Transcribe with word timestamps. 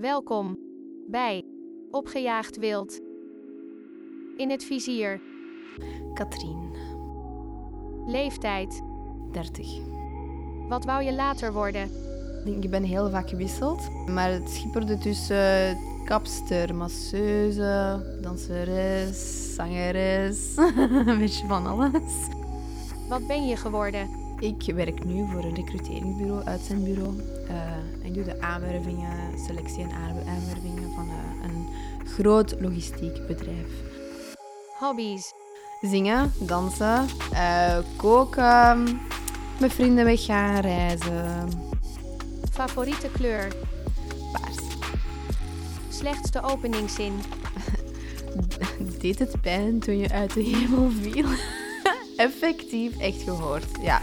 Welkom 0.00 0.58
bij 1.10 1.44
Opgejaagd 1.90 2.56
Wild. 2.56 3.00
In 4.36 4.50
het 4.50 4.64
vizier. 4.64 5.20
Katrien, 6.14 6.74
Leeftijd. 8.06 8.82
30. 9.32 9.66
Wat 10.68 10.84
wou 10.84 11.02
je 11.02 11.12
later 11.12 11.52
worden? 11.52 11.90
Ik 12.44 12.70
ben 12.70 12.82
heel 12.82 13.10
vaak 13.10 13.28
gewisseld, 13.28 14.08
maar 14.08 14.30
het 14.30 14.50
schipperde 14.50 14.98
tussen 14.98 15.78
kapster, 16.04 16.74
masseuse, 16.74 18.18
danseres, 18.22 19.54
zangeres, 19.54 20.56
een 21.06 21.18
beetje 21.18 21.46
van 21.46 21.66
alles. 21.66 22.28
Wat 23.08 23.26
ben 23.26 23.46
je 23.46 23.56
geworden? 23.56 24.08
Ik 24.38 24.74
werk 24.74 25.04
nu 25.04 25.26
voor 25.30 25.44
een 25.44 25.54
recruteringsbureau, 25.54 26.44
uitzendbureau. 26.44 27.20
Eh, 27.48 27.93
ik 28.14 28.24
doe 28.24 28.34
de 28.34 28.40
aanwervingen, 28.40 29.38
selectie 29.46 29.82
en 29.82 29.90
aanwer- 29.92 30.26
aanwervingen 30.26 30.94
van 30.94 31.08
eh, 31.08 31.44
een 31.48 31.66
groot 32.06 32.54
logistiek 32.60 33.26
bedrijf. 33.26 33.66
Hobby's. 34.78 35.32
Zingen, 35.80 36.32
dansen, 36.38 37.06
eh, 37.32 37.78
koken, 37.96 39.00
met 39.60 39.72
vrienden 39.72 40.04
weggaan, 40.04 40.60
reizen, 40.60 41.48
Favoriete 42.52 43.08
kleur. 43.12 43.48
paars. 44.32 44.56
Slechtste 45.88 46.42
openingszin. 46.42 47.12
Deed 49.00 49.18
het 49.18 49.40
pijn 49.40 49.78
toen 49.78 49.98
je 49.98 50.10
uit 50.10 50.34
de 50.34 50.42
hemel 50.42 50.90
viel? 50.90 51.26
Effectief, 52.16 52.98
echt 52.98 53.22
gehoord. 53.22 53.64
Ja. 53.82 54.00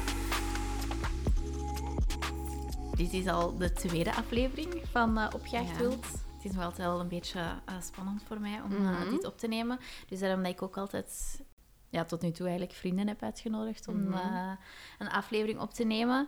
Dit 3.02 3.14
is 3.14 3.28
al 3.28 3.58
de 3.58 3.72
tweede 3.73 4.16
aflevering 4.16 4.82
van 4.91 5.18
eh 5.18 5.28
Opgejaagd 5.36 5.70
Ja. 5.70 5.78
Wild. 5.78 6.05
Het 6.36 6.46
is 6.46 6.52
nog 6.52 6.64
altijd 6.64 6.88
wel 6.88 7.00
een 7.00 7.08
beetje 7.08 7.40
eh, 7.66 7.82
spannend 7.82 8.23
voor 8.28 8.39
mij 8.39 8.62
om 8.62 8.72
eh, 8.72 8.80
Mhm. 8.80 9.09
dit 9.09 9.25
op 9.25 9.38
te 9.38 9.48
nemen. 9.48 9.80
Dus 10.08 10.20
daarom 10.20 10.44
dat 10.44 10.52
ik 10.52 10.62
ook 10.62 10.78
altijd, 10.78 11.42
ja, 11.90 12.06
tot 12.06 12.22
nu 12.22 12.31
toe 12.31 12.48
eigenlijk 12.48 12.78
vrienden 12.78 13.08
heb 13.08 13.23
uitgenodigd 13.23 13.88
om 13.88 14.03
Mhm. 14.03 14.56
een 15.00 15.09
aflevering 15.09 15.59
op 15.59 15.73
te 15.73 15.84
nemen. 15.84 16.28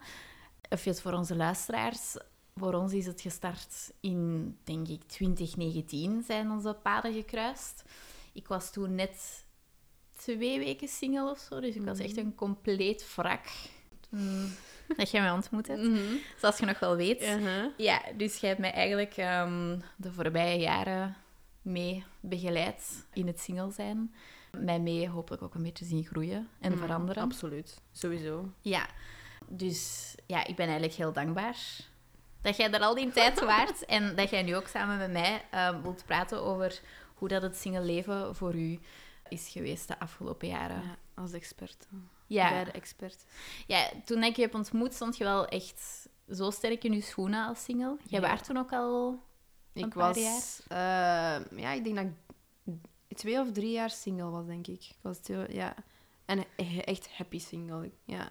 Even 0.70 0.95
voor 0.95 1.14
onze 1.14 1.36
luisteraars. 1.36 2.16
Voor 2.56 2.73
ons 2.73 2.94
is 2.94 3.06
het 3.06 3.22
gestart 3.22 3.92
in, 4.00 4.58
denk 4.64 4.88
ik, 4.88 5.03
2019 5.03 6.23
zijn 6.28 6.52
onze 6.52 6.73
paden 6.84 7.14
gekruist. 7.14 7.84
Ik 8.34 8.47
was 8.47 8.72
toen 8.72 8.95
net 8.95 9.45
twee 10.16 10.59
weken 10.59 10.88
single 10.88 11.30
of 11.31 11.40
zo, 11.40 11.59
dus 11.59 11.75
ik 11.75 11.84
was 11.86 12.00
echt 12.00 12.17
een 12.17 12.36
compleet 12.36 13.16
wrak 13.16 13.45
toen 14.09 14.52
dat 14.98 15.12
jij 15.12 15.22
mij 15.22 15.31
ontmoet 15.31 15.67
hebt. 15.67 15.88
Zoals 16.38 16.58
je 16.58 16.66
nog 16.66 16.80
wel 16.80 16.95
weet. 16.95 17.22
Uh-huh. 17.22 17.66
Ja, 17.78 18.02
dus 18.17 18.38
jij 18.38 18.50
hebt 18.50 18.62
mij 18.62 18.72
eigenlijk 18.72 19.17
ehm, 19.17 19.80
de 19.95 20.12
voorbije 20.12 20.59
jaren 20.59 21.16
mee 21.62 22.03
begeleid 22.20 23.06
in 23.14 23.28
het 23.28 23.40
single 23.40 23.72
zijn. 23.72 24.14
Mij 24.52 24.80
mee 24.80 25.09
hopelijk 25.09 25.44
ook 25.44 25.56
een 25.56 25.64
beetje 25.64 25.86
zien 25.86 26.06
groeien 26.06 26.50
en 26.59 26.78
veranderen. 26.78 27.23
Absoluut, 27.23 27.81
sowieso. 27.92 28.50
Ja, 28.62 28.88
dus 29.48 30.14
ja, 30.25 30.45
ik 30.45 30.56
ben 30.56 30.66
eigenlijk 30.66 30.97
heel 30.97 31.14
dankbaar 31.14 31.58
dat 32.42 32.58
jij 32.58 32.72
er 32.72 32.80
al 32.80 32.95
die 32.95 33.12
tijd 33.12 33.40
waart 33.45 33.86
en 33.86 34.16
dat 34.16 34.30
jij 34.30 34.42
nu 34.44 34.56
ook 34.56 34.68
samen 34.68 34.97
met 34.97 35.12
mij 35.12 35.45
ehm, 35.52 35.81
wilt 35.81 36.06
praten 36.06 36.42
over 36.42 36.80
hoe 37.14 37.28
dat 37.28 37.42
het 37.42 37.58
single 37.58 37.84
leven 37.84 38.36
voor 38.36 38.56
u 38.56 38.80
is 39.28 39.50
geweest 39.50 39.88
de 39.88 40.00
afgelopen 40.00 40.47
jaren. 40.47 40.81
Ja, 40.81 40.97
als 41.22 41.31
expert. 41.31 41.88
Ja. 42.34 42.50
Bij 42.50 42.64
de 42.64 42.72
expert. 42.72 43.23
Ja, 43.67 43.89
toen 44.06 44.23
ik 44.23 44.36
je 44.36 44.42
heb 44.42 44.56
ontmoet, 44.56 44.94
stond 44.94 45.17
je 45.17 45.23
wel 45.23 45.48
echt 45.48 46.08
zo 46.30 46.50
sterk 46.52 46.84
in 46.84 46.94
je 46.94 47.02
schoenen 47.02 47.48
als 47.48 47.64
single. 47.64 47.98
Jij 48.08 48.20
Ja. 48.22 48.28
waart 48.28 48.44
toen 48.45 48.58
ook 48.58 48.72
al... 48.73 49.20
Een 49.73 49.84
Ik 49.84 49.90
paar 49.90 50.14
was... 50.14 50.62
eh, 50.67 50.78
ja, 51.59 51.72
ik 51.72 51.84
denk 51.84 51.95
dat 51.95 52.06
ik 53.08 53.17
twee 53.17 53.40
of 53.40 53.52
drie 53.52 53.72
jaar 53.72 53.90
single 53.90 54.30
was, 54.30 54.45
denk 54.45 54.67
ik. 54.67 54.84
Ik 54.84 54.98
was 55.02 55.17
twee, 55.17 55.53
ja... 55.56 55.75
En 56.25 56.44
echt 56.85 57.09
happy 57.18 57.40
single. 57.40 57.91
Ja. 58.06 58.30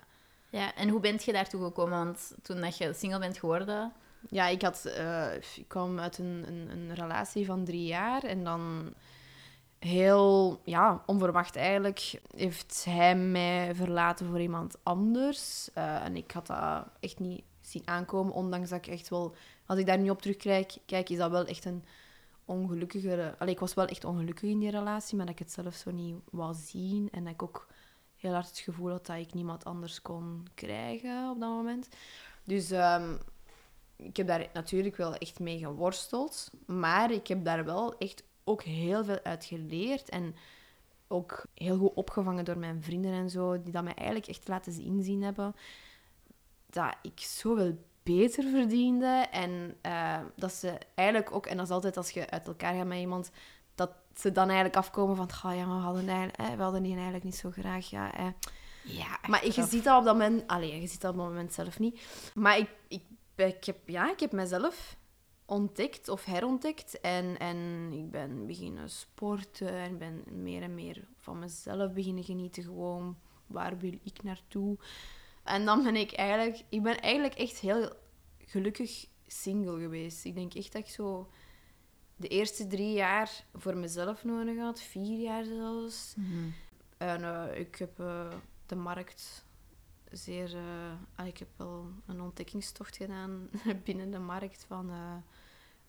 Ja, 0.50 0.74
en 0.74 0.88
hoe 0.88 1.00
bent 1.00 1.24
je 1.24 1.32
daartoe 1.32 1.62
gekomen? 1.62 2.04
Want 2.04 2.34
toen 2.42 2.60
dat 2.60 2.76
je 2.76 2.92
single 2.92 3.18
bent 3.18 3.38
geworden... 3.38 3.92
Ja, 4.28 4.46
ik, 4.46 4.62
had, 4.62 4.84
eh, 4.84 5.34
ik 5.34 5.64
kwam 5.68 5.98
uit 5.98 6.18
een, 6.18 6.44
een, 6.46 6.70
een 6.70 6.94
relatie 6.94 7.46
van 7.46 7.64
drie 7.64 7.84
jaar 7.86 8.22
en 8.24 8.44
dan 8.44 8.94
heel 9.84 10.60
ja, 10.64 11.02
onverwacht 11.06 11.56
eigenlijk 11.56 12.20
heeft 12.36 12.84
hij 12.84 13.16
mij 13.16 13.74
verlaten 13.74 14.26
voor 14.26 14.40
iemand 14.40 14.76
anders. 14.82 15.70
Eh, 15.74 16.04
en 16.04 16.16
ik 16.16 16.30
had 16.30 16.46
dat 16.46 16.86
echt 17.00 17.18
niet 17.18 17.44
zien 17.60 17.82
aankomen, 17.84 18.32
ondanks 18.32 18.68
dat 18.70 18.86
ik 18.86 18.92
echt 18.92 19.08
wel, 19.08 19.34
als 19.66 19.78
ik 19.78 19.86
daar 19.86 19.98
nu 19.98 20.10
op 20.10 20.22
terugkijk, 20.22 20.76
kijk, 20.86 21.08
is 21.08 21.16
dat 21.16 21.30
wel 21.30 21.46
echt 21.46 21.64
een 21.64 21.84
ongelukkige... 22.44 23.34
Allee, 23.38 23.54
ik 23.54 23.60
was 23.60 23.74
wel 23.74 23.86
echt 23.86 24.04
ongelukkig 24.04 24.50
in 24.50 24.58
die 24.58 24.70
relatie, 24.70 25.16
maar 25.16 25.26
dat 25.26 25.34
ik 25.34 25.40
het 25.40 25.52
zelf 25.52 25.74
zo 25.74 25.90
niet 25.90 26.16
wou 26.30 26.54
zien 26.54 27.08
en 27.10 27.24
dat 27.24 27.32
ik 27.32 27.42
ook 27.42 27.66
heel 28.16 28.32
hard 28.32 28.48
het 28.48 28.58
gevoel 28.58 28.90
had 28.90 29.06
dat 29.06 29.16
ik 29.16 29.34
niemand 29.34 29.64
anders 29.64 30.02
kon 30.02 30.46
krijgen 30.54 31.30
op 31.30 31.40
dat 31.40 31.48
moment. 31.48 31.88
Dus 32.44 32.70
ehm, 32.70 33.14
ik 33.96 34.16
heb 34.16 34.26
daar 34.26 34.48
natuurlijk 34.52 34.96
wel 34.96 35.14
echt 35.14 35.40
mee 35.40 35.58
geworsteld. 35.58 36.50
Maar 36.66 37.10
ik 37.10 37.26
heb 37.26 37.44
daar 37.44 37.64
wel 37.64 37.98
echt 37.98 38.22
ook 38.44 38.62
heel 38.62 39.04
veel 39.04 39.18
uit 39.22 39.44
geleerd. 39.44 40.08
En 40.08 40.34
ook 41.08 41.46
heel 41.54 41.78
goed 41.78 41.94
opgevangen 41.94 42.44
door 42.44 42.58
mijn 42.58 42.82
vrienden 42.82 43.12
en 43.12 43.30
zo. 43.30 43.62
Die 43.62 43.72
dat 43.72 43.84
mij 43.84 43.94
eigenlijk 43.94 44.28
echt 44.28 44.48
laten 44.48 44.82
inzien 44.82 45.22
hebben. 45.22 45.56
Dat 46.66 46.94
ik 47.02 47.20
zoveel 47.20 47.78
beter 48.02 48.44
verdiende. 48.50 49.26
En 49.30 49.76
eh, 49.80 50.18
dat 50.36 50.52
ze 50.52 50.78
eigenlijk 50.94 51.32
ook... 51.34 51.46
En 51.46 51.56
dat 51.56 51.66
is 51.66 51.72
altijd 51.72 51.96
als 51.96 52.10
je 52.10 52.30
uit 52.30 52.46
elkaar 52.46 52.74
gaat 52.74 52.86
met 52.86 52.98
iemand... 52.98 53.30
Dat 53.74 53.90
ze 54.16 54.32
dan 54.32 54.44
eigenlijk 54.46 54.76
afkomen 54.76 55.16
van... 55.16 55.32
"Goh, 55.32 55.54
ja, 55.54 55.66
maar 55.66 55.76
we 55.76 55.82
hadden, 55.82 56.08
eigenlijk, 56.08 56.38
eh, 56.38 56.56
we 56.56 56.62
hadden 56.62 56.82
die 56.82 56.94
eigenlijk 56.94 57.24
niet 57.24 57.36
zo 57.36 57.50
graag. 57.50 57.90
Ja, 57.90 58.14
eh. 58.14 58.26
Ja, 58.84 59.18
Maar 59.28 59.46
je 59.46 59.66
ziet 59.66 59.84
dat 59.84 59.98
op 59.98 60.04
dat 60.04 60.18
moment... 60.18 60.46
Allee, 60.46 60.80
je 60.80 60.86
ziet 60.86 61.00
dat 61.00 61.10
op 61.10 61.16
dat 61.16 61.26
moment 61.26 61.52
zelf 61.52 61.78
niet. 61.78 62.00
Maar 62.34 62.58
ik, 62.58 62.68
ik, 62.88 63.02
ik, 63.34 63.64
heb, 63.64 63.88
ja, 63.88 64.10
ik 64.10 64.20
heb 64.20 64.32
mezelf 64.32 64.96
ontdekt 65.52 66.08
of 66.08 66.24
herontdekt. 66.24 67.00
En, 67.00 67.38
en 67.38 67.90
ik 67.92 68.10
ben 68.10 68.46
beginnen 68.46 68.90
sporten 68.90 69.72
en 69.72 69.98
ben 69.98 70.22
meer 70.42 70.62
en 70.62 70.74
meer 70.74 71.08
van 71.18 71.38
mezelf 71.38 71.92
beginnen 71.92 72.24
genieten. 72.24 72.62
Gewoon, 72.62 73.18
waar 73.46 73.78
wil 73.78 73.98
ik 74.02 74.22
naartoe? 74.22 74.78
En 75.44 75.64
dan 75.64 75.82
ben 75.82 75.96
ik 75.96 76.12
eigenlijk... 76.12 76.64
Ik 76.68 76.82
ben 76.82 77.00
eigenlijk 77.00 77.34
echt 77.34 77.58
heel 77.58 77.92
gelukkig 78.38 79.06
single 79.26 79.80
geweest. 79.80 80.24
Ik 80.24 80.34
denk 80.34 80.54
echt 80.54 80.72
dat 80.72 80.82
ik 80.82 80.90
zo 80.90 81.30
de 82.16 82.28
eerste 82.28 82.66
drie 82.66 82.92
jaar 82.92 83.44
voor 83.54 83.76
mezelf 83.76 84.24
nodig 84.24 84.58
had. 84.58 84.80
Vier 84.80 85.18
jaar 85.18 85.44
zelfs. 85.44 86.14
En 86.96 87.24
eh, 87.24 87.58
ik 87.58 87.76
heb 87.76 88.00
eh, 88.00 88.32
de 88.66 88.76
markt 88.76 89.44
zeer... 90.10 90.56
ah, 91.14 91.26
ik 91.26 91.38
heb 91.38 91.48
wel 91.56 91.86
een 92.06 92.20
ontdekkingstocht 92.20 92.96
gedaan 92.96 93.50
binnen 93.84 94.10
de 94.10 94.18
markt 94.18 94.64
van 94.68 94.90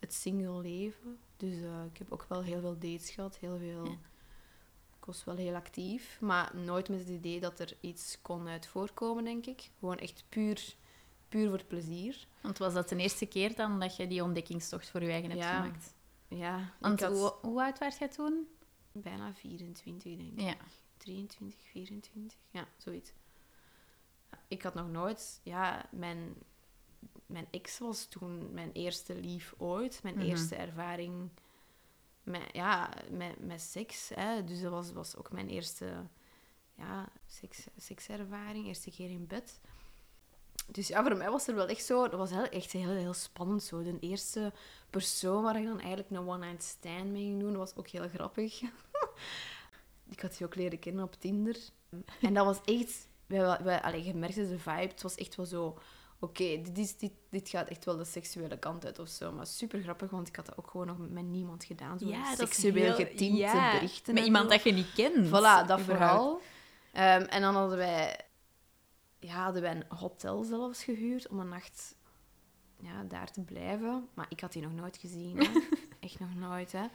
het 0.04 0.14
single 0.14 0.62
leven. 0.62 1.20
Dus 1.38 1.62
eh, 1.62 1.86
ik 1.92 1.98
heb 1.98 2.12
ook 2.12 2.26
wel 2.30 2.42
heel 2.42 2.60
veel 2.60 2.78
dates 2.78 3.10
gehad, 3.10 3.38
heel 3.38 3.58
veel... 3.58 3.86
Ja. 3.86 3.98
Ik 5.00 5.06
was 5.10 5.24
wel 5.24 5.36
heel 5.36 5.56
actief, 5.56 6.18
maar 6.22 6.56
nooit 6.56 6.90
met 6.90 7.00
het 7.00 7.08
idee 7.10 7.40
dat 7.40 7.60
er 7.60 7.78
iets 7.80 8.18
kon 8.22 8.48
uit 8.48 8.68
voorkomen, 8.68 9.24
denk 9.24 9.46
ik. 9.46 9.70
Gewoon 9.80 9.98
echt 9.98 10.24
puur, 10.30 10.76
puur 11.30 11.48
voor 11.50 11.58
het 11.58 11.68
plezier. 11.68 12.28
Want 12.42 12.58
was 12.58 12.74
dat 12.74 12.90
de 12.90 12.96
eerste 12.96 13.26
keer 13.26 13.56
dan 13.56 13.80
dat 13.80 13.96
je 13.96 14.08
die 14.08 14.24
ontdekkingstocht 14.24 14.90
voor 14.90 15.02
je 15.04 15.10
eigen 15.12 15.30
hebt 15.30 15.42
Ja. 15.42 15.62
gemaakt? 15.62 15.94
Ja, 16.28 16.74
Want 16.80 17.02
had 17.02 17.12
hoe, 17.18 17.34
hoe 17.42 17.62
oud 17.64 17.80
was 17.80 17.98
jij 17.98 18.08
toen? 18.08 18.48
bijna 18.92 19.34
24, 19.34 20.16
denk 20.18 20.32
ik. 20.32 20.40
Ja. 20.40 20.56
23, 20.98 21.60
24, 21.68 22.38
ja, 22.50 22.68
zoiets. 22.78 23.14
Ik 24.48 24.62
had 24.62 24.74
nog 24.74 24.90
nooit, 24.90 25.40
ja, 25.44 25.86
mijn, 25.92 26.34
mijn 27.34 27.48
ex 27.52 27.80
was 27.80 28.06
toen 28.06 28.54
mijn 28.54 28.72
eerste 28.72 29.16
lief 29.16 29.54
ooit, 29.58 30.00
mijn 30.04 30.16
Mhm. 30.16 30.26
eerste 30.26 30.56
ervaring 30.56 31.30
met, 32.24 32.42
ja, 32.52 32.90
met, 33.10 33.46
met 33.46 33.62
seks. 33.62 34.12
Hè. 34.16 34.44
Dus 34.44 34.62
dat 34.62 34.72
was, 34.72 34.92
was 34.92 35.16
ook 35.16 35.32
mijn 35.32 35.50
eerste 35.50 36.08
ja, 36.76 37.10
seks, 37.28 37.66
sekservaring, 37.78 38.66
eerste 38.68 38.92
keer 38.92 39.10
in 39.10 39.28
bed. 39.28 39.60
Dus 40.72 40.88
ja, 40.88 41.04
voor 41.04 41.18
mij 41.18 41.30
was 41.30 41.48
er 41.48 41.56
wel 41.56 41.68
echt 41.68 41.86
zo, 41.86 42.08
dat 42.08 42.20
was 42.20 42.30
heel, 42.30 42.50
echt 42.50 42.72
heel, 42.72 42.90
heel 42.90 43.14
spannend 43.14 43.64
zo. 43.64 43.84
De 43.84 44.00
eerste 44.00 44.54
persoon 44.90 45.44
waar 45.44 45.60
ik 45.60 45.66
dan 45.66 45.80
eigenlijk 45.80 46.10
een 46.10 46.28
one-night 46.28 46.64
stand 46.64 47.12
mee 47.12 47.24
ging 47.24 47.40
doen, 47.40 47.56
was 47.58 47.76
ook 47.76 47.88
heel 47.88 48.08
grappig. 48.08 48.62
Ik 50.10 50.20
had 50.20 50.38
die 50.38 50.46
ook 50.46 50.56
leren 50.56 50.80
kennen 50.80 51.04
op 51.04 51.14
Tinder. 51.20 51.56
En 52.22 52.34
dat 52.34 52.46
was 52.46 52.62
echt... 52.66 53.08
Wij, 53.26 53.64
wij, 53.64 53.82
allee, 53.82 54.04
je 54.04 54.14
merkte 54.14 54.50
de 54.50 54.60
vibe. 54.60 54.72
Het 54.92 55.02
was 55.02 55.16
echt 55.16 55.36
wel 55.36 55.46
zo... 55.46 55.80
Oké, 56.24 56.62
dit, 56.62 57.00
dit, 57.00 57.12
dit 57.30 57.50
gaat 57.50 57.68
echt 57.68 57.86
wel 57.86 57.98
de 57.98 58.06
seksuele 58.06 58.60
kant 58.60 58.86
uit 58.86 59.00
of 59.00 59.08
zo. 59.10 59.32
Maar 59.32 59.48
super 59.48 59.82
grappig, 59.82 60.10
want 60.10 60.28
ik 60.28 60.36
had 60.36 60.46
dat 60.46 60.58
ook 60.58 60.70
gewoon 60.70 60.88
nog 60.88 60.98
met 60.98 61.24
niemand 61.26 61.64
gedaan. 61.64 62.00
Zo 62.00 62.14
seksueel 62.36 62.94
getinte 62.94 63.70
berichten. 63.72 64.14
Met 64.14 64.26
iemand 64.26 64.50
dat 64.50 64.64
je 64.64 64.72
niet 64.72 64.94
kent. 64.94 65.28
Voilà, 65.28 65.68
dat 65.68 65.82
vooral. 65.82 66.42
Ehm, 66.92 67.22
en 67.22 67.42
dan 67.42 67.56
hadden 67.56 67.78
wij, 67.78 68.20
ja, 69.20 69.44
hadden 69.44 69.62
wij 69.62 69.76
een 69.76 69.98
hotel 69.98 70.44
zelfs 70.44 70.84
gehuurd 70.84 71.28
om 71.28 71.40
een 71.40 71.50
nacht 71.50 71.96
ja, 72.80 73.04
daar 73.04 73.32
te 73.32 73.42
blijven. 73.42 74.10
Maar 74.14 74.26
ik 74.30 74.40
had 74.40 74.54
die 74.54 74.62
nog 74.62 74.74
nooit 74.74 74.98
gezien. 74.98 75.38
hè. 75.38 75.52
Echt 76.00 76.20
nog 76.20 76.36
nooit, 76.36 76.72
hè. 76.72 76.86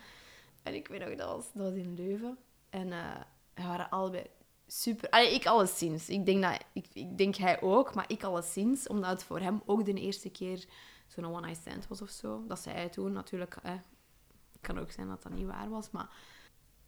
En 0.63 0.75
ik 0.75 0.89
weet 0.89 1.01
nog, 1.01 1.15
dat 1.15 1.37
was, 1.37 1.53
dat 1.53 1.63
was 1.65 1.75
in 1.75 1.95
Leuven. 1.95 2.39
En 2.71 2.93
eh, 2.93 3.21
we 3.55 3.63
waren 3.63 3.91
allebei 3.91 4.27
super... 4.69 5.11
Allee, 5.11 5.35
ik 5.35 5.47
alleszins. 5.47 6.09
Ik 6.09 6.27
denk, 6.27 6.43
dat, 6.43 6.65
ik, 6.73 6.87
ik 6.93 7.19
denk 7.19 7.37
hij 7.37 7.63
ook, 7.63 7.95
maar 7.95 8.05
ik 8.09 8.23
alleszins. 8.23 8.87
Omdat 8.87 9.11
het 9.11 9.25
voor 9.25 9.41
hem 9.41 9.63
ook 9.67 9.85
de 9.85 9.95
eerste 9.95 10.31
keer 10.31 10.65
zo'n 11.07 11.27
one-night 11.27 11.61
stand 11.61 11.89
was 11.89 12.03
of 12.03 12.11
zo. 12.11 12.45
Dat 12.47 12.59
zei 12.59 12.77
hij 12.77 12.89
toen. 12.89 13.13
Natuurlijk, 13.13 13.57
het 13.63 13.81
kan 14.61 14.79
ook 14.79 14.91
zijn 14.91 15.09
dat 15.09 15.23
dat 15.23 15.33
niet 15.33 15.47
waar 15.47 15.69
was, 15.69 15.91
maar... 15.91 16.09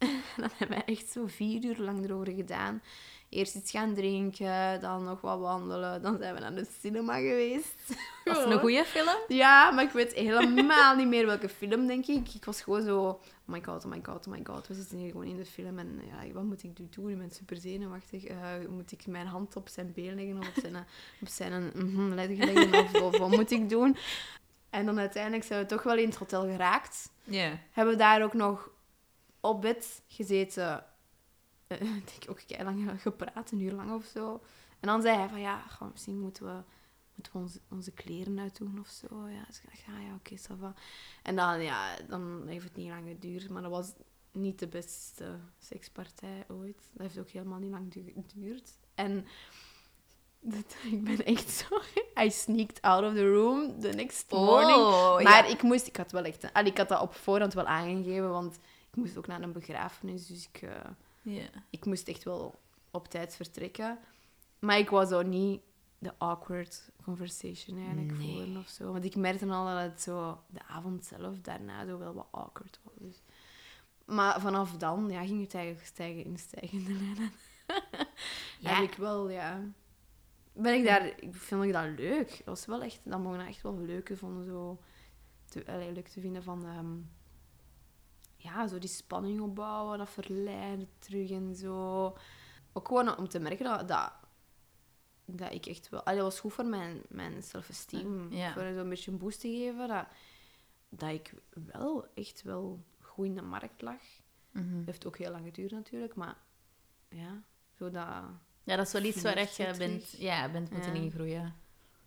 dan 0.41 0.49
hebben 0.57 0.77
we 0.77 0.83
echt 0.83 1.09
zo 1.11 1.27
vier 1.27 1.65
uur 1.65 1.77
lang 1.77 2.03
erover 2.03 2.33
gedaan. 2.33 2.81
Eerst 3.29 3.55
iets 3.55 3.71
gaan 3.71 3.93
drinken, 3.93 4.81
dan 4.81 5.03
nog 5.03 5.21
wat 5.21 5.39
wandelen. 5.39 6.01
Dan 6.01 6.17
zijn 6.17 6.33
we 6.33 6.39
naar 6.39 6.55
de 6.55 6.67
cinema 6.79 7.15
geweest. 7.15 7.75
Was 8.25 8.37
het 8.37 8.51
een 8.51 8.59
goede 8.59 8.85
film? 8.85 9.15
Ja, 9.27 9.71
maar 9.71 9.83
ik 9.83 9.91
weet 9.91 10.13
helemaal 10.13 10.95
niet 10.95 11.07
meer 11.07 11.25
welke 11.25 11.49
film, 11.49 11.87
denk 11.87 12.05
ik. 12.05 12.33
Ik 12.33 12.45
was 12.45 12.61
gewoon 12.61 12.81
zo... 12.81 13.01
Oh 13.01 13.19
my 13.45 13.61
god, 13.63 13.85
oh 13.85 13.91
my 13.91 13.99
god, 14.03 14.27
oh 14.27 14.33
my 14.33 14.39
god. 14.43 14.67
We 14.67 14.73
zitten 14.73 14.97
hier 14.97 15.11
gewoon 15.11 15.25
in 15.25 15.37
de 15.37 15.45
film 15.45 15.79
en 15.79 16.01
ja, 16.05 16.31
wat 16.33 16.43
moet 16.43 16.63
ik 16.63 16.79
nu 16.79 16.87
doen? 16.89 17.09
Ik 17.09 17.17
ben 17.17 17.31
super 17.31 17.57
zenuwachtig. 17.57 18.23
Eh, 18.23 18.37
moet 18.69 18.91
ik 18.91 19.07
mijn 19.07 19.27
hand 19.27 19.55
op 19.55 19.69
zijn 19.69 19.93
been 19.93 20.15
leggen 20.15 20.37
of 20.37 20.47
op 20.47 20.61
zijn, 20.61 20.75
op 21.21 21.27
zijn 21.27 21.71
mhm 21.75 22.13
leggen? 22.13 22.73
Of, 22.83 23.01
of 23.01 23.17
wat 23.17 23.29
moet 23.29 23.51
ik 23.51 23.69
doen? 23.69 23.97
En 24.69 24.85
dan 24.85 24.99
uiteindelijk 24.99 25.43
zijn 25.43 25.59
we 25.59 25.65
toch 25.65 25.83
wel 25.83 25.97
in 25.97 26.07
het 26.07 26.17
hotel 26.17 26.41
geraakt. 26.41 27.09
Ja. 27.23 27.59
Hebben 27.71 27.93
we 27.93 27.99
daar 27.99 28.23
ook 28.23 28.33
nog 28.33 28.70
op 29.41 29.61
bed 29.61 30.03
gezeten. 30.07 30.83
eh, 31.67 31.81
Ik 31.97 32.19
denk 32.19 32.25
ook 32.29 32.63
lang 32.63 33.01
gepraat, 33.01 33.51
een 33.51 33.59
uur 33.61 33.73
lang 33.73 33.91
of 33.93 34.05
zo. 34.05 34.41
En 34.79 34.87
dan 34.87 35.01
zei 35.01 35.17
hij 35.17 35.29
van 35.29 35.39
ja, 35.39 35.59
goh, 35.67 35.91
misschien 35.91 36.19
moeten 36.19 36.45
we, 36.45 36.63
moeten 37.15 37.33
we 37.33 37.39
onze, 37.39 37.59
onze 37.69 37.91
kleren 37.91 38.39
uitdoen 38.39 38.79
of 38.79 38.87
zo. 38.87 39.27
Ja, 39.27 39.43
dus 39.47 39.61
ik 39.61 39.83
ja, 39.87 39.99
ja 39.99 40.13
oké, 40.15 40.37
ça 40.37 40.59
va. 40.59 40.73
En 41.23 41.35
dan, 41.35 41.61
ja, 41.61 41.95
dan 42.09 42.43
heeft 42.47 42.63
het 42.63 42.75
niet 42.75 42.89
lang 42.89 43.07
geduurd, 43.07 43.49
maar 43.49 43.61
dat 43.61 43.71
was 43.71 43.93
niet 44.31 44.59
de 44.59 44.67
beste 44.67 45.39
sekspartij 45.59 46.43
ooit. 46.47 46.89
Dat 46.93 47.01
heeft 47.01 47.19
ook 47.19 47.29
helemaal 47.29 47.59
niet 47.59 47.71
lang 47.71 47.91
du- 47.93 48.13
geduurd. 48.27 48.71
En 48.95 49.25
dat, 50.39 50.75
ik 50.91 51.03
ben 51.03 51.25
echt 51.25 51.49
zo... 51.49 51.65
I 52.23 52.31
sneaked 52.31 52.81
out 52.81 53.03
of 53.03 53.13
the 53.13 53.31
room 53.33 53.79
the 53.79 53.89
next 53.89 54.31
morning. 54.31 54.77
Oh, 54.79 55.13
Maar 55.21 55.45
ja. 55.47 55.53
ik 55.53 55.61
moest, 55.61 55.87
ik 55.87 55.95
had 55.97 56.11
wel 56.11 56.23
echt, 56.23 56.43
ik 56.63 56.77
had 56.77 56.89
dat 56.89 57.01
op 57.01 57.13
voorhand 57.15 57.53
wel 57.53 57.65
aangegeven, 57.65 58.29
want 58.29 58.59
ik 58.91 58.95
moest 58.97 59.17
ook 59.17 59.27
naar 59.27 59.41
een 59.41 59.51
begrafenis, 59.51 60.27
dus 60.27 60.47
ik, 60.53 60.61
eh, 60.61 60.89
ik 61.69 61.85
moest 61.85 62.07
echt 62.07 62.23
wel 62.23 62.59
op 62.91 63.07
tijd 63.07 63.35
vertrekken. 63.35 63.99
Maar 64.59 64.77
ik 64.77 64.89
wou 64.89 65.05
zo 65.05 65.21
niet 65.21 65.61
de 65.97 66.13
awkward 66.17 66.91
conversation 67.03 67.77
eigenlijk 67.77 68.17
Nee. 68.17 68.31
voeren 68.31 68.57
of 68.57 68.67
zo. 68.67 68.91
Want 68.91 69.05
ik 69.05 69.15
merkte 69.15 69.45
al 69.47 69.65
dat 69.65 69.91
het 69.91 70.01
zo 70.01 70.43
de 70.47 70.63
avond 70.67 71.05
zelf 71.05 71.39
daarna 71.39 71.85
zo 71.85 71.97
wel 71.97 72.13
wat 72.13 72.27
awkward 72.31 72.79
was. 72.83 72.93
Dus. 72.97 73.21
Maar 74.05 74.41
vanaf 74.41 74.77
dan 74.77 75.09
ja, 75.09 75.25
ging 75.25 75.41
het 75.41 75.53
eigenlijk 75.53 75.85
stijgen 75.85 76.23
in 76.23 76.37
stijgende 76.37 76.93
lijnen. 77.03 77.31
Ja. 78.59 78.75
Heb 78.75 78.89
ik 78.91 78.97
wel, 78.97 79.29
ja. 79.29 79.61
Ben 80.53 80.73
ik 80.73 80.83
daar, 80.85 81.05
ik 81.05 81.35
vind 81.35 81.63
ik 81.63 81.73
dat 81.73 81.85
leuk. 81.97 82.29
Dat 82.29 82.45
was 82.45 82.65
wel 82.65 82.81
echt, 82.83 82.99
dat 83.03 83.19
mogen 83.19 83.37
we 83.39 83.45
echt 83.45 83.61
wel 83.61 83.77
leuk 83.79 84.11
vonden, 84.15 84.45
zo 84.45 84.79
te, 85.45 85.63
leuk 85.93 86.07
te 86.07 86.19
vinden 86.19 86.43
van, 86.43 86.65
ehm, 86.65 86.97
ja, 88.43 88.67
zo 88.67 88.79
die 88.79 88.89
spanning 88.89 89.41
opbouwen, 89.41 89.97
dat 89.97 90.09
verleiden 90.09 90.89
terug 90.99 91.31
en 91.31 91.55
zo. 91.55 92.03
Ook 92.73 92.87
gewoon 92.87 93.17
om 93.17 93.27
te 93.27 93.39
merken 93.39 93.65
dat, 93.65 93.87
dat, 93.87 94.13
dat 95.25 95.53
ik 95.53 95.65
echt 95.65 95.89
wel, 95.89 96.03
allee, 96.03 96.19
dat 96.19 96.25
was 96.31 96.39
goed 96.39 96.53
voor 96.53 96.65
mijn, 96.65 97.01
mijn 97.09 97.43
self-esteem, 97.43 98.31
Ja. 98.33 98.53
voor 98.53 98.73
zo'n 98.75 98.89
beetje 98.89 99.11
een 99.11 99.17
boost 99.17 99.39
te 99.39 99.47
geven, 99.47 99.87
dat, 99.87 100.05
dat 100.89 101.09
ik 101.09 101.33
wel 101.71 102.07
echt 102.13 102.41
wel 102.41 102.83
goed 102.99 103.25
in 103.25 103.35
de 103.35 103.41
markt 103.41 103.81
lag. 103.81 104.01
Mhm. 104.51 104.83
heeft 104.85 105.05
ook 105.05 105.17
heel 105.17 105.31
lang 105.31 105.45
geduurd 105.45 105.71
natuurlijk, 105.71 106.15
maar 106.15 106.37
ja, 107.09 107.41
zo 107.77 107.89
dat... 107.89 108.07
Ja, 108.63 108.75
dat 108.75 108.85
is 108.87 108.93
wel 108.93 109.03
iets 109.03 109.21
waar 109.21 109.39
je 109.39 109.73
bent, 109.77 110.11
ja, 110.17 110.49
bent 110.51 110.71
moeten 110.71 110.95
Ja. 110.95 111.01
ingroeien. 111.01 111.55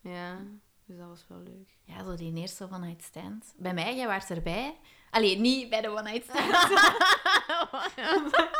Ja, 0.00 0.38
dus 0.84 0.96
dat 0.96 1.08
was 1.08 1.24
wel 1.28 1.38
leuk. 1.38 1.78
Ja, 1.84 2.04
zo 2.04 2.14
die 2.14 2.34
eerste 2.36 2.68
night 2.80 3.02
stand. 3.02 3.54
Bij 3.56 3.74
mij, 3.74 3.96
jij 3.96 4.06
was 4.06 4.30
erbij. 4.30 4.76
Allee, 5.14 5.38
niet 5.38 5.70
bij 5.70 5.80
de 5.80 5.88
one 5.88 6.02
night 6.02 6.24
stand. 6.24 6.50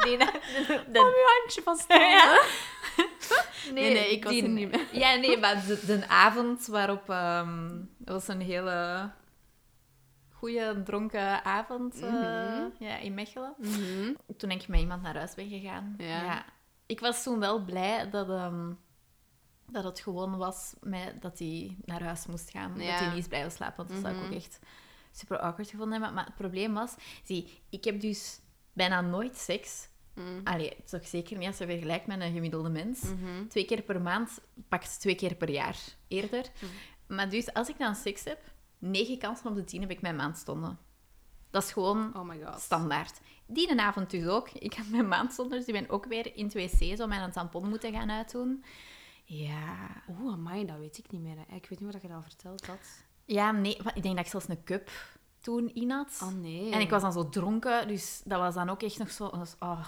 nee, 0.05 0.19
de, 0.23 0.31
de- 0.67 0.99
je 0.99 1.39
handje 1.41 1.62
vast. 1.65 1.85
Ja. 1.89 2.41
Nee, 3.73 3.93
nee, 3.93 4.11
ik 4.11 4.25
was 4.25 4.33
die- 4.33 4.43
er 4.43 4.49
niet 4.49 4.71
bij. 4.71 4.87
Ja, 4.93 5.15
nee, 5.15 5.39
maar 5.39 5.67
de, 5.67 5.81
de 5.87 6.09
avond 6.09 6.67
waarop... 6.67 7.06
dat 7.99 8.15
was 8.15 8.29
een 8.29 8.41
hele 8.41 9.11
goede 10.33 10.83
dronken 10.85 11.45
avond 11.45 12.01
eh, 12.03 12.12
Mhm. 12.12 12.67
ja, 12.79 12.97
in 12.97 13.15
Mechelen. 13.15 13.55
Mhm. 13.59 14.12
Toen 14.37 14.51
ik 14.51 14.69
met 14.69 14.81
iemand 14.81 15.03
naar 15.03 15.17
huis 15.17 15.35
ben 15.35 15.49
gegaan. 15.49 15.95
Ja. 15.99 16.45
Ik 16.87 17.01
was 17.01 17.23
toen 17.23 17.39
wel 17.41 17.65
blij 17.65 18.11
dat, 18.11 18.29
ehm, 18.29 18.73
dat 19.71 19.85
het 19.85 20.01
gewoon 20.01 20.37
was 20.37 20.75
met, 20.81 21.23
dat 21.23 21.39
hij 21.39 21.77
naar 21.85 22.03
huis 22.03 22.27
moest 22.27 22.51
gaan. 22.51 22.73
Ja. 22.77 22.91
Dat 22.91 22.99
hij 23.01 23.09
niet 23.09 23.19
is 23.19 23.29
blijven 23.29 23.53
slapen, 23.53 23.77
want 23.77 23.89
dat 23.89 23.99
zou 24.01 24.12
ik 24.15 24.21
Mhm. 24.21 24.29
ook 24.29 24.35
echt 24.37 24.59
super 25.16 25.38
awkward 25.38 25.70
gevonden 25.70 25.93
hebben. 25.93 26.14
Maar 26.14 26.25
het 26.26 26.34
probleem 26.34 26.75
was, 26.75 26.94
zie, 27.25 27.62
ik 27.70 27.84
heb 27.84 28.00
dus 28.00 28.40
bijna 28.72 29.00
nooit 29.00 29.37
seks. 29.37 29.88
Mhm. 30.14 30.40
Allee, 30.44 30.76
toch 30.84 31.06
zeker 31.06 31.37
niet 31.38 31.46
als 31.46 31.58
je 31.58 31.66
vergelijkt 31.66 32.06
met 32.06 32.20
een 32.20 32.32
gemiddelde 32.32 32.69
mens. 32.69 33.02
Mhm. 33.02 33.46
Twee 33.49 33.64
keer 33.64 33.82
per 33.82 34.00
maand, 34.00 34.40
pakt 34.69 35.00
twee 35.00 35.14
keer 35.14 35.34
per 35.34 35.50
jaar 35.50 35.78
eerder. 36.08 36.50
Mhm. 36.55 37.14
Maar 37.16 37.31
dus, 37.31 37.52
als 37.52 37.69
ik 37.69 37.78
dan 37.78 37.94
seks 37.94 38.25
heb, 38.25 38.52
negen 38.78 39.19
kansen 39.19 39.50
op 39.50 39.55
de 39.55 39.64
tien 39.64 39.81
heb 39.81 39.90
ik 39.90 40.00
mijn 40.00 40.16
maandstonden. 40.16 40.78
Dat 41.50 41.62
is 41.62 41.72
gewoon 41.72 42.17
Oh 42.17 42.28
my 42.28 42.44
god. 42.44 42.60
standaard. 42.60 43.20
Die 43.46 43.81
avond 43.81 44.10
dus 44.10 44.26
ook. 44.26 44.50
Ik 44.50 44.75
had 44.75 44.88
mijn 44.88 45.08
maandstonden, 45.08 45.58
dus 45.58 45.67
ik 45.67 45.72
ben 45.75 45.90
ook 45.90 46.05
weer 46.06 46.37
in 46.37 46.44
het 46.44 46.55
wc 46.55 46.96
zo 46.96 47.06
mijn 47.06 47.31
tampon 47.31 47.69
moeten 47.69 47.93
gaan 47.93 48.10
uitdoen. 48.10 48.64
Ja. 49.25 50.02
Oeh, 50.08 50.32
amai, 50.32 50.67
dat 50.67 50.78
weet 50.78 50.99
ik 50.99 51.10
niet 51.10 51.20
meer. 51.20 51.37
hè. 51.37 51.55
Ik 51.56 51.67
weet 51.69 51.81
niet 51.81 51.93
wat 51.93 52.02
je 52.02 52.08
dat 52.08 52.22
verteld 52.22 52.67
had. 52.67 53.04
Ja, 53.25 53.50
nee. 53.53 53.76
Ik 53.94 54.03
denk 54.03 54.17
dat 54.17 54.25
ik 54.25 54.31
zelfs 54.31 54.49
een 54.49 54.65
cup 54.65 54.91
toen 55.41 55.71
in 55.75 55.91
had. 55.91 56.21
Oh 56.23 56.32
nee. 56.41 56.71
En 56.73 56.81
ik 56.81 56.91
was 56.91 57.03
dan 57.03 57.12
zo 57.12 57.29
dronken, 57.29 57.88
dus 57.88 58.21
dat 58.25 58.38
was 58.41 58.55
dan 58.55 58.71
ook 58.71 58.82
echt 58.82 58.99
nog 58.99 59.11
zo... 59.11 59.31
Oh, 59.59 59.81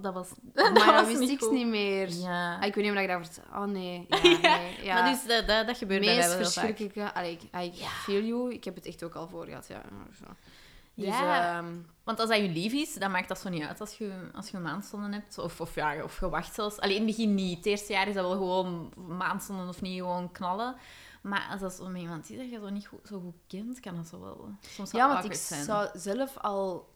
dat 0.00 0.14
was... 0.14 0.28
Maar 0.54 0.64
dat 0.64 0.74
dat 0.74 0.84
was 0.84 1.06
wist 1.18 1.30
ik 1.32 1.40
goed. 1.40 1.50
niet 1.52 1.66
meer. 1.66 2.08
Ja. 2.10 2.56
Ah, 2.58 2.66
ik 2.66 2.74
weet 2.74 2.84
niet 2.84 2.92
meer 2.94 3.06
dat 3.08 3.20
ik 3.20 3.26
vertelde. 3.26 3.58
Oh 3.66 3.72
nee. 3.72 4.06
Ja, 4.08 4.18
Ja, 4.48 4.58
nee. 4.58 4.84
Ja. 4.84 4.94
Maar 4.94 5.10
dus 5.10 5.26
dat, 5.26 5.46
dat, 5.46 5.66
dat 5.66 5.76
gebeurt 5.78 6.00
bij 6.00 6.08
mij 6.08 6.16
meest 6.16 6.28
wel 6.28 6.36
heel 6.36 6.46
vaak. 6.46 6.52
verschrikkelijke... 6.52 7.14
Allee, 7.14 7.32
ik, 7.32 7.40
ah, 7.50 7.64
ik 7.64 7.74
feel 7.74 8.22
you. 8.22 8.52
Ik 8.52 8.64
heb 8.64 8.74
het 8.74 8.86
echt 8.86 9.02
ook 9.04 9.14
al 9.14 9.28
voor 9.28 9.44
gehad, 9.46 9.66
ja. 9.68 9.82
Dus, 10.94 11.06
Ja. 11.06 11.56
ehm, 11.58 11.72
Want 12.04 12.20
als 12.20 12.28
dat 12.28 12.38
je 12.38 12.48
lief 12.48 12.72
is, 12.72 12.94
dan 12.94 13.10
maakt 13.10 13.28
dat 13.28 13.38
zo 13.40 13.48
niet 13.48 13.62
uit 13.62 13.80
als 13.80 13.98
je, 13.98 14.12
als 14.34 14.48
je 14.50 14.58
maandstonden 14.58 15.12
hebt. 15.12 15.38
Of, 15.38 15.60
of, 15.60 15.74
ja, 15.74 16.02
of 16.02 16.20
je 16.20 16.28
wacht 16.28 16.54
zelfs. 16.54 16.78
Alleen 16.80 16.96
in 16.96 17.06
het 17.06 17.16
begin 17.16 17.34
niet. 17.34 17.56
Het 17.56 17.66
eerste 17.66 17.92
jaar 17.92 18.08
is 18.08 18.14
dat 18.14 18.24
wel 18.24 18.36
gewoon 18.36 18.92
maandstonden 19.18 19.68
of 19.68 19.80
niet 19.80 19.98
gewoon 20.00 20.32
knallen. 20.32 20.74
Maar 21.28 21.48
als 21.50 21.60
dat 21.60 21.72
zo 21.74 21.88
met 21.88 22.00
iemand 22.00 22.30
is 22.30 22.36
dat 22.36 22.50
je 22.50 22.58
zo 22.58 22.68
niet 22.68 22.86
goed, 22.86 23.00
zo 23.08 23.20
goed 23.20 23.34
kent, 23.46 23.80
kan 23.80 23.94
dat 23.96 24.06
zo 24.06 24.20
wel 24.20 24.48
soms 24.60 24.92
wel 24.92 25.00
ja, 25.00 25.12
want 25.12 25.24
ik 25.24 25.34
zijn. 25.34 25.64
zou 25.64 25.88
zelf 25.98 26.36
al... 26.38 26.94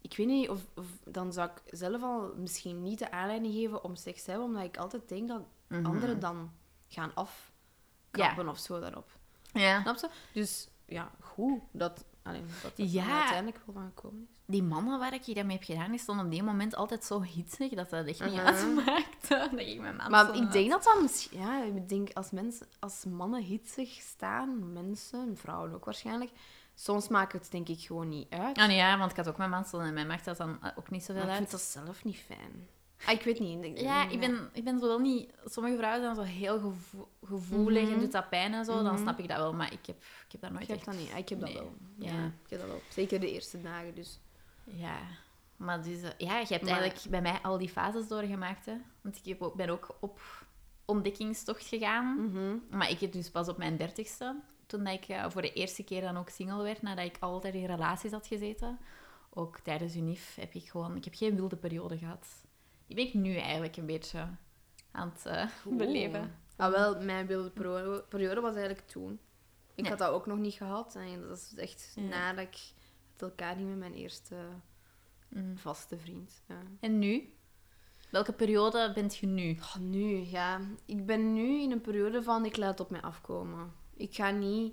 Ik 0.00 0.16
weet 0.16 0.26
niet, 0.26 0.48
of, 0.48 0.66
of 0.74 0.86
dan 1.04 1.32
zou 1.32 1.50
ik 1.50 1.78
zelf 1.78 2.02
al 2.02 2.32
misschien 2.36 2.82
niet 2.82 2.98
de 2.98 3.10
aanleiding 3.10 3.54
geven 3.54 3.84
om 3.84 3.96
seks 3.96 4.22
te 4.22 4.30
hebben, 4.30 4.48
omdat 4.48 4.64
ik 4.64 4.76
altijd 4.76 5.08
denk 5.08 5.28
dat 5.28 5.42
Mhm. 5.68 5.86
anderen 5.86 6.20
dan 6.20 6.52
gaan 6.88 7.14
afkappen 7.14 8.48
of 8.48 8.58
zo 8.58 8.80
daarop. 8.80 9.08
Ja. 9.52 9.80
Snap 9.82 9.96
je? 9.96 10.08
Dus 10.32 10.68
ja, 10.86 11.10
goed 11.20 11.60
dat, 11.72 12.04
allee, 12.22 12.42
dat 12.62 12.72
het 12.76 12.92
Ja. 12.92 13.04
er 13.06 13.12
uiteindelijk 13.12 13.60
wel 13.66 13.74
van 13.74 13.92
gekomen 13.94 14.28
is. 14.30 14.38
Die 14.46 14.62
mannen 14.62 14.98
waar 14.98 15.14
ik 15.14 15.34
daarmee 15.34 15.56
heb 15.56 15.64
gedaan, 15.64 15.90
die 15.90 16.00
stonden 16.00 16.24
op 16.24 16.30
die 16.30 16.42
moment 16.42 16.74
altijd 16.74 17.04
zo 17.04 17.22
hitsig 17.22 17.70
dat 17.74 17.90
dat 17.90 18.06
echt 18.06 18.20
niet 18.24 18.32
Mhm. 18.34 18.46
uitmaakte. 18.46 19.28
Dat 19.50 19.60
ik 19.60 19.80
mijn 19.80 19.96
Maar 20.10 20.34
ik 20.36 20.52
denk 20.52 20.70
dat 20.70 20.82
dat 20.84 21.02
misschien... 21.02 21.40
Ja, 21.40 21.62
ik 21.64 21.88
denk 21.88 22.12
als, 22.12 22.30
mensen, 22.30 22.66
als 22.78 23.04
mannen 23.04 23.42
hitsig 23.42 23.88
staan, 23.90 24.72
mensen, 24.72 25.36
vrouwen 25.36 25.74
ook 25.74 25.84
waarschijnlijk, 25.84 26.30
soms 26.74 27.08
maakt 27.08 27.32
het 27.32 27.50
denk 27.50 27.68
ik 27.68 27.80
gewoon 27.80 28.08
niet 28.08 28.30
uit. 28.30 28.56
Ah, 28.58 28.66
nee, 28.66 28.76
ja, 28.76 28.98
want 28.98 29.10
ik 29.10 29.16
had 29.16 29.28
ook 29.28 29.36
mijn 29.36 29.50
maandstonden 29.50 29.88
en 29.88 29.94
mij 29.94 30.06
maakt 30.06 30.24
dat 30.24 30.36
dan 30.36 30.58
ook 30.76 30.90
niet 30.90 31.04
zoveel 31.04 31.14
Maar 31.14 31.24
ik 31.32 31.38
uit. 31.38 31.38
vind 31.38 31.50
dat 31.50 31.60
zelf 31.84 32.04
niet 32.04 32.18
fijn. 32.26 32.68
Ah, 33.06 33.12
ik 33.12 33.22
weet 33.22 33.38
niet. 33.38 33.64
Ik- 33.64 33.78
Ja, 33.80 34.08
ik 34.08 34.20
ben, 34.20 34.48
ik 34.52 34.64
ben 34.64 34.78
zo 34.78 34.86
wel 34.86 34.98
niet... 34.98 35.30
Sommige 35.44 35.76
vrouwen 35.76 36.02
zijn 36.02 36.14
zo 36.14 36.22
heel 36.22 36.58
gevo- 36.60 37.08
gevoelig 37.24 37.82
en 37.82 37.90
Mhm. 37.90 38.00
doet 38.00 38.12
dat 38.12 38.28
pijn 38.28 38.52
en 38.54 38.64
zo. 38.64 38.82
Dan 38.82 38.92
Mhm. 38.92 39.02
snap 39.02 39.18
ik 39.18 39.28
dat 39.28 39.36
wel, 39.36 39.52
maar 39.54 39.72
ik 39.72 39.86
heb, 39.86 39.96
ik 40.26 40.32
heb 40.32 40.40
daar 40.40 40.50
nooit 40.52 40.62
Ik 40.62 40.68
heb 40.68 40.76
echt... 40.76 40.86
dat 40.86 40.96
niet. 40.96 41.12
Ah, 41.12 41.18
Ik 41.18 41.28
heb 41.28 41.40
dat 41.40 41.48
Nee. 41.48 41.58
wel. 41.58 41.72
Ja. 41.98 42.12
Ja. 42.12 42.24
ik 42.44 42.50
heb 42.50 42.60
dat 42.60 42.68
wel. 42.68 42.80
Zeker 42.88 43.20
de 43.20 43.30
eerste 43.32 43.62
dagen, 43.62 43.94
dus. 43.94 44.20
Ja. 44.64 44.98
Maar 45.56 45.82
dus, 45.82 46.02
eh, 46.02 46.10
ja, 46.18 46.38
je 46.38 46.46
hebt 46.46 46.62
Maar- 46.64 46.78
eigenlijk 46.80 47.10
bij 47.10 47.22
mij 47.22 47.38
al 47.42 47.58
die 47.58 47.68
fases 47.68 48.08
doorgemaakt, 48.08 48.66
hè. 48.66 48.74
Want 49.00 49.16
ik 49.16 49.24
heb 49.24 49.42
ook, 49.42 49.54
ben 49.54 49.68
ook 49.68 49.96
op 50.00 50.20
ontdekkingstocht 50.84 51.66
gegaan. 51.66 52.24
Mhm. 52.24 52.56
Maar 52.76 52.90
ik 52.90 53.00
heb 53.00 53.12
dus 53.12 53.30
pas 53.30 53.48
op 53.48 53.56
mijn 53.56 53.76
dertigste, 53.76 54.36
toen 54.66 54.84
dat 54.84 54.92
ik 54.94 55.04
eh, 55.08 55.24
voor 55.30 55.42
de 55.42 55.52
eerste 55.52 55.82
keer 55.82 56.00
dan 56.00 56.16
ook 56.16 56.28
single 56.28 56.62
werd, 56.62 56.82
nadat 56.82 57.04
ik 57.04 57.16
altijd 57.20 57.54
in 57.54 57.66
relaties 57.66 58.10
had 58.10 58.26
gezeten. 58.26 58.78
Ook 59.30 59.58
tijdens 59.58 59.96
UNIF 59.96 60.34
heb 60.40 60.54
ik 60.54 60.68
gewoon... 60.68 60.96
Ik 60.96 61.04
heb 61.04 61.14
geen 61.14 61.34
wilde 61.34 61.56
periode 61.56 61.98
gehad. 61.98 62.26
Die 62.90 62.98
ben 62.98 63.06
ik 63.08 63.14
nu 63.14 63.36
eigenlijk 63.36 63.76
een 63.76 63.86
beetje 63.86 64.28
aan 64.90 65.12
het 65.14 65.26
eh, 65.26 65.46
beleven. 65.78 66.34
Ah, 66.56 66.70
wel, 66.72 67.02
mijn 67.02 67.26
wilde 67.26 67.50
periode 68.08 68.40
was 68.40 68.54
eigenlijk 68.54 68.86
toen. 68.88 69.18
Ik 69.74 69.84
Ja. 69.84 69.90
had 69.90 69.98
dat 69.98 70.10
ook 70.10 70.26
nog 70.26 70.38
niet 70.38 70.54
gehad. 70.54 70.94
En 70.94 71.20
dat 71.28 71.36
is 71.36 71.54
echt 71.56 71.92
Ja. 71.94 72.02
nadat 72.02 72.44
ik 72.46 72.58
uit 73.12 73.22
elkaar 73.22 73.54
ging 73.54 73.68
met 73.68 73.78
mijn 73.78 73.94
eerste 73.94 74.34
Mhm. 75.28 75.56
vaste 75.56 75.98
vriend. 75.98 76.42
Ja. 76.48 76.62
En 76.80 76.98
nu? 76.98 77.34
Welke 78.10 78.32
periode 78.32 78.92
bent 78.94 79.16
je 79.16 79.26
nu? 79.26 79.50
Oh, 79.60 79.76
nu, 79.76 80.16
ja. 80.16 80.60
Ik 80.84 81.06
ben 81.06 81.32
nu 81.32 81.60
in 81.62 81.70
een 81.70 81.80
periode 81.80 82.22
van 82.22 82.44
ik 82.44 82.56
laat 82.56 82.70
het 82.70 82.80
op 82.80 82.90
mij 82.90 83.00
afkomen. 83.02 83.72
Ik 83.96 84.14
ga 84.14 84.30
niet... 84.30 84.72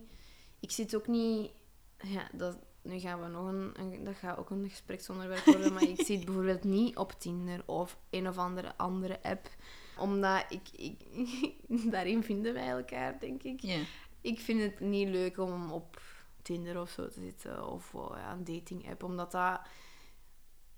Ik 0.60 0.72
zit 0.72 0.96
ook 0.96 1.08
niet... 1.08 1.52
Ja, 1.98 2.30
dat, 2.34 2.58
nu 2.88 3.00
gaan 3.00 3.22
we 3.22 3.28
nog 3.28 3.48
een, 3.48 3.72
een... 3.80 4.04
Dat 4.04 4.16
gaat 4.16 4.38
ook 4.38 4.50
een 4.50 4.70
gespreksonderwerp 4.70 5.46
worden, 5.46 5.74
maar 5.74 5.84
ik 5.84 6.02
zit 6.02 6.26
bijvoorbeeld 6.26 6.64
niet 6.64 6.98
op 6.98 7.12
Tinder 7.18 7.64
of 7.66 7.98
een 8.10 8.28
of 8.28 8.38
andere 8.38 8.78
andere 8.78 9.24
app. 9.24 9.50
Omdat 9.98 10.46
ik... 10.50 10.70
ik 10.72 10.98
daarin 11.92 12.24
vinden 12.24 12.54
wij 12.54 12.68
elkaar, 12.68 13.20
denk 13.20 13.44
ik. 13.44 13.60
Ja. 13.60 13.80
Ik 14.22 14.40
vind 14.40 14.62
het 14.62 14.80
niet 14.80 15.08
leuk 15.08 15.38
om 15.38 15.72
op 15.72 16.02
Tinder 16.42 16.82
of 16.82 16.90
zo 16.90 17.08
te 17.08 17.20
zitten. 17.20 17.68
Of 17.68 17.96
oh 17.96 18.18
ja, 18.18 18.32
een 18.32 18.44
dating 18.44 18.90
app. 18.90 19.04
Omdat 19.04 19.32
dat... 19.32 19.60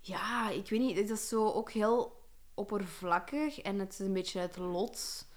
Ja, 0.00 0.50
ik 0.50 0.68
weet 0.68 0.80
niet. 0.80 0.96
Het 0.96 1.10
is 1.10 1.28
zo 1.28 1.50
ook 1.50 1.70
heel 1.70 2.28
oppervlakkig. 2.54 3.60
En 3.60 3.78
het 3.78 3.92
is 3.92 3.98
een 3.98 4.12
beetje 4.12 4.40
het 4.40 4.56
lot 4.56 5.28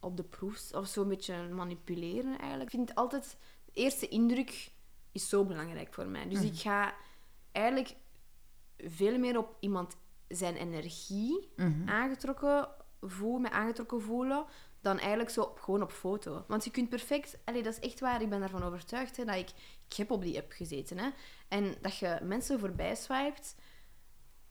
op 0.00 0.16
de 0.16 0.24
proef. 0.24 0.72
Of 0.72 0.86
zo 0.86 1.02
een 1.02 1.08
beetje 1.08 1.48
manipuleren 1.48 2.38
eigenlijk. 2.38 2.62
Ik 2.62 2.76
vind 2.76 2.94
altijd... 2.94 3.36
De 3.64 3.84
eerste 3.84 4.08
indruk 4.08 4.70
is 5.20 5.28
zo 5.28 5.44
belangrijk 5.44 5.94
voor 5.94 6.06
mij. 6.06 6.28
Dus 6.28 6.42
ik 6.42 6.58
ga 6.58 6.94
eigenlijk 7.52 7.94
veel 8.76 9.18
meer 9.18 9.38
op 9.38 9.56
iemand 9.60 9.96
zijn 10.28 10.56
energie 10.56 11.52
Mhm. 11.56 11.88
aangetrokken 11.88 12.68
voelen, 13.00 13.40
me 13.40 13.50
aangetrokken 13.50 14.00
voelen, 14.02 14.44
dan 14.80 14.98
eigenlijk 14.98 15.30
zo 15.30 15.42
op, 15.42 15.58
gewoon 15.58 15.82
op 15.82 15.92
foto. 15.92 16.44
Want 16.48 16.64
je 16.64 16.70
kunt 16.70 16.88
perfect... 16.88 17.38
Allee, 17.44 17.62
dat 17.62 17.72
is 17.72 17.88
echt 17.88 18.00
waar, 18.00 18.22
ik 18.22 18.28
ben 18.28 18.40
daarvan 18.40 18.62
overtuigd. 18.62 19.16
Hè, 19.16 19.24
dat 19.24 19.34
ik, 19.36 19.50
ik 19.88 19.96
heb 19.96 20.10
op 20.10 20.22
die 20.22 20.38
app 20.38 20.52
gezeten. 20.52 20.98
Hè, 20.98 21.08
en 21.48 21.74
dat 21.80 21.96
je 21.96 22.18
mensen 22.22 22.58
voorbij 22.58 22.94
swipet, 22.94 23.56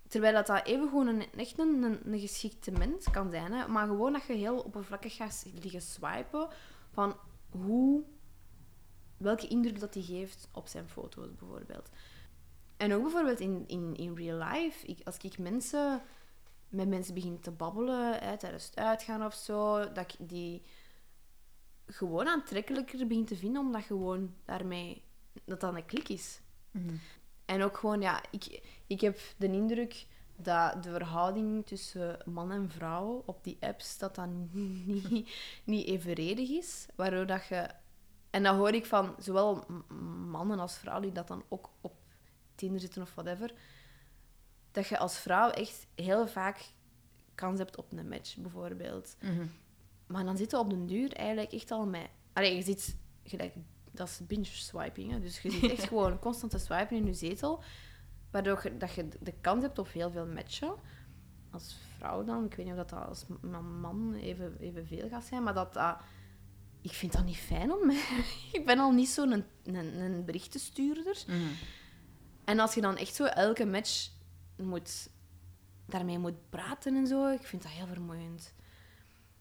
terwijl 0.08 0.34
dat, 0.34 0.48
dat 0.48 0.66
even 0.66 0.88
gewoon 0.90 1.08
een, 1.08 1.26
echt 1.36 1.60
een, 1.60 1.84
een, 1.84 2.14
een 2.14 2.20
geschikte 2.20 2.72
mens 2.72 3.10
kan 3.12 3.30
zijn. 3.32 3.52
Hè, 3.54 3.68
maar 3.68 3.88
gewoon 3.88 4.14
dat 4.14 4.24
je 4.26 4.34
heel 4.34 4.60
oppervlakkig 4.60 5.16
gaat 5.16 5.46
liggen 5.62 5.82
swipen 5.82 6.48
van 6.92 7.16
hoe... 7.50 8.04
Welke 9.18 9.48
indruk 9.48 9.80
dat 9.80 9.94
hij 9.94 10.04
geeft 10.04 10.50
op 10.52 10.68
zijn 10.68 10.90
foto's, 10.90 11.36
bijvoorbeeld. 11.36 11.90
En 12.78 12.94
ook 12.94 13.02
bijvoorbeeld 13.02 13.40
in, 13.40 13.64
in, 13.68 13.96
in 13.96 14.16
real 14.16 14.38
life. 14.38 14.88
Ik, 14.88 15.00
als 15.04 15.18
ik 15.18 15.38
mensen 15.38 16.02
met 16.70 16.88
mensen 16.88 17.14
begin 17.14 17.40
te 17.40 17.52
babbelen 17.52 18.20
hè, 18.20 18.38
tijdens 18.38 18.66
het 18.66 18.76
uitgaan 18.76 19.26
of 19.26 19.34
zo, 19.34 19.92
dat 19.92 20.14
ik 20.14 20.30
die 20.30 20.62
gewoon 21.86 22.28
aantrekkelijker 22.28 23.08
begin 23.08 23.26
te 23.26 23.36
vinden, 23.36 23.62
omdat 23.62 23.84
gewoon 23.84 24.34
daarmee 24.46 25.04
dat 25.46 25.60
dat 25.60 25.76
een 25.76 25.86
klik 25.86 26.10
is. 26.10 26.40
Mhm. 26.72 26.96
En 27.46 27.62
ook 27.62 27.78
gewoon, 27.78 28.02
ja, 28.02 28.24
ik, 28.32 28.62
ik 28.88 29.02
heb 29.02 29.20
de 29.38 29.48
indruk 29.52 30.06
dat 30.36 30.84
de 30.84 30.92
verhouding 30.92 31.66
tussen 31.66 32.18
man 32.26 32.52
en 32.52 32.70
vrouw 32.70 33.24
op 33.26 33.44
die 33.44 33.58
apps, 33.60 33.98
dat 33.98 34.16
dat 34.16 34.28
niet, 34.86 35.30
niet 35.64 35.88
evenredig 35.88 36.50
is. 36.50 36.86
Waardoor 36.96 37.26
dat 37.26 37.48
je... 37.48 37.70
En 38.38 38.44
dat 38.44 38.56
hoor 38.56 38.74
ik 38.74 38.86
van 38.86 39.16
zowel 39.20 39.66
mannen 40.28 40.60
als 40.60 40.78
vrouwen 40.78 41.04
die 41.04 41.14
dat 41.14 41.28
dan 41.28 41.44
ook 41.48 41.70
op 41.82 41.96
Tinder 42.56 42.80
zitten 42.80 43.02
of 43.02 43.14
whatever. 43.14 43.54
Dat 44.72 44.88
je 44.88 44.98
als 44.98 45.18
vrouw 45.18 45.50
echt 45.50 45.88
heel 45.96 46.28
vaak 46.28 46.72
kans 47.36 47.60
hebt 47.60 47.78
op 47.78 47.92
een 47.92 48.08
match, 48.08 48.38
bijvoorbeeld. 48.38 49.16
Mhm. 49.22 49.46
Maar 50.08 50.26
dan 50.26 50.38
zitten 50.38 50.58
we 50.58 50.64
op 50.64 50.70
den 50.70 50.88
duur 50.88 51.14
eigenlijk 51.14 51.52
echt 51.52 51.72
al 51.72 51.86
met... 51.86 52.10
Allee, 52.34 52.56
je 52.56 52.62
zit 52.62 52.98
gelijk... 53.24 53.54
Dat 53.92 54.08
is 54.08 54.28
binge 54.28 54.46
swiping, 54.46 55.12
hè. 55.12 55.20
Dus 55.20 55.42
je 55.42 55.52
zit 55.52 55.72
echt 55.72 55.88
gewoon 55.94 56.20
constant 56.20 56.52
te 56.52 56.60
swipen 56.60 56.98
in 56.98 57.06
je 57.06 57.14
zetel. 57.14 57.64
Waardoor 58.32 58.60
je, 58.64 58.78
dat 58.78 58.94
je 58.94 59.08
de 59.20 59.34
kans 59.42 59.64
hebt 59.64 59.80
op 59.80 59.92
heel 59.92 60.12
veel 60.12 60.28
matchen. 60.28 60.74
Als 61.52 61.78
vrouw 61.98 62.24
dan. 62.24 62.46
Ik 62.46 62.54
weet 62.54 62.66
niet 62.66 62.76
of 62.76 62.86
dat, 62.86 63.08
als 63.08 63.26
man 63.82 64.14
even, 64.14 64.58
evenveel 64.60 65.10
gaat 65.10 65.26
zijn. 65.26 65.44
Maar 65.44 65.54
dat 65.54 65.74
dat... 65.74 65.98
Ik 66.82 66.92
vind 66.92 67.14
dat 67.14 67.26
niet 67.26 67.38
fijn 67.38 67.72
om... 67.72 67.90
ik 68.58 68.62
ben 68.66 68.80
al 68.80 68.92
niet 68.92 69.10
zo'n 69.10 69.32
een, 69.32 69.46
een, 69.64 70.00
een 70.00 70.26
berichtenstuurder. 70.26 71.24
Mhm. 71.28 71.52
En 72.44 72.60
als 72.60 72.74
je 72.74 72.82
dan 72.82 72.98
echt 72.98 73.16
zo 73.16 73.26
elke 73.26 73.66
match 73.66 74.10
moet, 74.58 75.10
daarmee 75.86 76.20
moet 76.20 76.50
praten 76.50 76.96
en 76.96 77.08
zo, 77.08 77.28
ik 77.28 77.44
vind 77.44 77.64
dat 77.64 77.72
heel 77.72 77.88
vermoeiend. 77.88 78.54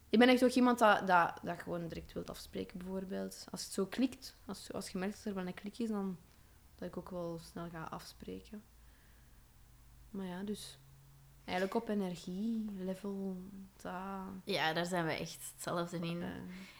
Ik 0.09 0.19
ben 0.19 0.27
echt 0.27 0.43
ook 0.43 0.49
iemand 0.49 0.79
dat, 0.79 1.07
dat, 1.07 1.39
dat 1.43 1.61
gewoon 1.61 1.87
direct 1.87 2.13
wilt 2.13 2.29
afspreken, 2.29 2.77
bijvoorbeeld. 2.77 3.45
Als 3.51 3.63
het 3.63 3.73
zo 3.73 3.85
klikt, 3.85 4.35
als, 4.45 4.73
als 4.73 4.89
je 4.89 4.97
merkt 4.97 5.15
dat 5.15 5.25
er 5.25 5.33
wel 5.33 5.47
een 5.47 5.53
klik 5.53 5.77
is, 5.77 5.89
dan 5.89 6.17
dat 6.75 6.87
ik 6.87 6.97
ook 6.97 7.09
wel 7.09 7.39
snel 7.43 7.69
ga 7.69 7.83
afspreken. 7.83 8.63
Maar 10.09 10.25
ja, 10.25 10.43
dus 10.43 10.79
eigenlijk 11.47 11.75
op 11.75 11.89
energie, 11.89 12.65
level. 12.77 13.37
Ja, 14.43 14.73
daar 14.73 14.85
zijn 14.85 15.05
we 15.05 15.11
echt 15.11 15.51
hetzelfde 15.53 15.97
in. 15.99 16.21
eh, 16.21 16.27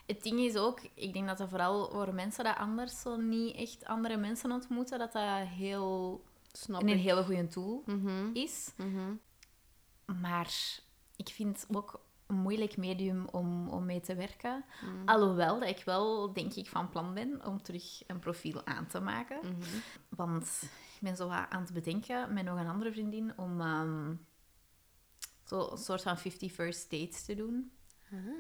Het 0.05 0.23
ding 0.23 0.39
is 0.39 0.55
ook, 0.55 0.79
ik 0.93 1.13
denk 1.13 1.27
dat 1.27 1.37
dat 1.37 1.49
vooral 1.49 1.89
voor 1.91 2.13
mensen 2.13 2.43
dat 2.43 2.57
anders 2.57 3.01
zo 3.01 3.15
niet 3.17 3.55
echt 3.55 3.85
andere 3.85 4.17
mensen 4.17 4.51
ontmoeten, 4.51 4.99
dat 4.99 5.11
dat 5.11 5.47
heel, 5.47 6.23
snap 6.51 6.81
een 6.81 6.87
ik. 6.87 6.99
hele 7.01 7.23
goede 7.23 7.47
tool 7.47 7.83
Mhm, 7.85 8.29
is. 8.33 8.73
mhm. 8.77 9.13
Maar 10.21 10.79
ik 11.15 11.29
vind 11.29 11.61
het 11.61 11.75
ook 11.75 12.01
een 12.27 12.35
moeilijk 12.35 12.77
medium 12.77 13.27
om, 13.31 13.69
om 13.69 13.85
mee 13.85 13.99
te 14.01 14.15
werken. 14.15 14.65
Mhm. 14.81 15.07
Alhoewel 15.07 15.59
dat 15.59 15.69
ik 15.69 15.81
wel, 15.85 16.33
denk 16.33 16.53
ik, 16.53 16.67
van 16.69 16.89
plan 16.89 17.13
ben 17.13 17.45
om 17.45 17.61
terug 17.61 18.03
een 18.07 18.19
profiel 18.19 18.65
aan 18.65 18.87
te 18.87 18.99
maken. 18.99 19.39
Mhm. 19.41 19.61
Want 20.09 20.61
ik 20.95 20.99
ben 21.01 21.15
zo 21.15 21.29
aan 21.29 21.61
het 21.61 21.73
bedenken 21.73 22.33
met 22.33 22.43
nog 22.45 22.59
een 22.59 22.67
andere 22.67 22.91
vriendin 22.91 23.33
om 23.37 23.61
ehm, 23.61 24.13
zo 25.47 25.67
een 25.71 25.77
soort 25.77 26.01
van 26.01 26.17
50 26.17 26.51
first 26.51 26.91
dates 26.91 27.25
te 27.25 27.35
doen. 27.35 27.71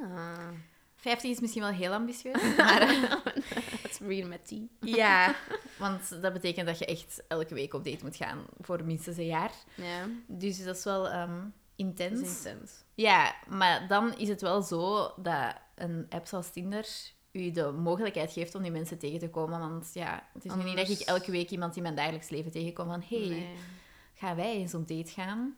Ah. 0.01 0.49
50 0.95 1.29
is 1.31 1.39
misschien 1.39 1.61
wel 1.61 1.71
heel 1.71 1.93
ambitieus, 1.93 2.41
maar 2.57 2.81
eh, 2.81 3.09
Dat 3.81 3.91
is 3.91 3.99
weer 3.99 4.27
met 4.27 4.47
die. 4.47 4.69
ja, 4.79 5.35
want 5.77 6.21
dat 6.21 6.33
betekent 6.33 6.67
dat 6.67 6.79
je 6.79 6.85
echt 6.85 7.23
elke 7.27 7.53
week 7.53 7.73
op 7.73 7.83
date 7.83 8.03
moet 8.03 8.15
gaan 8.15 8.45
voor 8.59 8.83
minstens 8.85 9.17
een 9.17 9.25
jaar. 9.25 9.51
Ja, 9.75 10.07
Dus 10.27 10.63
dat 10.63 10.77
is 10.77 10.83
wel 10.83 11.09
ehm, 11.09 11.45
intens. 11.75 12.21
is 12.21 12.45
intens. 12.45 12.71
Ja, 12.93 13.35
maar 13.47 13.87
dan 13.87 14.17
is 14.17 14.27
het 14.29 14.41
wel 14.41 14.61
zo 14.61 15.11
dat 15.17 15.55
een 15.75 16.05
app 16.09 16.25
zoals 16.27 16.49
Tinder 16.51 16.87
u 17.31 17.51
de 17.51 17.71
mogelijkheid 17.71 18.31
geeft 18.31 18.55
om 18.55 18.61
die 18.61 18.71
mensen 18.71 18.97
tegen 18.97 19.19
te 19.19 19.29
komen. 19.29 19.59
Want 19.59 19.89
ja, 19.93 20.27
het 20.33 20.45
is 20.45 20.53
nu 20.53 20.63
niet 20.63 20.77
dat 20.77 20.89
ik 20.89 20.99
elke 20.99 21.31
week 21.31 21.49
iemand 21.49 21.75
in 21.75 21.81
mijn 21.81 21.95
dagelijks 21.95 22.29
leven 22.29 22.51
tegenkom 22.51 22.87
van 22.87 23.03
hey, 23.07 23.27
Nee. 23.27 23.55
gaan 24.13 24.35
wij 24.35 24.55
eens 24.55 24.73
op 24.73 24.87
date 24.87 25.11
gaan? 25.11 25.55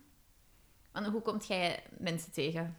Want 0.91 1.07
hoe 1.07 1.21
komt 1.21 1.47
jij 1.47 1.83
mensen 1.97 2.31
tegen? 2.31 2.75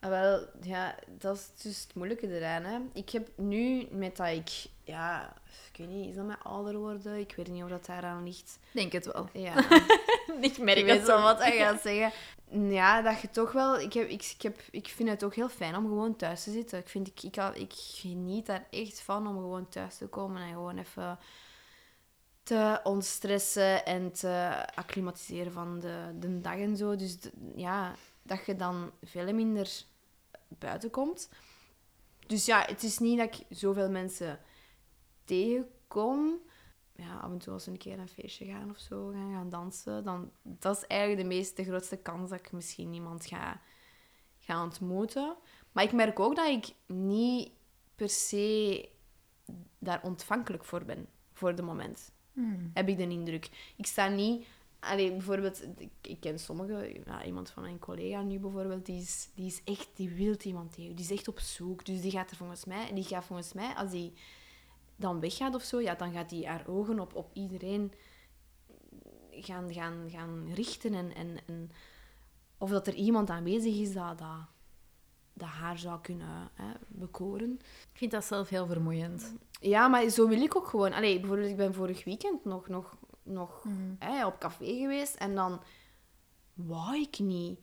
Ah, 0.00 0.10
wel, 0.10 0.46
ja, 0.62 0.94
dat 1.18 1.36
is 1.36 1.62
dus 1.62 1.82
het 1.82 1.94
moeilijke 1.94 2.36
eraan. 2.36 2.64
Hè. 2.64 2.78
Ik 2.92 3.10
heb 3.10 3.28
nu, 3.36 3.86
met 3.90 4.16
dat 4.16 4.28
ik, 4.28 4.50
ja, 4.84 5.36
ik 5.72 5.78
weet 5.78 5.88
niet, 5.88 6.08
is 6.08 6.14
dat 6.14 6.26
met 6.26 6.36
ouder 6.42 6.76
worden? 6.76 7.18
Ik 7.18 7.34
weet 7.36 7.48
niet 7.48 7.62
of 7.62 7.68
dat 7.68 7.86
daaraan 7.86 8.24
ligt. 8.24 8.58
Denk 8.72 8.92
het 8.92 9.12
wel. 9.12 9.28
Ja, 9.32 9.54
ik 10.40 10.58
merk 10.58 10.84
weet 10.84 11.06
wel 11.06 11.22
wat 11.22 11.38
hij 11.38 11.56
gaat 11.56 11.80
zeggen. 11.80 12.12
Ja, 12.52 13.02
dat 13.02 13.20
je 13.20 13.30
toch 13.30 13.52
wel, 13.52 13.80
ik, 13.80 13.92
heb, 13.92 14.08
ik, 14.08 14.24
ik, 14.36 14.42
heb, 14.42 14.60
ik 14.70 14.88
vind 14.88 15.08
het 15.08 15.24
ook 15.24 15.34
heel 15.34 15.48
fijn 15.48 15.76
om 15.76 15.86
gewoon 15.86 16.16
thuis 16.16 16.42
te 16.42 16.50
zitten. 16.50 16.78
Ik, 16.78 16.88
vind, 16.88 17.06
ik, 17.08 17.22
ik, 17.22 17.36
ik 17.54 17.72
geniet 17.74 18.46
daar 18.46 18.66
echt 18.70 19.00
van 19.00 19.26
om 19.26 19.36
gewoon 19.36 19.68
thuis 19.68 19.96
te 19.96 20.06
komen 20.06 20.42
en 20.42 20.48
gewoon 20.48 20.78
even 20.78 21.18
te 22.50 22.80
ontstressen 22.82 23.84
en 23.84 24.12
te 24.12 24.64
acclimatiseren 24.74 25.52
van 25.52 25.80
de, 25.80 26.14
de 26.18 26.40
dag 26.40 26.56
en 26.56 26.76
zo. 26.76 26.96
Dus 26.96 27.18
ja, 27.54 27.94
dat 28.22 28.46
je 28.46 28.56
dan 28.56 28.90
veel 29.02 29.34
minder 29.34 29.84
buiten 30.48 30.90
komt. 30.90 31.30
Dus 32.26 32.46
ja, 32.46 32.64
het 32.66 32.82
is 32.82 32.98
niet 32.98 33.18
dat 33.18 33.34
ik 33.34 33.56
zoveel 33.56 33.90
mensen 33.90 34.40
tegenkom. 35.24 36.38
Ja, 36.92 37.18
af 37.18 37.30
en 37.30 37.38
toe 37.38 37.52
als 37.52 37.64
we 37.64 37.70
een 37.70 37.78
keer 37.78 37.96
naar 37.96 38.06
een 38.06 38.22
feestje 38.22 38.44
gaan 38.44 38.70
of 38.70 38.78
zo, 38.78 39.08
gaan, 39.08 39.32
gaan 39.32 39.50
dansen, 39.50 40.04
dan 40.04 40.30
dat 40.42 40.76
is 40.76 40.86
eigenlijk 40.86 41.22
de 41.22 41.34
meest, 41.34 41.56
de 41.56 41.64
grootste 41.64 41.96
kans 41.96 42.30
dat 42.30 42.38
ik 42.38 42.52
misschien 42.52 42.92
iemand 42.92 43.26
ga, 43.26 43.60
ga 44.38 44.62
ontmoeten. 44.62 45.36
Maar 45.72 45.84
ik 45.84 45.92
merk 45.92 46.20
ook 46.20 46.36
dat 46.36 46.48
ik 46.48 46.74
niet 46.86 47.50
per 47.94 48.08
se 48.08 48.88
daar 49.78 50.02
ontvankelijk 50.02 50.64
voor 50.64 50.84
ben, 50.84 51.08
voor 51.32 51.54
de 51.54 51.62
moment 51.62 52.12
Hmm. 52.32 52.70
heb 52.74 52.88
ik 52.88 52.96
de 52.96 53.08
indruk. 53.08 53.72
Ik 53.76 53.86
sta 53.86 54.08
niet... 54.08 54.46
Allee, 54.80 55.10
bijvoorbeeld, 55.10 55.66
ik, 56.00 56.20
ken 56.20 56.38
sommige... 56.38 57.00
Ja, 57.06 57.24
iemand 57.24 57.50
van 57.50 57.62
mijn 57.62 57.78
collega 57.78 58.22
nu 58.22 58.38
bijvoorbeeld, 58.38 58.86
die 58.86 59.00
is, 59.00 59.28
die 59.34 59.46
is 59.46 59.60
echt... 59.64 59.88
Die 59.94 60.08
wil 60.08 60.36
iemand 60.42 60.72
tegen. 60.74 60.94
Die 60.94 61.04
is 61.04 61.10
echt 61.10 61.28
op 61.28 61.38
zoek. 61.40 61.84
Dus 61.84 62.00
die 62.00 62.10
gaat 62.10 62.30
er 62.30 62.36
volgens 62.36 62.64
mij... 62.64 62.92
Die 62.94 63.04
gaat 63.04 63.24
volgens 63.24 63.52
mij, 63.52 63.74
als 63.74 63.90
die 63.90 64.12
dan 64.96 65.20
weggaat 65.20 65.54
of 65.54 65.62
zo, 65.62 65.80
ja, 65.80 65.94
dan 65.94 66.12
gaat 66.12 66.28
die 66.28 66.46
haar 66.46 66.66
ogen 66.66 67.00
op, 67.00 67.14
op 67.14 67.30
iedereen 67.32 67.92
gaan, 69.30 69.72
gaan, 69.72 70.10
gaan 70.10 70.52
richten. 70.54 70.94
En, 70.94 71.14
en, 71.14 71.36
en 71.46 71.70
of 72.58 72.70
dat 72.70 72.86
er 72.86 72.94
iemand 72.94 73.30
aanwezig 73.30 73.78
is 73.78 73.92
dat, 73.92 74.18
dat, 74.18 74.46
dat 75.40 75.48
haar 75.48 75.78
zou 75.78 76.00
kunnen 76.00 76.50
hè, 76.54 76.72
bekoren. 76.88 77.52
Ik 77.92 77.98
vind 77.98 78.10
dat 78.10 78.24
zelf 78.24 78.48
heel 78.48 78.66
vermoeiend. 78.66 79.34
Ja, 79.60 79.88
maar 79.88 80.08
zo 80.08 80.28
wil 80.28 80.42
ik 80.42 80.56
ook 80.56 80.66
gewoon. 80.66 80.92
Allee, 80.92 81.20
bijvoorbeeld, 81.20 81.50
ik 81.50 81.56
ben 81.56 81.74
vorig 81.74 82.04
weekend 82.04 82.44
nog, 82.44 82.68
nog, 82.68 82.96
nog 83.22 83.64
hè, 83.98 84.26
op 84.26 84.38
café 84.38 84.64
geweest 84.64 85.14
en 85.14 85.34
dan 85.34 85.62
wou 86.54 87.00
ik 87.00 87.18
niet. 87.18 87.58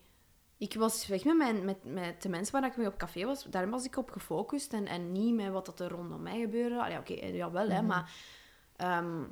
Ik 0.58 0.74
was 0.74 1.08
weg 1.08 1.24
met, 1.24 1.38
mijn, 1.38 1.66
met, 1.66 1.84
met 1.84 2.22
de 2.22 2.30
mensen 2.30 2.54
waar 2.54 2.70
ik 2.70 2.78
mee 2.78 2.88
op 2.88 2.98
café 2.98 3.26
was. 3.26 3.44
Daar 3.44 3.70
was 3.70 3.86
ik 3.86 3.98
op 3.98 4.12
gefocust 4.12 4.74
en, 4.74 4.86
en 4.86 5.12
niet 5.12 5.36
met 5.36 5.52
wat 5.52 5.66
dat 5.66 5.80
er 5.80 5.90
rondom 5.90 6.22
mij 6.22 6.40
gebeurde. 6.40 6.84
Allee, 6.84 6.98
oké, 6.98 7.14
jawel, 7.14 7.70
hè, 7.70 7.82
maar... 7.82 8.12
ehm, 8.76 9.24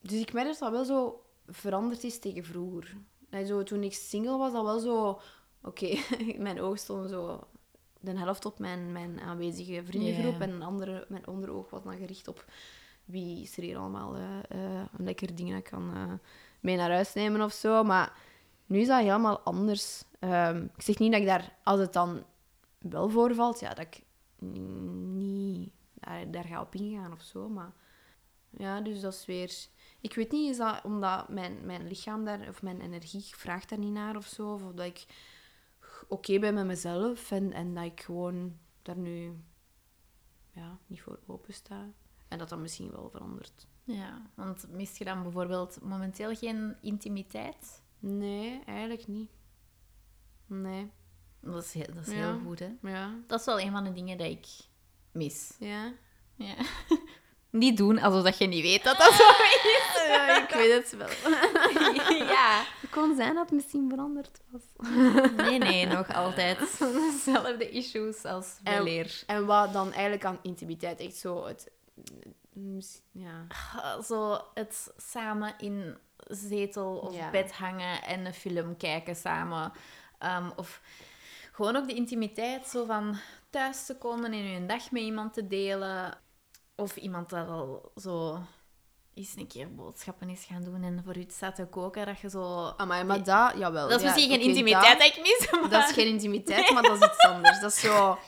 dus 0.00 0.20
ik 0.20 0.32
merk 0.32 0.46
dat 0.46 0.58
dat 0.58 0.70
wel 0.70 0.84
zo 0.84 1.24
veranderd 1.46 2.04
is 2.04 2.18
tegen 2.18 2.44
vroeger. 2.44 2.96
Allee, 3.30 3.46
zo, 3.46 3.62
toen 3.62 3.82
ik 3.82 3.92
single 3.92 4.36
was, 4.36 4.52
dat 4.52 4.64
wel 4.64 4.78
zo... 4.78 5.20
Oké, 5.62 5.96
mijn 6.38 6.60
ogen 6.60 6.78
stonden 6.78 7.08
zo 7.08 7.46
de 8.04 8.18
helft 8.18 8.44
op 8.44 8.58
mijn, 8.58 8.92
mijn 8.92 9.20
aanwezige 9.20 9.84
vriendengroep. 9.84 10.40
En 10.40 10.50
een 10.50 10.62
andere, 10.62 11.06
mijn 11.08 11.26
onderoog 11.26 11.70
was 11.70 11.82
dan 11.82 11.96
gericht 11.96 12.28
op 12.28 12.44
wie 13.04 13.42
is 13.42 13.56
er 13.56 13.62
hier 13.62 13.76
allemaal 13.76 14.16
een 14.16 15.04
lekker 15.04 15.34
ding 15.34 15.52
dat 15.52 15.62
kan 15.62 15.94
eh, 15.94 16.12
mee 16.60 16.76
naar 16.76 16.90
huis 16.90 17.14
nemen 17.14 17.40
of 17.40 17.52
zo. 17.52 17.82
Maar 17.82 18.12
nu 18.66 18.78
is 18.78 18.86
dat 18.86 19.00
helemaal 19.00 19.40
anders. 19.40 20.04
Ehm, 20.18 20.64
ik 20.76 20.82
zeg 20.82 20.98
niet 20.98 21.12
dat 21.12 21.20
ik 21.20 21.26
daar, 21.26 21.56
als 21.62 21.80
het 21.80 21.92
dan 21.92 22.24
wel 22.78 23.08
voorvalt, 23.08 23.60
ja, 23.60 23.74
dat 23.74 23.86
ik 23.86 24.02
niet 24.38 25.70
daar, 25.94 26.30
daar 26.30 26.44
ga 26.44 26.60
op 26.60 26.74
ingaan 26.74 27.12
of 27.12 27.22
zo. 27.22 27.48
Maar 27.48 27.72
ja, 28.50 28.80
dus 28.80 29.00
dat 29.00 29.12
is 29.12 29.26
weer. 29.26 29.54
Ik 30.00 30.14
weet 30.14 30.32
niet, 30.32 30.50
is 30.50 30.56
dat 30.56 30.80
omdat 30.84 31.28
mijn, 31.28 31.58
mijn 31.64 31.88
lichaam 31.88 32.24
daar, 32.24 32.48
of 32.48 32.62
mijn 32.62 32.80
energie 32.80 33.24
vraagt 33.24 33.68
daar 33.68 33.78
niet 33.78 33.92
naar 33.92 34.16
of 34.16 34.26
zo? 34.26 34.52
Of 34.52 34.62
dat 34.74 34.86
ik 34.86 35.04
oké 36.14 36.38
ben 36.38 36.54
met 36.54 36.64
mezelf 36.66 37.30
en, 37.30 37.52
en 37.52 37.74
dat 37.74 37.84
ik 37.84 38.00
gewoon 38.00 38.56
daar 38.82 38.96
nu 38.96 39.32
ja, 40.50 40.78
niet 40.86 41.00
voor 41.02 41.18
open 41.26 41.54
sta. 41.54 41.88
En 42.28 42.38
dat 42.38 42.48
dat 42.48 42.58
misschien 42.58 42.90
wel 42.90 43.10
verandert. 43.10 43.66
Ja, 43.84 44.22
want 44.34 44.66
mist 44.70 44.96
je 44.98 45.04
dan 45.04 45.22
bijvoorbeeld 45.22 45.80
momenteel 45.82 46.34
geen 46.36 46.76
intimiteit? 46.80 47.82
Nee, 47.98 48.62
eigenlijk 48.66 49.06
niet. 49.06 49.30
Nee. 50.46 50.90
Dat 51.40 51.64
is, 51.64 51.72
heel, 51.72 51.94
dat 51.94 52.06
is 52.06 52.12
Ja. 52.12 52.18
heel 52.32 52.40
goed, 52.44 52.58
hè? 52.58 52.70
Ja. 52.82 53.14
Dat 53.26 53.40
is 53.40 53.46
wel 53.46 53.60
een 53.60 53.70
van 53.70 53.84
de 53.84 53.92
dingen 53.92 54.18
dat 54.18 54.26
ik 54.30 54.46
mis. 55.12 55.54
Ja. 55.58 55.92
Ja. 56.34 56.54
Niet 57.50 57.76
doen 57.76 57.98
alsof 57.98 58.22
dat 58.22 58.38
je 58.38 58.46
niet 58.46 58.62
weet 58.62 58.84
dat 58.84 58.96
dat 58.96 59.12
zo 59.20 59.28
is. 59.42 60.04
ja 60.06 60.42
ik 60.48 60.54
weet 60.54 60.72
het 60.72 60.96
wel. 60.96 61.08
ja. 62.34 62.64
Kon 62.94 63.14
zijn 63.16 63.34
dat 63.34 63.44
het 63.44 63.54
misschien 63.54 63.88
veranderd 63.88 64.40
was. 64.50 64.62
Nee, 65.36 65.58
nee, 65.58 65.86
nog 65.86 66.14
altijd 66.14 66.58
dezelfde 67.12 67.70
issues 67.70 68.24
als 68.24 68.58
En- 68.62 68.74
weleer. 68.84 69.22
En 69.26 69.46
wat 69.46 69.72
dan 69.72 69.92
eigenlijk 69.92 70.24
aan 70.24 70.38
intimiteit 70.42 71.00
echt 71.00 71.16
zo 71.16 71.46
het... 71.46 71.70
Ja. 73.12 73.46
Zo 74.02 74.38
het 74.54 74.92
samen 74.96 75.54
in 75.58 75.98
zetel 76.28 76.96
of 76.98 77.14
Ja. 77.16 77.30
bed 77.30 77.52
hangen 77.52 78.02
en 78.02 78.26
een 78.26 78.34
film 78.34 78.76
kijken 78.76 79.16
samen. 79.16 79.72
Ehm, 80.18 80.50
of 80.56 80.80
gewoon 81.52 81.76
ook 81.76 81.88
de 81.88 81.94
intimiteit 81.94 82.66
zo 82.66 82.84
van 82.84 83.16
thuis 83.50 83.86
te 83.86 83.98
komen 83.98 84.32
en 84.32 84.38
je 84.44 84.56
een 84.56 84.66
dag 84.66 84.90
met 84.90 85.02
iemand 85.02 85.32
te 85.34 85.46
delen. 85.46 86.18
Of 86.76 86.96
iemand 86.96 87.30
dat 87.30 87.48
al 87.48 87.92
zo 87.96 88.38
eens 89.14 89.34
een 89.36 89.46
keer 89.46 89.74
boodschappen 89.74 90.28
is 90.28 90.44
gaan 90.44 90.62
doen 90.62 90.82
en 90.82 91.02
voor 91.04 91.16
u 91.16 91.24
staat 91.28 91.54
te 91.56 91.66
koken. 91.66 92.06
Dat 92.06 92.20
je 92.20 92.30
zo... 92.30 92.72
Amai, 92.76 93.04
maar 93.04 93.22
dat, 93.22 93.52
jawel. 93.56 93.88
Dat 93.88 94.00
is 94.00 94.06
ja, 94.06 94.12
misschien 94.12 94.30
geen 94.30 94.40
intimiteit 94.48 94.98
dat- 94.98 95.06
ik 95.06 95.20
mis, 95.22 95.48
maar... 95.60 95.70
Dat 95.70 95.88
is 95.88 95.94
geen 95.94 96.06
intimiteit, 96.06 96.70
maar 96.70 96.82
dat 96.82 97.02
is 97.02 97.06
iets 97.08 97.24
anders. 97.26 97.60
Dat 97.60 97.70
is 97.72 97.80
zo... 97.80 98.18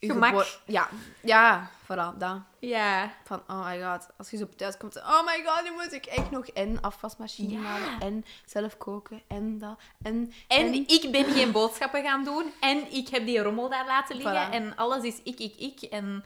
Gemak. 0.00 0.46
Ja, 0.66 0.88
ja, 1.22 1.70
voilà, 1.84 2.18
dat. 2.18 2.38
Ja. 2.58 3.12
Van, 3.24 3.42
oh 3.46 3.66
my 3.66 3.82
god, 3.82 4.06
als 4.18 4.30
je 4.30 4.36
zo 4.36 4.44
op 4.44 4.56
thuis 4.56 4.76
komt, 4.76 4.96
oh 4.96 5.24
my 5.26 5.42
god, 5.46 5.64
nu 5.64 5.70
moet 5.72 5.92
ik 5.92 6.06
echt 6.06 6.30
nog 6.30 6.46
en 6.46 6.80
afwasmachine 6.80 7.52
Ja. 7.52 7.60
halen, 7.60 8.00
en 8.00 8.24
zelf 8.46 8.76
koken, 8.76 9.22
en 9.26 9.58
dat, 9.58 9.78
en... 10.02 10.32
En 10.48 10.74
ik 10.74 11.08
ben 11.12 11.24
geen 11.24 11.52
boodschappen 11.52 12.02
gaan 12.02 12.24
doen. 12.24 12.52
En 12.60 12.92
ik 12.92 13.08
heb 13.08 13.26
die 13.26 13.38
rommel 13.42 13.68
daar 13.68 13.86
laten 13.86 14.16
liggen. 14.16 14.48
Voilà. 14.48 14.52
En 14.52 14.76
alles 14.76 15.02
is 15.02 15.20
ik, 15.22 15.38
ik, 15.38 15.54
ik. 15.56 15.82
En 15.82 16.24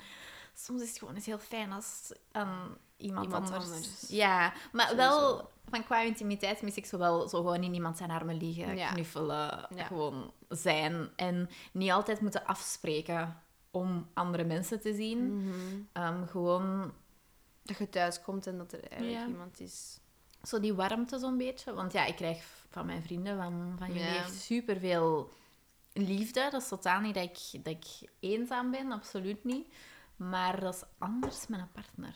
soms 0.55 0.83
is 0.83 0.89
het 0.89 0.99
gewoon 0.99 1.15
eens 1.15 1.27
heel 1.27 1.39
fijn 1.39 1.73
als 1.73 2.13
aan 2.33 2.77
iemand, 2.99 3.25
Iemand 3.25 3.45
anders... 3.51 3.65
anders. 3.65 4.05
Ja, 4.09 4.53
maar 4.73 4.89
Sowieso. 4.89 5.09
wel... 5.09 5.51
Van 5.71 5.85
qua 5.85 6.01
intimiteit 6.01 6.63
mis 6.63 6.75
ik 6.77 6.87
zo 6.87 6.99
wel 6.99 7.29
zo 7.29 7.39
gewoon 7.39 7.63
in 7.63 7.75
iemand 7.75 7.97
zijn 7.97 8.11
armen 8.11 8.37
liggen, 8.37 8.77
Ja. 8.77 8.93
knuffelen, 8.93 9.67
Ja. 9.75 9.85
gewoon 9.85 10.33
zijn. 10.49 11.09
En 11.17 11.49
niet 11.73 11.91
altijd 11.91 12.21
moeten 12.21 12.45
afspreken 12.47 13.43
om 13.71 14.09
andere 14.15 14.45
mensen 14.45 14.81
te 14.81 14.95
zien. 14.95 15.37
Mhm. 15.37 15.55
Ehm, 15.93 16.27
gewoon 16.27 16.93
Dat 17.63 17.77
je 17.79 17.89
thuis 17.89 18.21
komt 18.23 18.47
en 18.47 18.59
dat 18.59 18.73
er 18.73 18.81
eigenlijk 18.89 19.21
Ja. 19.21 19.27
iemand 19.27 19.61
is. 19.61 19.99
zo 20.43 20.61
die 20.61 20.75
warmte 20.75 21.19
zo'n 21.19 21.37
beetje. 21.37 21.75
Want 21.75 21.93
ja, 21.93 22.05
ik 22.05 22.17
krijg 22.17 22.45
van 22.71 22.87
mijn 22.87 23.03
vrienden, 23.03 23.37
van, 23.37 23.75
van 23.79 23.89
jullie, 23.93 24.17
echt 24.17 24.35
superveel 24.35 25.31
liefde. 25.93 26.49
Dat 26.51 26.63
is 26.63 26.69
totaal 26.69 27.01
niet 27.01 27.15
dat 27.15 27.25
ik, 27.25 27.65
dat 27.65 27.75
ik 27.75 28.11
eenzaam 28.21 28.71
ben, 28.71 28.93
absoluut 28.93 29.45
niet. 29.45 29.67
Maar 30.19 30.61
dat 30.61 30.75
is 30.75 30.83
anders 30.99 31.47
met 31.47 31.61
een 31.61 31.73
partner. 31.73 32.15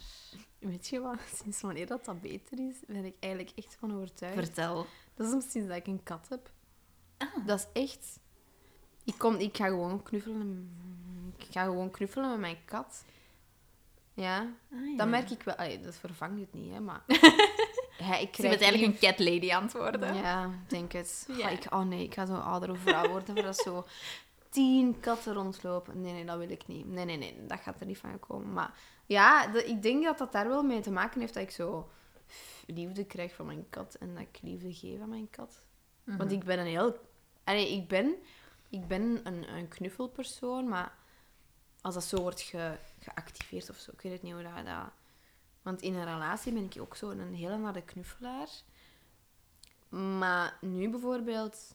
Weet 0.58 0.88
je 0.88 1.00
wat? 1.00 1.18
Sinds 1.42 1.60
wanneer 1.60 1.86
dat, 1.86 2.04
dat 2.04 2.20
beter 2.20 2.58
is, 2.68 2.76
ben 2.86 3.04
ik 3.04 3.14
eigenlijk 3.20 3.52
echt 3.56 3.76
van 3.78 3.94
overtuigd. 3.94 4.34
Vertel. 4.34 4.86
Dat 5.14 5.26
is 5.32 5.50
sinds 5.50 5.68
dat 5.68 5.76
ik 5.76 5.86
een 5.86 6.02
kat 6.02 6.26
heb. 6.28 6.50
Dat 7.46 7.58
is 7.58 7.82
echt... 7.82 8.20
Ik, 9.04 9.14
kom, 9.18 9.34
ik 9.34 9.56
ga 9.56 9.66
gewoon 9.66 10.02
knuffelen. 10.02 10.70
Ik 11.38 11.46
ga 11.50 11.64
gewoon 11.64 11.90
knuffelen 11.90 12.30
met 12.30 12.38
mijn 12.40 12.64
kat. 12.64 13.04
Ja, 14.14 14.38
Ah, 14.72 14.86
ja. 14.90 14.96
dat 14.96 15.08
merk 15.08 15.30
ik 15.30 15.42
wel. 15.42 15.54
Allee, 15.54 15.80
dat 15.80 15.96
vervangt 15.96 16.40
het 16.40 16.52
niet, 16.52 16.72
hè, 16.72 16.80
maar... 16.80 17.02
ja, 17.98 18.16
ik 18.16 18.32
krijg 18.32 18.60
eigenlijk 18.60 18.92
een 18.92 19.08
cat 19.08 19.18
lady 19.18 19.50
aan 19.52 19.62
het 19.62 19.72
worden. 19.72 20.14
Ja, 20.14 20.50
denk 20.68 20.92
het. 20.92 21.28
Ja. 21.36 21.46
Oh, 21.46 21.52
ik, 21.52 21.66
oh 21.72 21.82
nee, 21.82 22.04
ik 22.04 22.14
ga 22.14 22.26
zo'n 22.26 22.42
oudere 22.44 22.76
vrouw 22.76 23.08
worden 23.08 23.34
waar 23.34 23.44
dat 23.44 23.58
zo 23.58 23.84
tien 24.52 25.00
katten 25.00 25.32
rondlopen. 25.34 26.00
Nee, 26.00 26.12
nee, 26.12 26.24
dat 26.24 26.38
wil 26.38 26.50
ik 26.50 26.66
niet. 26.66 26.86
Nee, 26.86 27.04
nee, 27.04 27.16
nee, 27.16 27.46
dat 27.46 27.60
gaat 27.60 27.80
er 27.80 27.86
niet 27.86 27.98
van 27.98 28.20
komen. 28.20 28.52
Maar 28.52 28.78
ja, 29.06 29.46
de- 29.46 29.64
ik 29.64 29.82
denk 29.82 30.04
dat 30.04 30.18
dat 30.18 30.32
daar 30.32 30.48
wel 30.48 30.62
mee 30.62 30.80
te 30.80 30.90
maken 30.90 31.20
heeft 31.20 31.34
dat 31.34 31.42
ik 31.42 31.50
zo 31.50 31.90
liefde 32.66 33.04
krijg 33.04 33.34
van 33.34 33.46
mijn 33.46 33.66
kat 33.70 33.94
en 33.94 34.14
dat 34.14 34.22
ik 34.22 34.38
liefde 34.42 34.74
geef 34.74 35.00
aan 35.00 35.08
mijn 35.08 35.30
kat. 35.30 35.62
Mhm. 36.04 36.16
Want 36.16 36.32
ik 36.32 36.44
ben 36.44 36.58
een 36.58 36.66
heel... 36.66 36.96
Allee, 37.44 37.72
ik 37.72 37.88
ben, 37.88 38.14
ik 38.68 38.86
ben 38.88 39.20
een, 39.24 39.52
een 39.54 39.68
knuffelpersoon, 39.68 40.68
maar 40.68 40.94
als 41.80 41.94
dat 41.94 42.04
zo 42.04 42.20
wordt 42.20 42.40
ge- 42.40 42.78
geactiveerd 43.00 43.70
of 43.70 43.76
zo, 43.76 43.90
ik 43.92 44.00
weet 44.00 44.12
het 44.12 44.22
niet 44.22 44.32
hoe 44.32 44.42
dat... 44.42 44.66
dat... 44.66 44.90
Want 45.62 45.82
in 45.82 45.94
een 45.94 46.04
relatie 46.04 46.52
ben 46.52 46.64
ik 46.64 46.80
ook 46.80 46.96
zo 46.96 47.10
een 47.10 47.34
hele 47.34 47.56
harde 47.62 47.82
knuffelaar. 47.82 48.48
Maar 49.88 50.58
nu 50.60 50.90
bijvoorbeeld 50.90 51.74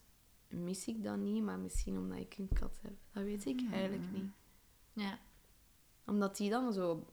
mis 0.49 0.88
ik 0.88 1.03
dat 1.03 1.17
niet, 1.17 1.43
maar 1.43 1.60
misschien 1.60 1.97
omdat 1.97 2.17
ik 2.17 2.36
een 2.38 2.49
kat 2.60 2.79
heb. 2.81 2.93
Dat 3.13 3.23
weet 3.23 3.45
ik 3.45 3.62
eigenlijk 3.71 4.12
niet. 4.12 4.31
Ja. 4.93 5.19
Omdat 6.05 6.38
die 6.38 6.49
dan 6.49 6.73
zo 6.73 7.05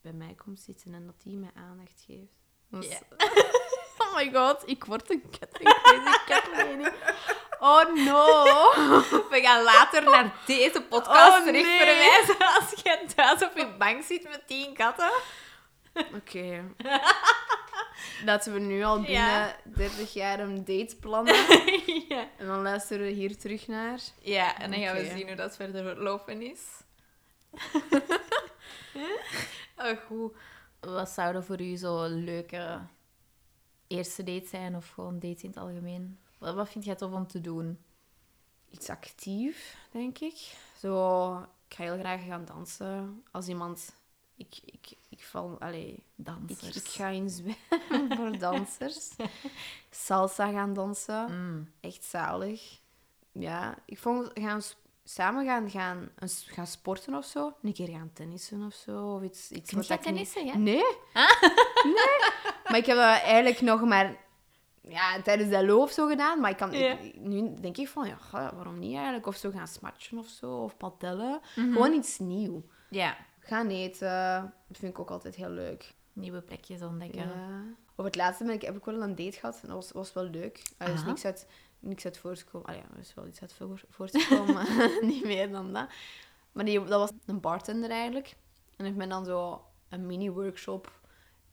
bij 0.00 0.12
mij 0.12 0.34
komt 0.44 0.60
zitten 0.60 0.94
en 0.94 1.06
dat 1.06 1.22
die 1.22 1.36
mij 1.36 1.50
aandacht 1.54 2.04
geeft. 2.06 2.32
Dus- 2.68 3.00
oh 4.02 4.14
my 4.14 4.32
god, 4.32 4.62
ik 4.68 4.84
word 4.84 5.10
een 5.10 5.22
kat. 5.30 5.60
Ik 5.60 5.80
deze 5.84 6.20
katlady. 6.26 6.88
Oh 7.58 7.94
no. 7.94 8.24
We 9.32 9.40
gaan 9.42 9.62
later 9.62 10.02
naar 10.02 10.42
deze 10.46 10.82
podcast 10.82 11.38
Oh, 11.38 11.44
terug 11.46 11.62
nee. 11.64 11.78
verwijzen 11.78 12.38
als 12.38 12.70
je 12.82 13.04
thuis 13.14 13.42
op 13.42 13.56
je 13.56 13.74
bank 13.78 14.02
zit 14.04 14.22
met 14.22 14.46
tien 14.46 14.74
katten. 14.74 15.10
Oké. 16.14 16.64
Laten 18.24 18.52
we 18.52 18.58
nu 18.58 18.82
al 18.82 19.00
binnen 19.00 19.16
Ja. 19.16 19.56
30 19.64 20.12
jaar 20.12 20.40
een 20.40 20.64
date 20.64 20.96
plannen. 21.00 21.34
ja. 22.08 22.28
En 22.38 22.46
dan 22.46 22.62
luisteren 22.62 23.06
we 23.06 23.12
hier 23.12 23.38
terug 23.38 23.66
naar. 23.66 24.00
ja, 24.20 24.58
en 24.58 24.70
dan 24.70 24.80
gaan 24.80 24.96
we 24.96 25.10
zien 25.16 25.26
hoe 25.26 25.36
dat 25.36 25.56
verder 25.56 25.84
verlopen 25.84 26.42
is. 26.42 26.60
oh, 29.76 29.96
goed. 30.06 30.32
Wat 30.80 31.08
zouden 31.08 31.44
voor 31.44 31.60
u 31.60 31.76
zo 31.76 32.06
leuke 32.06 32.80
eerste 33.86 34.22
dates 34.22 34.50
zijn 34.50 34.76
of 34.76 34.88
gewoon 34.88 35.18
dates 35.18 35.42
in 35.42 35.48
het 35.48 35.58
algemeen? 35.58 36.18
Wat, 36.38 36.54
wat 36.54 36.68
vind 36.68 36.84
jij 36.84 36.94
tof 36.94 37.12
om 37.12 37.26
te 37.26 37.40
doen? 37.40 37.78
Iets 38.70 38.88
actief, 38.88 39.76
denk 39.90 40.18
ik. 40.18 40.56
Zo, 40.78 41.32
ik 41.68 41.74
ga 41.74 41.82
heel 41.82 41.98
graag 41.98 42.24
gaan 42.24 42.44
dansen. 42.44 43.24
Als 43.30 43.48
iemand... 43.48 43.94
Ik, 44.36 44.58
ik, 44.64 44.96
ik 45.16 45.24
val... 45.24 45.56
Allee, 45.60 46.02
Dansers. 46.14 46.76
ik 46.76 46.86
ga 46.88 47.08
in 47.08 47.30
zwemmen 47.30 48.16
voor 48.16 48.38
dansers. 48.38 49.08
Salsa 49.90 50.50
gaan 50.50 50.72
dansen. 50.74 51.26
Mm. 51.30 51.70
Echt 51.80 52.04
zalig. 52.04 52.80
Ja, 53.32 53.74
ik 53.84 53.98
vond 53.98 54.30
gaan 54.34 54.60
samen 55.04 55.44
gaan, 55.46 55.70
gaan, 55.70 56.10
gaan 56.46 56.66
sporten 56.66 57.14
of 57.14 57.24
zo. 57.24 57.52
Een 57.62 57.72
keer 57.72 57.88
gaan 57.88 58.10
tennissen 58.12 58.62
of 58.66 58.74
zo. 58.74 59.14
Of 59.14 59.22
iets, 59.22 59.50
iets 59.50 59.70
Kun 59.70 59.80
jij 59.80 59.96
ik 59.96 60.04
niet- 60.04 60.14
tennissen, 60.14 60.46
ja? 60.46 60.56
Nee. 60.56 60.84
Nee. 61.84 62.30
Maar 62.64 62.76
ik 62.76 62.86
heb 62.86 62.96
dat 62.96 63.04
eigenlijk 63.04 63.60
nog 63.60 63.80
maar 63.84 64.16
ja, 64.80 65.22
tijdens 65.22 65.50
dat 65.50 65.62
loof 65.64 65.90
zo 65.90 66.06
gedaan. 66.06 66.40
Maar 66.40 66.50
ik 66.50 66.56
kan, 66.56 66.72
Ja. 66.72 66.98
ik- 66.98 67.16
nu 67.20 67.54
denk 67.60 67.76
ik 67.76 67.88
van, 67.88 68.06
ja, 68.08 68.18
waarom 68.30 68.78
niet 68.78 68.94
eigenlijk? 68.94 69.26
Of 69.26 69.36
zo 69.36 69.50
gaan 69.50 69.68
smatchen 69.68 70.18
of 70.18 70.26
zo, 70.28 70.56
of 70.56 70.76
padellen. 70.76 71.40
Mhm. 71.56 71.72
Gewoon 71.72 71.92
iets 71.92 72.18
nieuw. 72.18 72.62
Ja, 72.90 73.16
Gaan 73.46 73.68
eten, 73.68 74.54
dat 74.68 74.78
vind 74.78 74.92
ik 74.92 74.98
ook 74.98 75.10
altijd 75.10 75.34
heel 75.34 75.48
leuk. 75.50 75.94
nieuwe 76.12 76.40
plekjes 76.40 76.82
ontdekken. 76.82 77.20
Ja. 77.28 77.62
Op 77.94 78.04
het 78.04 78.16
laatste 78.16 78.44
ben 78.44 78.54
ik, 78.54 78.62
heb 78.62 78.76
ik 78.76 78.84
wel 78.84 79.02
een 79.02 79.14
date 79.16 79.38
gehad 79.38 79.58
en 79.62 79.68
dat 79.68 79.76
was, 79.76 79.92
was 79.92 80.12
wel 80.12 80.24
leuk. 80.24 80.62
Er 80.78 80.92
is 80.92 81.04
niks 81.04 81.24
uit, 81.24 81.46
niks 81.80 82.04
uit 82.04 82.18
voortgekomen. 82.18 82.66
Allee, 82.68 82.80
er 82.94 82.98
is 83.00 83.14
wel 83.14 83.26
iets 83.26 83.40
uit 83.40 83.52
voor, 83.52 83.80
voortgekomen, 83.90 84.54
maar 84.54 84.66
niet 85.12 85.24
meer 85.24 85.50
dan 85.50 85.72
dat. 85.72 85.86
Maar 86.52 86.64
die, 86.64 86.84
dat 86.84 87.00
was 87.00 87.10
een 87.26 87.40
bartender 87.40 87.90
eigenlijk. 87.90 88.34
En 88.76 88.84
heeft 88.84 88.96
men 88.96 89.08
dan 89.08 89.24
zo 89.24 89.64
een 89.88 90.06
mini-workshop 90.06 90.90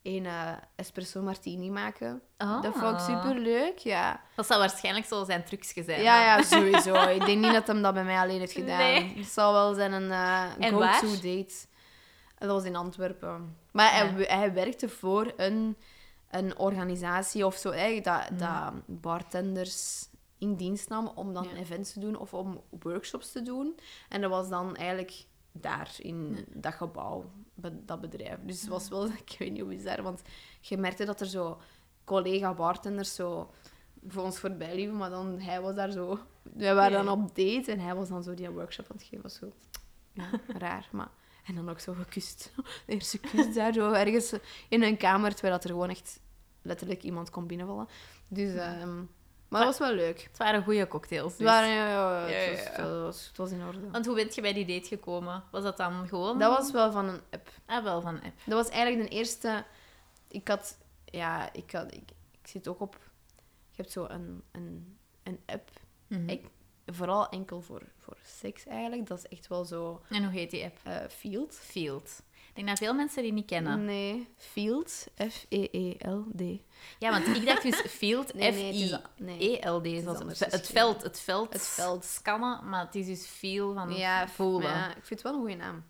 een 0.01 0.25
eh, 0.25 0.51
espresso 0.75 1.21
martini 1.21 1.69
maken. 1.69 2.21
Dat 2.38 2.62
vond 2.63 2.75
ik 2.75 2.82
Ah. 2.84 3.06
super 3.06 3.39
leuk, 3.41 3.77
ja. 3.77 4.21
Dat 4.36 4.45
zal 4.45 4.60
waarschijnlijk 4.60 5.06
zo 5.06 5.23
zijn 5.23 5.43
trucje 5.43 5.84
zijn. 5.84 6.01
Ja, 6.01 6.23
ja, 6.23 6.41
sowieso. 6.58 6.93
Ik 7.10 7.25
denk 7.25 7.41
niet 7.43 7.53
dat 7.53 7.67
hem 7.67 7.82
dat 7.82 7.93
bij 7.93 8.03
mij 8.03 8.17
alleen 8.19 8.39
heeft 8.39 8.51
gedaan. 8.51 8.77
Nee. 8.77 9.13
Het 9.17 9.25
zal 9.25 9.53
wel 9.53 9.73
zijn 9.73 9.91
een 9.91 10.12
eh, 10.12 10.69
go-to 10.69 11.08
date. 11.21 11.53
Dat 12.47 12.51
was 12.51 12.63
in 12.63 12.75
Antwerpen. 12.75 13.58
Maar 13.71 13.91
hij, 13.91 14.12
Ja. 14.19 14.36
hij 14.38 14.53
werkte 14.53 14.89
voor 14.89 15.34
een, 15.38 15.77
een 16.29 16.58
organisatie 16.58 17.45
of 17.45 17.56
zo, 17.56 17.69
eigenlijk, 17.69 18.03
dat, 18.06 18.39
dat 18.39 18.73
bartenders 18.86 20.08
in 20.38 20.56
dienst 20.56 20.89
nam 20.89 21.12
om 21.15 21.34
dan 21.34 21.43
Ja. 21.43 21.56
events 21.56 21.93
te 21.93 21.99
doen 21.99 22.17
of 22.17 22.34
om 22.34 22.62
workshops 22.79 23.32
te 23.32 23.41
doen. 23.41 23.79
En 24.10 24.21
dat 24.21 24.29
was 24.29 24.49
dan 24.49 24.75
eigenlijk 24.75 25.25
daar, 25.51 25.91
in 25.97 26.45
dat 26.53 26.73
gebouw, 26.73 27.32
dat 27.86 28.01
bedrijf. 28.01 28.38
Dus 28.45 28.60
het 28.62 28.69
was 28.69 28.89
wel, 28.89 29.06
ik 29.25 29.36
weet 29.39 29.51
niet 29.51 29.62
hoe 29.62 29.69
bizar, 29.75 30.01
want 30.01 30.21
je 30.62 30.77
merkte 30.77 31.06
dat 31.06 31.19
er 31.21 31.27
zo 31.27 31.62
collega-bartenders 32.03 33.15
zo 33.15 33.51
voor 34.08 34.23
ons 34.23 34.39
voorbij 34.39 34.75
liepen, 34.75 34.97
maar 34.97 35.10
dan 35.10 35.39
hij 35.39 35.62
was 35.62 35.75
daar 35.75 35.91
zo... 35.91 36.19
Wij 36.41 36.75
waren 36.75 37.06
dan 37.06 37.21
op 37.21 37.27
date 37.36 37.71
en 37.71 37.79
hij 37.79 37.95
was 37.95 38.10
dan 38.10 38.23
zo 38.23 38.34
die 38.34 38.49
workshop 38.49 38.86
aan 38.91 38.95
het 38.97 39.06
geven. 39.06 39.21
was 39.21 39.36
zo... 39.36 39.51
Ja, 40.13 40.29
raar, 40.67 40.88
maar... 40.91 41.10
En 41.43 41.56
dan 41.56 41.69
ook 41.69 41.79
zo 41.79 41.93
gekust. 41.93 42.51
De 42.86 42.93
eerste 42.93 43.17
kus 43.17 43.53
daar 43.53 43.73
zo 43.73 43.91
ergens 43.91 44.34
in 44.69 44.84
een 44.84 44.97
kamer, 44.97 45.32
terwijl 45.32 45.53
dat 45.53 45.63
er 45.63 45.69
gewoon 45.69 45.89
echt 45.89 46.19
letterlijk 46.62 47.03
iemand 47.03 47.29
kon 47.29 47.47
binnenvallen. 47.47 47.88
Dus... 48.27 48.56
ehm, 48.56 49.03
maar 49.47 49.65
dat 49.65 49.77
was 49.77 49.88
wel 49.88 49.97
leuk. 49.97 50.21
Het 50.23 50.38
waren 50.38 50.63
goede 50.63 50.88
cocktails. 50.88 51.29
Het, 51.29 51.38
Dus. 51.38 51.47
waren, 51.47 51.69
ja, 51.69 51.88
ja, 51.89 52.27
Ja, 52.27 52.36
het, 52.36 52.58
was, 52.58 52.75
het, 52.75 53.01
was, 53.01 53.27
het 53.27 53.38
was 53.38 53.51
in 53.51 53.65
orde. 53.65 53.89
Want 53.89 54.06
hoe 54.06 54.15
bent 54.15 54.36
je 54.36 54.41
bij 54.41 54.53
die 54.53 54.65
date 54.65 54.88
gekomen? 54.88 55.43
Was 55.51 55.63
dat 55.63 55.77
dan 55.77 56.08
gewoon? 56.08 56.39
Dat 56.39 56.58
was 56.58 56.71
wel 56.71 56.91
van 56.91 57.08
een 57.08 57.21
app. 57.29 57.49
Ah, 57.65 57.84
wel 57.84 58.01
van 58.01 58.15
app. 58.21 58.39
Dat 58.45 58.53
was 58.65 58.69
eigenlijk 58.69 59.10
de 59.10 59.15
eerste... 59.15 59.63
Ik 60.27 60.47
had... 60.47 60.77
Ja, 61.06 61.53
ik, 61.53 61.71
had, 61.71 61.93
ik, 61.93 62.12
ik 62.32 62.47
zit 62.47 62.67
ook 62.67 62.79
op... 62.79 62.99
Je 63.71 63.82
hebt 63.82 63.91
zo 63.91 64.06
een, 64.10 64.43
een, 64.51 64.97
een 65.23 65.39
app. 65.45 65.69
Mhm. 66.08 66.29
Ik, 66.29 66.45
vooral 66.86 67.30
enkel 67.30 67.62
voor, 67.62 67.82
voor 68.00 68.17
seks 68.26 68.65
eigenlijk. 68.65 69.08
Dat 69.08 69.17
is 69.17 69.28
echt 69.28 69.48
wel 69.48 69.65
zo... 69.65 70.02
En 70.10 70.24
hoe 70.24 70.32
heet 70.34 70.52
die 70.52 70.63
app? 70.63 70.78
eh 70.84 70.96
Field. 71.10 71.56
Field. 71.56 72.22
Ik 72.50 72.56
denk 72.56 72.67
dat 72.67 72.78
veel 72.78 72.93
mensen 72.93 73.24
die 73.24 73.34
niet 73.34 73.46
kennen. 73.46 73.86
Nee. 73.86 74.28
Field. 74.38 75.06
E 75.15 75.30
F-E-E-L-D. 75.30 76.41
Ja, 77.00 77.10
want 77.12 77.28
ik 77.38 77.46
dacht 77.46 77.62
dus 77.62 77.76
Field, 77.82 78.34
Nee, 78.36 78.52
nee, 78.52 78.82
het 78.82 79.00
F-I-E-L-D. 79.39 79.86
het, 80.39 80.52
het 80.52 80.67
veld, 80.67 81.02
het 81.04 81.19
veld. 81.19 81.54
Het 81.54 81.67
veld. 81.67 82.06
Scannen, 82.06 82.69
maar 82.69 82.86
het 82.86 82.96
is 82.96 83.06
dus 83.06 83.26
feel 83.26 83.74
van 83.74 83.93
Ja, 83.96 84.28
voelen. 84.28 84.69
ja, 84.69 84.88
ik 84.89 85.06
vind 85.06 85.10
het 85.10 85.22
wel 85.22 85.34
een 85.34 85.39
goede 85.39 85.56
naam. 85.56 85.84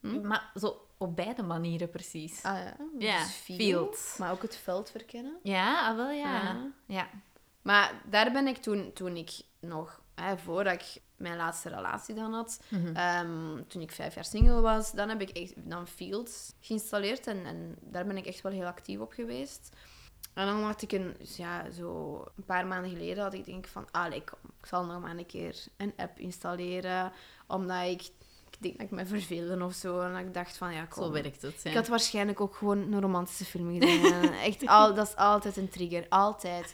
Hm? 0.00 0.26
Maar 0.26 0.50
zo 0.54 0.86
op 0.98 1.16
beide 1.16 1.42
manieren 1.42 1.90
precies. 1.90 2.42
Ah 2.42 2.56
ja. 2.58 2.76
Ja, 2.98 3.18
dus 3.24 3.32
field, 3.34 3.60
field. 3.60 4.14
Maar 4.18 4.32
ook 4.32 4.42
het 4.42 4.56
veld 4.56 4.90
verkennen. 4.90 5.38
Ja, 5.42 5.88
ah, 5.88 5.96
wel 5.96 6.10
ja. 6.10 6.42
Ja. 6.42 6.70
ja. 6.86 7.08
Maar 7.62 7.92
daar 8.10 8.32
ben 8.32 8.46
ik 8.46 8.56
toen, 8.56 8.92
toen 8.92 9.16
ik 9.16 9.30
nog, 9.60 10.00
hè, 10.14 10.38
voordat 10.38 10.72
ik 10.72 11.02
mijn 11.16 11.36
laatste 11.36 11.68
relatie 11.68 12.14
dan 12.14 12.32
had, 12.32 12.60
Mhm. 12.68 12.96
ehm, 12.96 13.62
toen 13.68 13.82
ik 13.82 13.92
vijf 13.92 14.14
jaar 14.14 14.24
single 14.24 14.60
was, 14.60 14.92
dan 14.92 15.08
heb 15.08 15.20
ik 15.20 15.30
echt 15.30 15.52
dan 15.56 15.86
Fields 15.86 16.52
geïnstalleerd 16.60 17.26
en, 17.26 17.44
en 17.46 17.76
daar 17.80 18.06
ben 18.06 18.16
ik 18.16 18.26
echt 18.26 18.40
wel 18.40 18.52
heel 18.52 18.66
actief 18.66 18.98
op 19.00 19.12
geweest. 19.12 19.68
En 20.34 20.46
dan 20.46 20.62
had 20.62 20.82
ik 20.82 20.92
een, 20.92 21.14
dus 21.18 21.36
ja, 21.36 21.70
zo 21.70 22.14
een 22.36 22.44
paar 22.44 22.66
maanden 22.66 22.90
geleden 22.90 23.22
had 23.22 23.34
ik 23.34 23.44
denk 23.44 23.66
van, 23.66 23.86
allee, 23.90 24.24
kom, 24.24 24.38
ik 24.60 24.66
zal 24.66 24.84
nog 24.84 25.00
maar 25.00 25.16
een 25.16 25.26
keer 25.26 25.64
een 25.76 25.92
app 25.96 26.18
installeren, 26.18 27.12
omdat 27.46 27.82
ik, 27.86 28.02
ik 28.50 28.56
denk 28.60 28.74
dat 28.76 28.86
ik 28.86 28.90
me 28.90 29.06
verveelde 29.06 29.64
of 29.64 29.74
zo. 29.74 30.00
En 30.00 30.12
dat 30.12 30.20
ik 30.20 30.34
dacht 30.34 30.56
van, 30.56 30.72
ja, 30.74 30.84
kom. 30.84 31.02
Zo 31.04 31.10
werkt 31.10 31.42
het. 31.42 31.60
Ja. 31.62 31.70
Ik 31.70 31.76
had 31.76 31.88
waarschijnlijk 31.88 32.40
ook 32.40 32.54
gewoon 32.54 32.78
een 32.92 33.00
romantische 33.00 33.44
film. 33.44 33.80
En 33.82 34.32
echt, 34.48 34.66
al, 34.66 34.94
dat 34.94 35.06
is 35.06 35.16
altijd 35.16 35.56
een 35.56 35.68
trigger. 35.68 36.06
Altijd. 36.08 36.72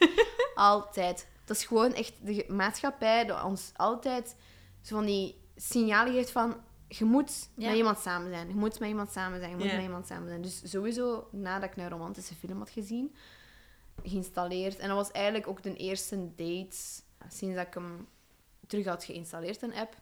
Altijd. 0.59 1.29
Dat 1.45 1.57
is 1.57 1.65
gewoon 1.65 1.93
echt 1.95 2.13
de 2.27 2.45
maatschappij 2.49 3.25
die 3.25 3.43
ons 3.45 3.71
altijd 3.77 4.37
zo 4.81 4.95
van 4.97 5.05
die 5.07 5.41
signalen 5.57 6.13
geeft 6.13 6.31
van... 6.31 6.57
Je 6.91 7.05
moet 7.05 7.49
Ja. 7.57 7.69
met 7.69 7.77
iemand 7.77 7.99
samen 7.99 8.31
zijn. 8.31 8.49
Je 8.49 8.55
moet 8.55 8.79
met 8.79 8.89
iemand 8.89 9.11
samen 9.11 9.39
zijn. 9.39 9.51
Je 9.51 9.57
moet 9.57 9.67
Ja. 9.67 9.75
met 9.75 9.83
iemand 9.85 10.07
samen 10.07 10.29
zijn. 10.29 10.43
Dus 10.43 10.71
sowieso, 10.71 11.29
nadat 11.33 11.71
ik 11.71 11.77
een 11.77 11.89
romantische 11.89 12.35
film 12.35 12.59
had 12.59 12.71
gezien, 12.71 13.15
geïnstalleerd. 14.03 14.79
En 14.79 14.89
dat 14.89 14.97
was 14.97 15.11
eigenlijk 15.11 15.47
ook 15.49 15.63
de 15.63 15.75
eerste 15.77 16.17
date 16.37 16.77
sinds 17.29 17.57
dat 17.57 17.67
ik 17.67 17.75
hem 17.75 18.07
terug 18.67 18.85
had 18.87 19.05
geïnstalleerd, 19.05 19.63
een 19.63 19.75
app. 19.75 19.97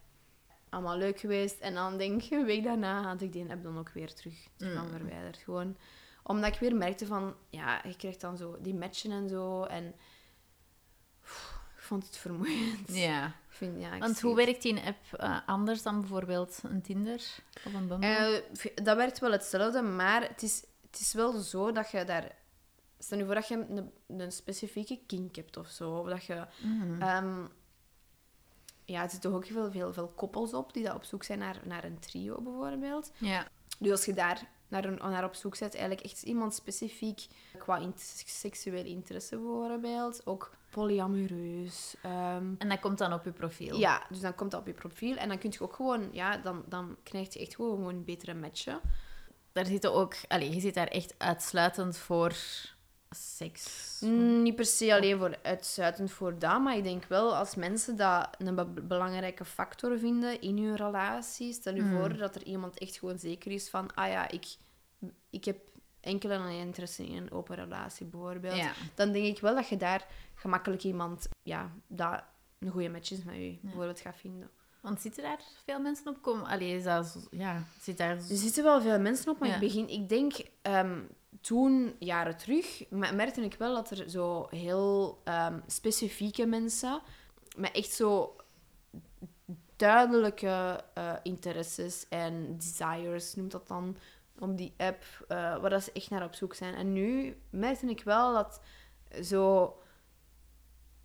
Allemaal 0.69 0.97
leuk 0.97 1.21
geweest. 1.21 1.59
En 1.61 1.75
dan 1.75 1.97
denk 1.99 2.23
ik, 2.23 2.31
een 2.31 2.45
week 2.45 2.65
daarna 2.65 3.03
had 3.03 3.21
ik 3.21 3.33
die 3.33 3.51
app 3.51 3.63
dan 3.63 3.79
ook 3.79 3.89
weer 3.91 4.15
terug, 4.15 4.49
terug 4.57 4.83
Mm. 4.83 4.89
verwijderd. 4.91 5.37
Gewoon 5.37 5.77
omdat 6.23 6.55
ik 6.55 6.61
weer 6.61 6.77
merkte 6.77 7.07
van, 7.07 7.35
ja, 7.51 7.81
je 7.85 7.97
krijgt 7.97 8.21
dan 8.21 8.37
zo 8.37 8.57
die 8.61 8.75
matchen 8.75 9.11
en 9.11 9.29
zo. 9.29 9.63
En 9.63 9.95
vond 11.87 12.07
het 12.07 12.17
vermoeiend. 12.17 12.95
Ja. 12.95 13.35
Vind, 13.49 13.81
ja, 13.81 13.99
Want 13.99 14.21
hoe 14.21 14.35
werkt 14.35 14.63
die 14.63 14.81
app 14.81 15.13
eh, 15.13 15.39
anders 15.47 15.83
dan 15.83 16.01
bijvoorbeeld 16.01 16.61
een 16.63 16.83
Tinder 16.83 17.21
of 17.67 17.75
een 17.75 17.89
Bumble? 17.89 18.09
Eh, 18.09 18.85
dat 18.85 18.97
werkt 18.97 19.19
wel 19.19 19.33
hetzelfde, 19.33 19.83
maar 19.83 20.23
het 20.23 20.43
is, 20.43 20.65
het 20.91 21.01
is 21.01 21.13
wel 21.13 21.33
zo 21.33 21.73
dat 21.73 21.91
je 21.91 22.05
daar... 22.05 22.35
Stel 22.99 23.19
je 23.19 23.25
voor 23.25 23.35
dat 23.35 23.49
je 23.49 23.67
een, 23.69 23.93
een 24.07 24.33
specifieke 24.33 25.01
kink 25.07 25.37
hebt 25.37 25.57
of 25.57 25.69
zo. 25.69 25.91
Of 25.91 26.09
dat 26.09 26.25
je... 26.25 26.47
Mhm. 26.63 27.03
ehm, 27.03 27.45
ja, 28.85 29.03
er 29.03 29.11
zitten 29.11 29.31
toch 29.31 29.39
ook 29.39 29.47
veel, 29.47 29.71
veel, 29.71 29.93
veel 29.93 30.09
koppels 30.09 30.55
op 30.55 30.73
die 30.73 30.85
dat 30.85 30.95
op 30.95 31.05
zoek 31.05 31.25
zijn 31.25 31.39
naar, 31.39 31.61
naar 31.65 31.85
een 31.85 31.99
trio 31.99 32.41
bijvoorbeeld. 32.41 33.13
ja. 33.19 33.49
Dus 33.79 33.91
als 33.91 34.05
je 34.05 34.15
daar 34.15 34.49
naar, 34.69 34.85
een, 34.85 34.95
naar 35.11 35.25
op 35.25 35.35
zoek 35.35 35.59
bent, 35.59 35.75
eigenlijk 35.75 36.07
echt 36.07 36.23
iemand 36.23 36.55
specifiek 36.55 37.27
qua 37.59 37.77
in- 37.79 37.93
seksuele 38.25 38.89
interesse 38.89 39.37
bijvoorbeeld. 39.37 40.27
Ook 40.27 40.51
polyamoreus. 40.71 41.95
ehm, 42.03 42.55
En 42.59 42.69
dat 42.69 42.81
komt 42.81 42.99
dan 42.99 43.13
op 43.13 43.25
je 43.25 43.33
profiel. 43.33 43.79
ja, 43.79 44.03
dus 44.09 44.21
dan 44.21 44.35
komt 44.35 44.51
dat 44.51 44.61
op 44.61 44.67
je 44.67 44.73
profiel. 44.73 45.17
En 45.17 45.29
dan 45.29 45.39
kun 45.39 45.51
je 45.53 45.61
ook 45.61 45.75
gewoon... 45.75 46.09
Ja, 46.13 46.37
dan, 46.37 46.65
dan 46.69 46.97
krijg 47.03 47.33
je 47.33 47.41
echt 47.41 47.55
gewoon, 47.55 47.77
gewoon 47.77 48.05
betere 48.05 48.35
matchen. 48.35 48.81
Daar 49.53 49.67
zitten 49.67 49.93
ook... 49.95 50.15
Allee, 50.29 50.55
je 50.55 50.61
zit 50.61 50.75
daar 50.75 50.87
echt 50.89 51.15
uitsluitend 51.19 51.97
voor 51.99 52.33
seks. 53.11 53.97
Mm, 54.01 54.43
Niet 54.43 54.55
per 54.57 54.65
se 54.65 54.95
alleen 54.95 55.19
voor 55.19 55.37
uitsluitend 55.43 56.11
voor 56.11 56.39
dat, 56.39 56.61
maar 56.61 56.77
ik 56.77 56.83
denk 56.83 57.05
wel 57.05 57.37
als 57.37 57.55
mensen 57.55 57.97
dat 57.97 58.29
een 58.39 58.55
be- 58.55 58.65
belangrijke 58.83 59.45
factor 59.45 59.99
vinden 59.99 60.41
in 60.41 60.59
hun 60.59 60.77
relatie. 60.77 61.53
Stel 61.53 61.75
je 61.75 61.83
Mm. 61.83 61.97
voor 61.99 62.17
dat 62.17 62.35
er 62.35 62.43
iemand 62.45 62.79
echt 62.79 62.99
gewoon 62.99 63.19
zeker 63.19 63.53
is 63.53 63.69
van, 63.71 63.95
ah 63.95 64.09
ja, 64.09 64.29
ik, 64.29 64.47
ik 65.31 65.45
heb 65.45 65.59
enkel 66.01 66.31
en 66.31 66.41
alleen 66.41 66.67
interesse 66.67 67.07
in 67.07 67.17
een 67.17 67.33
open 67.33 67.57
relatie 67.57 68.07
bijvoorbeeld. 68.07 68.57
Ja. 68.57 68.73
Dan 68.95 69.13
denk 69.13 69.25
ik 69.27 69.41
wel 69.41 69.55
dat 69.55 69.69
je 69.69 69.77
daar 69.77 70.07
gemakkelijk 70.35 70.83
iemand, 70.83 71.29
ja, 71.43 71.71
dat 71.87 72.23
een 72.59 72.71
goede 72.71 72.89
match 72.89 73.11
is 73.11 73.25
met 73.25 73.35
je 73.35 73.59
bijvoorbeeld 73.63 74.01
gaat 74.01 74.17
vinden. 74.17 74.51
Want 74.81 75.01
zitten 75.01 75.23
daar 75.23 75.41
veel 75.65 75.81
mensen 75.81 76.07
op? 76.09 76.23
Kom, 76.23 76.41
allee, 76.43 76.77
is 76.77 76.83
dat 76.85 77.07
zo- 77.07 77.21
ja, 77.31 77.63
zit 77.81 77.99
daar... 77.99 78.11
Er 78.17 78.23
zitten 78.23 78.65
wel 78.65 78.81
veel 78.83 79.01
mensen 79.01 79.31
op, 79.33 79.39
maar 79.39 79.49
Ja. 79.49 79.55
ik 79.55 79.61
begin... 79.61 79.89
Ik 79.89 80.09
denk, 80.09 80.33
ehm, 80.63 80.99
toen, 81.41 81.97
jaren 81.99 82.37
terug, 82.37 82.85
me- 82.91 83.13
merkte 83.13 83.41
ik 83.43 83.55
wel 83.55 83.75
dat 83.75 83.91
er 83.91 84.11
zo 84.11 84.47
heel 84.51 85.21
ehm, 85.25 85.61
specifieke 85.67 86.47
mensen, 86.47 87.01
met 87.57 87.73
echt 87.73 87.91
zo 87.91 88.37
duidelijke 89.77 90.81
eh, 90.95 91.15
interesses 91.23 92.09
en 92.09 92.57
desires, 92.57 93.35
noemt 93.35 93.51
dat 93.51 93.69
dan, 93.69 93.97
op 94.39 94.57
die 94.57 94.75
app, 94.77 95.05
eh, 95.29 95.37
waar 95.61 95.71
dat 95.71 95.83
ze 95.83 95.93
echt 95.93 96.11
naar 96.11 96.25
op 96.25 96.35
zoek 96.35 96.55
zijn. 96.55 96.75
En 96.75 96.93
nu 96.93 97.37
merkte 97.51 97.87
ik 97.87 98.03
wel 98.03 98.33
dat 98.35 98.61
zo... 99.23 99.75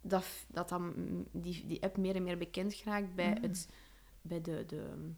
Dat, 0.03 0.25
dat 0.47 0.69
dan 0.69 0.93
die, 1.31 1.65
die 1.67 1.83
app 1.83 1.97
meer 1.97 2.15
en 2.15 2.23
meer 2.23 2.37
bekend 2.37 2.73
geraakt 2.73 3.15
bij, 3.15 3.35
Mm. 3.37 3.41
het, 3.43 3.67
bij 4.21 4.41
de, 4.41 4.65
de 4.65 5.11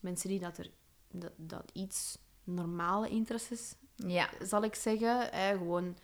mensen 0.00 0.28
die 0.28 0.38
dat 0.38 0.58
er 0.58 0.70
dat, 1.10 1.32
dat 1.36 1.70
iets 1.72 2.18
normale 2.44 3.08
interesses, 3.08 3.74
Ja. 4.06 4.28
zal 4.42 4.62
ik 4.64 4.74
zeggen. 4.74 5.28
Hè? 5.30 5.50
Gewoon 5.56 5.96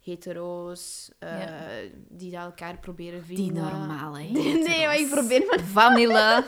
hetero's, 0.00 1.10
eh, 1.18 1.40
Ja. 1.44 1.60
die 2.08 2.30
dat 2.30 2.40
elkaar 2.44 2.78
proberen 2.78 3.24
vinden. 3.24 3.44
Die 3.44 3.52
normale 3.62 4.18
Nee, 4.68 4.86
maar 4.86 4.98
ik 4.98 5.10
probeer 5.10 5.46
met 5.50 5.60
Vanille. 5.62 6.44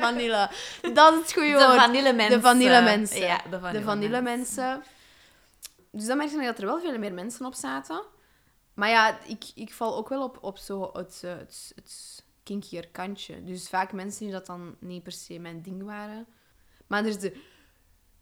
vanille. 0.00 0.50
Dat 0.94 1.12
is 1.14 1.18
het 1.20 1.32
goede 1.32 1.52
De 1.52 1.66
woord. 1.66 1.80
vanille 1.80 2.12
mensen. 2.12 2.36
De 2.40 2.46
vanille 2.46 2.82
mensen. 2.82 3.20
Ja, 3.20 3.36
de 3.50 3.58
vanille, 3.60 3.78
de 3.78 3.84
vanille 3.84 4.20
mensen. 4.20 4.64
mensen. 4.64 4.82
Dus 5.92 6.06
dan 6.06 6.16
merkte 6.16 6.38
ik 6.38 6.44
dat 6.44 6.58
er 6.58 6.64
wel 6.66 6.80
veel 6.80 6.98
meer 6.98 7.12
mensen 7.14 7.46
op 7.46 7.54
zaten. 7.54 8.02
Maar 8.74 8.88
ja, 8.88 9.18
ik, 9.26 9.44
ik 9.54 9.72
val 9.72 9.96
ook 9.96 10.08
wel 10.08 10.22
op, 10.22 10.38
op 10.40 10.58
zo 10.58 10.90
het, 10.92 11.20
eh, 11.24 11.30
het, 11.36 11.72
het 11.74 12.24
kinkier 12.42 12.88
kantje. 12.88 13.44
Dus 13.44 13.68
vaak 13.68 13.92
mensen 13.92 14.24
die 14.24 14.32
dat 14.32 14.46
dan 14.46 14.76
niet 14.80 15.02
per 15.02 15.12
se 15.12 15.38
mijn 15.38 15.62
ding 15.62 15.82
waren. 15.82 16.26
Maar 16.86 17.04
er 17.04 17.10
zitten 17.12 17.32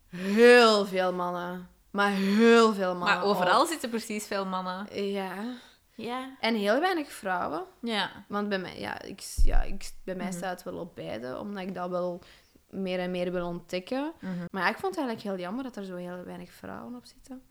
heel 0.09 0.87
veel 0.87 1.13
mannen. 1.13 1.69
Maar 1.91 2.11
heel 2.11 2.75
veel 2.75 2.97
mannen. 2.97 3.17
Maar 3.17 3.25
overal 3.25 3.67
zitten 3.67 3.91
precies 3.91 4.27
veel 4.27 4.47
mannen. 4.47 5.05
Ja. 5.11 5.55
Ja. 5.95 6.37
En 6.41 6.55
heel 6.55 6.81
weinig 6.81 7.13
vrouwen. 7.13 7.65
Ja. 7.81 8.25
Want 8.29 8.49
bij 8.49 8.59
mij, 8.59 8.81
ja, 8.81 9.03
ik, 9.03 9.21
ja, 9.43 9.63
ik, 9.63 9.91
bij 10.05 10.15
mij 10.15 10.27
Mhm. 10.27 10.37
staat 10.37 10.51
het 10.51 10.63
wel 10.63 10.81
op 10.81 10.95
beide, 10.95 11.39
omdat 11.39 11.63
ik 11.63 11.75
dat 11.75 11.91
wel 11.91 12.23
meer 12.71 12.99
en 12.99 13.11
meer 13.11 13.33
wil 13.33 13.47
ontdekken. 13.47 14.13
Mhm. 14.21 14.45
Maar 14.51 14.63
ja, 14.63 14.69
ik 14.69 14.79
vond 14.79 14.95
het 14.97 15.05
eigenlijk 15.05 15.23
heel 15.37 15.45
jammer 15.47 15.65
dat 15.65 15.77
er 15.77 15.85
zo 15.85 15.97
heel 15.97 16.25
weinig 16.25 16.53
vrouwen 16.53 16.95
op 16.97 17.05
zitten. 17.05 17.43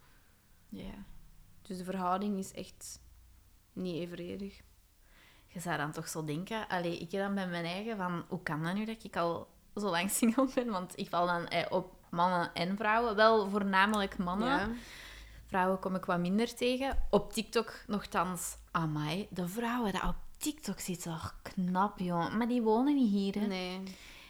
Ja. 0.70 0.94
Dus 1.62 1.78
de 1.78 1.84
verhouding 1.84 2.38
is 2.38 2.52
echt 2.54 3.00
niet 3.74 3.96
evenredig. 3.96 4.62
Je 5.48 5.60
zou 5.60 5.78
dan 5.78 5.92
toch 5.92 6.08
zo 6.08 6.24
denken, 6.24 6.68
allee, 6.68 6.98
ik 6.98 7.12
dan 7.12 7.36
bij 7.36 7.48
mijn 7.48 7.66
eigen 7.66 7.98
van, 7.98 8.26
hoe 8.28 8.44
kan 8.44 8.64
dat 8.64 8.74
nu 8.74 8.86
dat 8.86 9.04
ik 9.04 9.16
al 9.18 9.48
zo 9.76 9.90
lang 9.90 10.12
single 10.12 10.50
ben? 10.56 10.70
Want 10.70 10.98
ik 10.98 11.10
val 11.10 11.26
dan 11.26 11.48
eh, 11.48 11.66
op 11.70 11.95
mannen 12.10 12.54
en 12.54 12.78
vrouwen, 12.78 13.16
wel 13.16 13.50
voornamelijk 13.50 14.18
mannen. 14.18 14.48
Ja. 14.48 14.70
Vrouwen 15.48 15.80
kom 15.80 15.96
ik 15.96 16.06
wat 16.06 16.20
minder 16.20 16.56
tegen. 16.56 16.98
Op 17.10 17.34
TikTok 17.34 17.84
nogthans, 17.88 18.58
amai, 18.72 19.28
de 19.30 19.48
vrouwen 19.48 19.92
die 19.92 20.04
op 20.04 20.16
TikTok 20.38 20.80
zitten, 20.80 21.12
oh, 21.12 21.26
knap 21.42 22.00
joh. 22.00 22.36
Maar 22.36 22.48
die 22.48 22.62
wonen 22.62 22.96
niet 22.96 23.12
hier. 23.12 23.42
Hè. 23.42 23.48
Nee. 23.48 23.84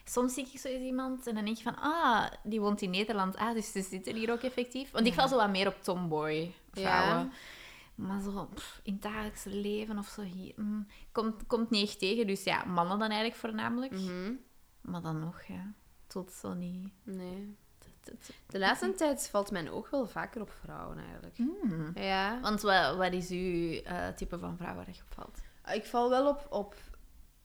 Soms 0.04 0.34
zie 0.34 0.48
ik 0.54 0.60
zo 0.60 0.68
eens 0.68 0.84
iemand 0.84 1.28
en 1.28 1.36
dan 1.36 1.46
denk 1.46 1.58
je 1.58 1.64
van, 1.64 1.78
ah, 1.80 2.26
die 2.44 2.62
woont 2.62 2.82
in 2.82 2.90
Nederland. 2.90 3.36
Ah, 3.36 3.54
dus 3.54 3.72
ze 3.72 3.82
zitten 3.82 4.16
hier 4.16 4.32
ook 4.32 4.42
effectief. 4.42 4.92
Want 4.92 5.08
ik 5.08 5.14
val 5.14 5.28
zo 5.28 5.36
wat 5.36 5.50
meer 5.50 5.68
op 5.68 5.84
tomboy 5.84 6.54
vrouwen. 6.72 7.32
Maar 7.96 8.22
zo 8.22 8.50
pff, 8.54 8.80
in 8.84 8.94
het 8.94 9.02
dagelijkse 9.02 9.50
leven 9.50 9.98
of 9.98 10.08
zo 10.08 10.22
hier, 10.22 10.54
mm, 10.56 10.88
komt, 11.12 11.48
komt 11.48 11.70
niet 11.70 11.88
echt 11.88 12.00
tegen. 12.00 12.28
Dus 12.28 12.44
ja, 12.44 12.66
mannen 12.66 13.00
dan 13.00 13.10
eigenlijk 13.10 13.40
voornamelijk. 13.40 13.92
Mhm. 13.92 14.34
Maar 14.82 15.02
dan 15.02 15.20
nog, 15.20 15.42
ja, 15.48 15.74
tot 16.08 16.32
zo 16.32 16.54
niet. 16.54 16.90
Nee. 17.04 17.58
De 18.48 18.60
laatste 18.60 18.94
tijd 18.94 19.28
valt 19.30 19.52
mijn 19.52 19.70
oog 19.70 19.90
wel 19.90 20.08
vaker 20.08 20.42
op 20.42 20.52
vrouwen 20.62 20.98
eigenlijk. 20.98 21.38
Mm. 21.38 21.92
Ja. 21.96 22.40
Want 22.42 22.62
wat, 22.62 22.96
wat 22.96 23.14
is 23.14 23.30
uw 23.30 23.72
eh, 23.72 24.08
type 24.08 24.40
van 24.40 24.58
vrouw 24.58 24.76
waar 24.76 24.90
je 24.92 25.02
op 25.02 25.14
valt? 25.14 25.42
Ik 25.76 25.86
val 25.86 26.10
wel 26.10 26.28
op, 26.28 26.48
op 26.50 26.76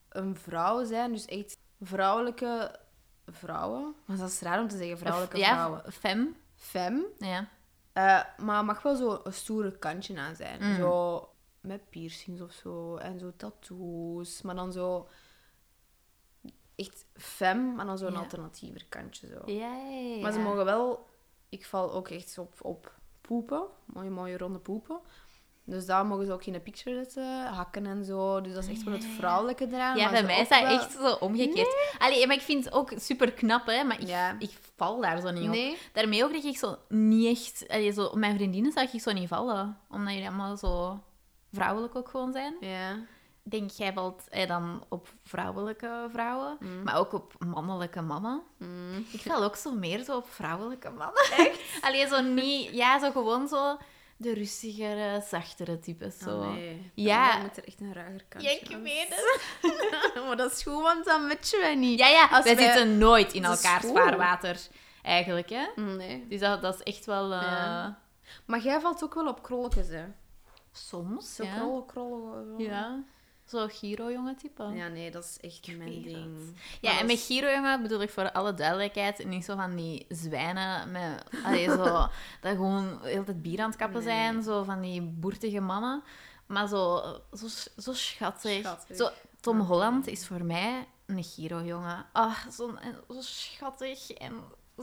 een 0.09 0.37
vrouw 0.37 0.85
zijn, 0.85 1.13
dus 1.13 1.25
echt 1.25 1.59
vrouwelijke 1.81 2.79
vrouwen. 3.27 3.95
Maar 4.05 4.17
dat 4.17 4.29
is 4.29 4.41
raar 4.41 4.61
om 4.61 4.69
te 4.69 4.77
zeggen, 4.77 4.99
vrouwelijke 4.99 5.39
ja, 5.39 5.53
vrouwen. 5.53 5.93
fem. 5.93 6.37
Fem. 6.55 7.05
Ja. 7.19 7.49
Eh, 7.93 8.45
maar 8.45 8.65
mag 8.65 8.83
wel 8.83 8.97
zo 8.97 9.21
een 9.25 9.33
stoere 9.33 9.79
kantje 9.79 10.19
aan 10.19 10.35
zijn. 10.37 10.63
Mm. 10.63 10.77
Zo 10.77 11.29
met 11.61 11.91
piercings 11.91 12.41
of 12.41 12.53
zo. 12.53 12.97
En 12.97 13.19
zo 13.19 13.33
tattoos. 13.37 14.43
Maar 14.43 14.55
dan 14.55 14.73
zo... 14.73 15.09
Echt 16.81 17.05
fem, 17.17 17.75
maar 17.75 17.87
dan 17.87 17.99
zo'n 17.99 18.13
Ja. 18.13 18.19
alternatiever 18.19 18.85
kantje 18.89 19.27
zo. 19.27 19.53
Jee, 19.53 20.21
Maar 20.21 20.33
ze 20.33 20.39
mogen 20.39 20.65
wel... 20.65 21.09
Ik 21.49 21.67
val 21.67 21.93
ook 21.93 22.09
echt 22.09 22.39
op, 22.39 22.55
op 22.63 22.95
poepen. 23.21 23.63
Mooie, 23.85 24.11
mooie 24.11 24.39
ronde 24.39 24.59
poepen. 24.59 25.01
Dus 25.65 25.87
daar 25.87 26.07
mogen 26.07 26.27
ze 26.27 26.33
ook 26.33 26.45
de 26.45 26.61
picture 26.61 26.97
zetten. 26.97 27.47
Hakken 27.47 27.87
en 27.87 28.05
zo. 28.05 28.41
Dus 28.41 28.55
dat 28.55 28.63
is 28.63 28.69
echt 28.71 28.83
wel 28.83 28.93
het 28.95 29.03
Ja, 29.03 29.09
ja. 29.09 29.15
vrouwelijke 29.15 29.67
eraan. 29.67 29.97
Ja, 29.97 30.11
bij 30.11 30.23
mij 30.25 30.41
is 30.41 30.49
dat 30.49 30.61
wel- 30.61 30.69
echt 30.79 30.93
zo 30.93 31.13
omgekeerd. 31.13 31.95
Allee, 31.99 32.27
maar 32.27 32.37
ik 32.37 32.43
vind 32.43 32.65
het 32.65 32.75
ook 32.75 32.93
super 32.97 33.33
knap, 33.33 33.67
hè. 33.67 33.85
Maar 33.85 34.01
ik, 34.01 34.07
Ja. 34.09 34.37
ik 34.39 34.51
val 34.77 35.01
daar 35.01 35.21
zo 35.21 35.31
niet 35.31 35.43
op. 35.49 35.55
Nee? 35.55 35.77
Daarmee 35.93 36.25
ook 36.25 36.33
dat 36.33 36.45
ik 36.45 36.57
zo 36.59 36.77
niet 36.89 37.27
echt... 37.37 37.69
Allee, 37.69 37.93
zo, 37.93 38.05
op 38.05 38.15
mijn 38.17 38.35
vriendinnen 38.37 38.73
zag 38.73 38.93
ik 38.93 39.01
zo 39.01 39.13
niet 39.13 39.29
vallen. 39.29 39.79
Omdat 39.91 40.13
jullie 40.13 40.29
allemaal 40.29 40.57
zo 40.57 41.01
vrouwelijk 41.53 41.97
ook 41.97 42.09
gewoon 42.09 42.33
zijn. 42.33 42.55
Ja. 42.61 42.99
Denk, 43.43 43.71
jij 43.71 43.93
valt 43.93 44.29
eh, 44.29 44.49
dan 44.49 44.85
op 44.89 45.09
vrouwelijke 45.23 46.09
vrouwen. 46.13 46.57
Mm. 46.61 46.83
Maar 46.83 46.97
ook 46.99 47.13
op 47.13 47.33
mannelijke 47.39 48.01
mannen. 48.01 48.43
Mm. 48.59 49.07
Ik 49.13 49.21
val 49.21 49.43
ook 49.45 49.57
zo 49.57 49.73
meer 49.75 50.05
zo 50.05 50.17
op 50.17 50.29
vrouwelijke 50.31 50.91
mannen. 50.91 51.23
Echt? 51.37 51.61
Allee, 51.85 52.07
zo 52.07 52.21
niet... 52.21 52.71
Ja, 52.71 52.99
zo 53.01 53.11
gewoon 53.11 53.49
zo 53.49 53.77
de 54.17 54.35
rustigere, 54.35 55.25
zachtere 55.29 55.79
types. 55.79 56.19
Zo. 56.19 56.39
Oh, 56.41 56.53
nee. 56.53 56.91
Ja. 56.95 57.33
Dan 57.33 57.41
moet 57.43 57.57
er 57.57 57.65
echt 57.67 57.81
een 57.81 57.93
ruiger 57.93 58.25
kantje 58.29 58.51
Ja, 58.51 58.57
ik 58.61 58.77
weet 58.83 59.09
het. 59.09 59.41
maar 60.27 60.37
dat 60.37 60.53
is 60.53 60.63
goed, 60.63 60.83
want 60.83 61.05
dan 61.05 61.27
matchen 61.27 61.61
wij 61.61 61.75
niet. 61.75 61.99
Ja, 61.99 62.09
ja. 62.09 62.29
Als 62.31 62.45
wij 62.45 62.57
wij- 62.57 62.65
zitten 62.65 62.99
nooit 62.99 63.33
in 63.33 63.45
elkaars 63.45 63.87
vaarwater. 63.87 64.59
Eigenlijk, 65.03 65.51
hè. 65.51 65.67
Nee. 65.83 66.27
Dus 66.29 66.41
dat, 66.41 66.63
dat 66.63 66.75
is 66.75 66.83
echt 66.95 67.05
wel... 67.07 67.33
eh, 67.33 67.43
Ja. 67.43 67.99
Maar 68.47 68.61
jij 68.61 68.81
valt 68.81 69.05
ook 69.05 69.15
wel 69.15 69.29
op 69.29 69.43
krolletjes, 69.43 69.89
hè? 69.89 70.05
Soms, 70.73 71.35
Zo 71.35 71.45
ja. 71.45 71.55
krollen, 71.57 71.87
krollen. 71.87 72.45
zo. 72.59 72.63
Ja. 72.65 73.03
Zo 73.51 73.67
Giro-jongen 73.69 74.37
type. 74.37 74.63
Ja, 74.63 74.89
nee, 74.89 75.11
dat 75.11 75.25
is 75.25 75.39
echt 75.41 75.77
mijn 75.77 76.03
ding. 76.03 76.57
Ja, 76.81 76.99
en 76.99 77.07
met 77.07 77.21
Giro-jongen 77.21 77.83
bedoel 77.83 78.03
ik 78.03 78.11
voor 78.11 78.33
alle 78.33 78.55
duidelijkheid 78.55 79.25
niet 79.27 79.45
zo 79.45 79.57
van 79.57 79.77
die 79.77 80.07
zwijnen 80.09 80.91
met, 80.91 81.25
allee, 81.45 81.65
zo, 81.65 81.85
dat 82.41 82.55
gewoon 82.57 82.99
heel 83.03 83.25
het 83.27 83.43
bier 83.43 83.61
aan 83.61 83.69
het 83.71 83.79
kappen 83.79 84.05
Nee. 84.05 84.09
zijn, 84.15 84.43
zo 84.43 84.63
van 84.63 84.81
die 84.81 85.03
boertige 85.03 85.61
mannen. 85.61 86.03
Maar 86.47 86.69
zo, 86.69 87.03
zo, 87.33 87.47
zo 87.77 87.93
schattig. 87.93 88.59
Schattig. 88.59 88.97
Zo, 88.97 89.09
Tom. 89.41 89.61
Holland 89.61 90.07
is 90.07 90.27
voor 90.27 90.45
mij 90.45 90.87
een 91.07 91.25
Giro-jongen. 91.25 92.07
Ah, 92.13 92.37
zo, 92.53 92.75
zo 93.09 93.21
schattig 93.21 94.11
en 94.11 94.33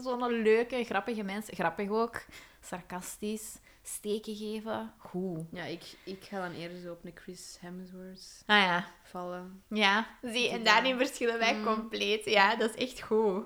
zo'n 0.02 0.42
leuke, 0.42 0.84
grappige 0.84 1.22
mens. 1.22 1.46
Grappig 1.50 1.90
ook, 1.90 2.22
sarcastisch, 2.60 3.58
steken 3.82 4.36
geven. 4.36 4.92
Goed. 4.98 5.40
Ja, 5.50 5.64
ik, 5.64 5.96
ik 6.04 6.24
ga 6.24 6.40
dan 6.40 6.52
eerder 6.52 6.80
zo 6.80 6.92
op 6.92 7.04
een 7.04 7.12
Chris 7.14 7.56
Hemsworth 7.60 8.42
Ah 8.46 8.56
ja, 8.62 8.86
vallen. 9.02 9.62
ja. 9.68 10.06
Zie, 10.22 10.48
en 10.50 10.64
daarin 10.64 10.96
verschillen 10.98 11.38
wij 11.38 11.54
Mm. 11.54 11.64
compleet. 11.64 12.24
Ja, 12.24 12.56
dat 12.56 12.70
is 12.74 12.88
echt 12.88 13.02
goed. 13.02 13.44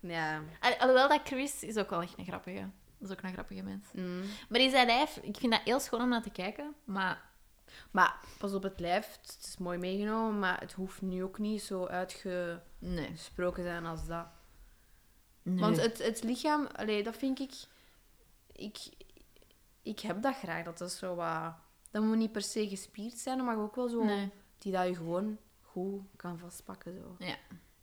Ja. 0.00 0.42
Al- 0.60 0.76
Alhoewel 0.78 1.08
dat 1.08 1.20
Chris 1.24 1.62
is 1.62 1.76
ook 1.76 1.90
wel 1.90 2.02
echt 2.02 2.18
een 2.18 2.24
grappige. 2.24 2.70
Dat 2.98 3.10
is 3.10 3.16
ook 3.16 3.22
een 3.22 3.32
grappige 3.32 3.62
mens. 3.62 3.86
Mm. 3.92 4.22
Maar 4.48 4.60
in 4.60 4.70
zijn 4.70 4.86
lijf, 4.86 5.16
ik 5.16 5.36
vind 5.36 5.52
dat 5.52 5.60
heel 5.64 5.80
schoon 5.80 6.00
om 6.02 6.08
naar 6.08 6.22
te 6.22 6.30
kijken. 6.30 6.74
Maar 6.84 7.32
Maar 7.90 8.16
pas 8.38 8.52
op 8.54 8.62
het 8.62 8.80
lijf, 8.80 9.18
het 9.22 9.36
is 9.46 9.56
mooi 9.58 9.78
meegenomen, 9.78 10.38
maar 10.38 10.60
het 10.60 10.72
hoeft 10.72 11.02
nu 11.02 11.22
ook 11.24 11.38
niet 11.38 11.62
zo 11.62 11.86
uitgesproken 11.86 13.62
nee. 13.62 13.72
zijn 13.72 13.86
als 13.86 14.06
dat. 14.06 14.26
Nee. 15.44 15.60
Want 15.60 15.76
het, 15.80 15.98
het 15.98 16.22
lichaam, 16.22 16.66
allee, 16.66 17.02
dat 17.02 17.16
vind 17.16 17.40
ik, 17.40 17.52
ik... 18.52 18.78
Ik 19.82 20.00
heb 20.00 20.22
dat 20.22 20.36
graag, 20.36 20.64
dat 20.64 20.80
is 20.80 20.98
zo 20.98 21.14
wat... 21.14 21.54
Dat 21.90 22.02
moet 22.02 22.16
niet 22.16 22.32
per 22.32 22.42
se 22.42 22.68
gespierd 22.68 23.18
zijn, 23.18 23.36
dat 23.36 23.46
mag 23.46 23.56
ook 23.56 23.74
wel 23.74 23.88
zo... 23.88 24.04
Nee. 24.04 24.30
Die 24.58 24.72
dat 24.72 24.86
je 24.86 24.94
gewoon 24.94 25.38
goed 25.60 26.02
kan 26.16 26.38
vastpakken, 26.38 26.94
zo. 26.94 27.16
Ja. 27.18 27.36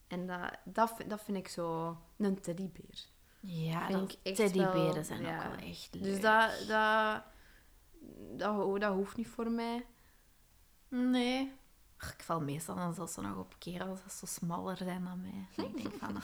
En 0.08 0.28
dat, 0.28 0.52
dat, 0.64 0.94
vind- 0.96 1.10
dat 1.10 1.22
vind 1.22 1.38
ik 1.38 1.48
zo... 1.48 1.98
Een 2.18 2.42
teddybeer. 2.42 3.06
Ja, 3.40 3.88
dat, 3.88 4.12
ik 4.12 4.18
echt 4.24 4.36
teddyberen 4.36 4.94
wel- 4.94 5.04
zijn 5.04 5.22
ja. 5.22 5.38
ook 5.38 5.56
wel 5.56 5.68
echt 5.68 5.90
leuk. 5.94 6.04
Dus 6.04 6.22
dat, 6.22 6.52
dat, 6.68 7.24
dat, 8.38 8.82
dat 8.82 8.94
hoeft 8.94 9.18
niet 9.18 9.28
voor 9.28 9.52
mij. 9.52 9.86
Nee. 10.88 11.54
Ik 12.00 12.24
val 12.24 12.42
meestal 12.42 12.76
dan 12.76 12.94
zelfs 12.94 13.14
zo 13.14 13.22
nog 13.22 13.38
op 13.38 13.56
kerels 13.58 14.04
dat 14.04 14.14
zo 14.14 14.26
smaller 14.26 14.78
zijn 14.78 15.04
dan 15.04 15.22
mij. 15.22 15.48
En 15.56 15.66
ik 15.66 15.82
denk 15.84 15.94
van... 15.96 16.16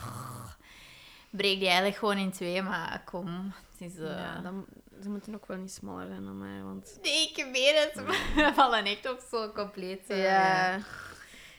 breek 1.30 1.58
die 1.58 1.66
eigenlijk 1.66 1.96
gewoon 1.96 2.16
in 2.18 2.32
twee, 2.32 2.62
maar 2.62 3.02
kom. 3.04 3.52
Het 3.78 3.90
is... 3.92 3.98
eh, 3.98 4.04
Ja, 4.10 4.40
dan, 4.40 4.66
ze 5.02 5.08
moeten 5.08 5.34
ook 5.34 5.46
wel 5.46 5.56
niet 5.56 5.72
smaller 5.72 6.06
zijn 6.06 6.24
dan 6.24 6.38
mij, 6.38 6.62
want... 6.62 6.98
Nee, 7.02 7.28
ik 7.28 7.48
weet 7.52 7.78
het. 7.94 8.04
We 8.34 8.50
vallen 8.54 8.84
echt 8.84 9.10
op 9.10 9.20
zo 9.30 9.52
compleet. 9.52 10.10
eh, 10.10 10.22
Ja. 10.22 10.78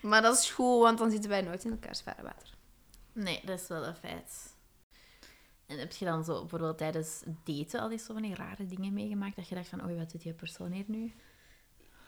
Maar 0.01 0.21
dat 0.21 0.37
is 0.39 0.51
goed, 0.51 0.81
want 0.81 0.97
dan 0.97 1.11
zitten 1.11 1.29
wij 1.29 1.41
nooit 1.41 1.63
in 1.65 1.71
elkaars 1.71 2.01
vaarwater. 2.01 2.49
Nee, 3.13 3.41
dat 3.45 3.59
is 3.59 3.67
wel 3.67 3.85
een 3.85 3.95
feit. 3.95 4.57
En 5.65 5.79
heb 5.79 5.91
je 5.91 6.05
dan 6.05 6.23
zo 6.23 6.39
bijvoorbeeld 6.39 6.77
tijdens 6.77 7.23
daten 7.43 7.79
al 7.79 7.91
eens 7.91 8.05
zo 8.05 8.13
van 8.13 8.21
die 8.21 8.35
rare 8.35 8.65
dingen 8.65 8.93
meegemaakt 8.93 9.35
dat 9.35 9.47
je 9.49 9.55
dacht 9.55 9.67
van, 9.67 9.83
oei, 9.85 9.95
wat 9.97 10.11
doet 10.11 10.21
die 10.21 10.33
persoon 10.33 10.71
hier 10.71 10.83
nu? 10.87 11.13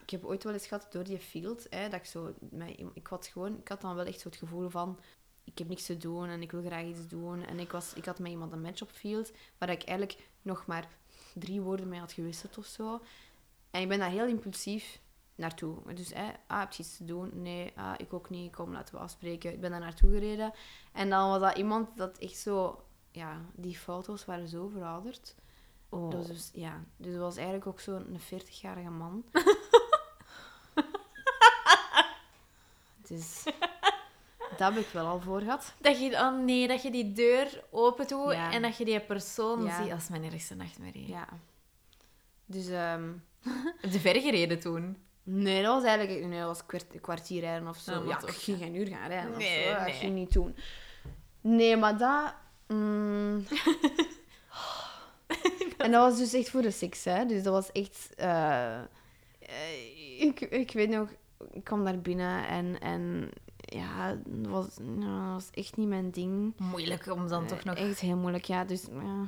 Ik 0.02 0.10
heb 0.10 0.26
ooit 0.26 0.44
wel 0.44 0.54
eens 0.54 0.68
gehad 0.68 0.88
door 0.92 1.04
die 1.04 1.20
field, 1.20 1.68
hè, 1.70 1.90
dat 1.90 2.00
ik 2.00 2.06
zo... 2.06 2.34
Ik, 2.94 3.08
had 3.08 3.28
gewoon, 3.28 3.58
ik 3.60 3.68
had 3.68 3.82
dan 3.82 3.96
wel 3.96 4.06
echt 4.06 4.20
zo 4.20 4.28
het 4.28 4.38
gevoel 4.38 4.70
van... 4.70 5.00
Ik 5.44 5.58
heb 5.58 5.68
niks 5.68 5.86
te 5.86 5.98
doen 5.98 6.28
en 6.28 6.42
ik 6.42 6.52
wil 6.52 6.62
graag 6.62 6.86
iets 6.86 7.08
doen. 7.08 7.46
En 7.46 7.60
ik, 7.60 7.72
was, 7.72 7.94
ik 7.94 8.06
had 8.06 8.20
met 8.20 8.32
iemand 8.32 8.52
een 8.52 8.62
match 8.62 8.82
op 8.82 8.92
field, 8.92 9.32
waar 9.58 9.70
ik 9.70 9.84
eigenlijk 9.84 10.30
nog 10.42 10.66
maar 10.66 10.88
drie 11.34 11.62
woorden 11.62 11.88
mee 11.88 12.00
had 12.00 12.12
gewisseld 12.12 12.58
of 12.58 12.66
zo. 12.66 13.02
En 13.72 13.82
ik 13.82 13.88
ben 13.88 14.00
daar 14.00 14.10
heel 14.10 14.28
impulsief 14.28 15.02
naartoe. 15.36 15.94
Dus, 15.94 16.14
hè, 16.14 16.32
ah, 16.48 16.60
heb 16.60 16.72
je 16.72 16.84
iets 16.84 16.98
te 16.98 17.06
doen? 17.06 17.30
Nee, 17.34 17.72
ah, 17.76 17.94
ik 17.98 18.14
ook 18.14 18.30
niet. 18.30 18.56
Kom, 18.56 18.72
laten 18.72 18.96
we 18.96 19.02
afspreken. 19.02 19.54
Ik 19.54 19.62
ben 19.62 19.72
daar 19.72 19.80
naartoe 19.80 20.12
gereden. 20.12 20.54
En 20.94 21.10
dan 21.10 21.30
was 21.30 21.40
dat 21.40 21.58
iemand 21.58 21.98
dat 21.98 22.18
echt 22.18 22.38
zo... 22.38 22.84
Ja, 23.12 23.42
die 23.56 23.78
foto's 23.78 24.26
waren 24.26 24.48
zo 24.48 24.68
verouderd. 24.68 25.36
Oh. 25.90 26.10
Dus, 26.10 26.50
ja, 26.54 26.84
dus 26.98 27.12
dat 27.12 27.22
was 27.22 27.36
eigenlijk 27.36 27.68
ook 27.68 27.80
zo'n 27.80 28.20
40-jarige 28.20 28.90
man. 28.90 29.24
dus 33.08 33.44
dat 34.62 34.74
heb 34.74 34.84
ik 34.84 34.90
wel 34.94 35.06
al 35.08 35.20
voor 35.22 35.40
gehad. 35.42 35.74
Dat 35.80 36.00
je, 36.02 36.12
oh 36.12 36.38
nee, 36.44 36.68
dat 36.68 36.82
je 36.82 36.92
die 36.92 37.12
deur 37.14 37.64
open 37.70 38.08
doet 38.08 38.32
Ja. 38.32 38.52
en 38.52 38.62
dat 38.62 38.78
je 38.78 38.86
die 38.86 39.00
persoon 39.00 39.64
Ja. 39.64 39.84
ziet. 39.84 39.94
Is 39.94 40.10
mijn 40.10 40.24
ergste 40.24 40.56
nachtmerrie. 40.56 41.08
Ja. 41.08 41.28
Dus 42.46 42.68
ehm, 42.68 43.10
Heb 43.82 43.92
je 43.92 44.00
ver 44.00 44.22
gereden 44.22 44.60
toen? 44.60 44.98
nee, 45.24 45.64
dat 45.64 45.74
was 45.74 45.84
eigenlijk 45.84 46.26
nee, 46.28 46.38
dat 46.40 46.48
was 46.48 46.60
een 46.60 46.66
kwart- 46.66 47.02
kwartier 47.02 47.42
rijden 47.42 47.68
of 47.68 47.78
zo. 47.78 47.92
Ja, 47.92 48.00
maar 48.00 48.08
ja, 48.08 48.18
toch. 48.18 48.30
ik 48.30 48.36
ging 48.36 48.58
geen 48.58 48.76
uur 48.76 48.88
gaan 48.88 49.08
rijden 49.08 49.38
Nee, 49.38 49.58
of 49.60 49.64
zo. 49.66 49.74
Dat 49.74 49.86
nee. 49.86 49.94
ging 49.94 50.14
niet 50.16 50.34
doen. 50.34 50.56
Nee, 51.42 51.78
maar 51.78 51.98
dat... 51.98 52.34
mm. 52.68 53.46
en 55.78 55.92
dat 55.92 56.10
was 56.10 56.18
dus 56.18 56.34
echt 56.34 56.50
voor 56.50 56.62
de 56.62 56.72
seks, 56.72 57.04
hè. 57.04 57.26
Dus 57.26 57.44
dat 57.44 57.54
was 57.54 57.72
echt... 57.72 58.10
eh, 58.16 58.78
eh, 59.40 60.22
ik, 60.22 60.40
ik 60.42 60.72
weet 60.72 60.90
nog, 60.90 61.10
ik 61.52 61.64
kwam 61.64 61.84
daar 61.86 62.00
binnen 62.00 62.48
en... 62.48 62.80
en 62.80 63.30
ja, 63.80 64.16
dat 64.26 64.52
was, 64.52 64.68
nou, 64.82 65.32
was 65.34 65.50
echt 65.52 65.78
niet 65.78 65.88
mijn 65.88 66.12
ding. 66.12 66.54
Moeilijk 66.58 67.12
om 67.12 67.28
dan 67.28 67.46
toch 67.48 67.60
Eh, 67.60 67.66
nog... 67.66 67.76
Echt 67.76 68.00
heel 68.00 68.18
moeilijk, 68.18 68.46
ja. 68.46 68.66
Dus 68.66 68.86
ja. 68.92 69.26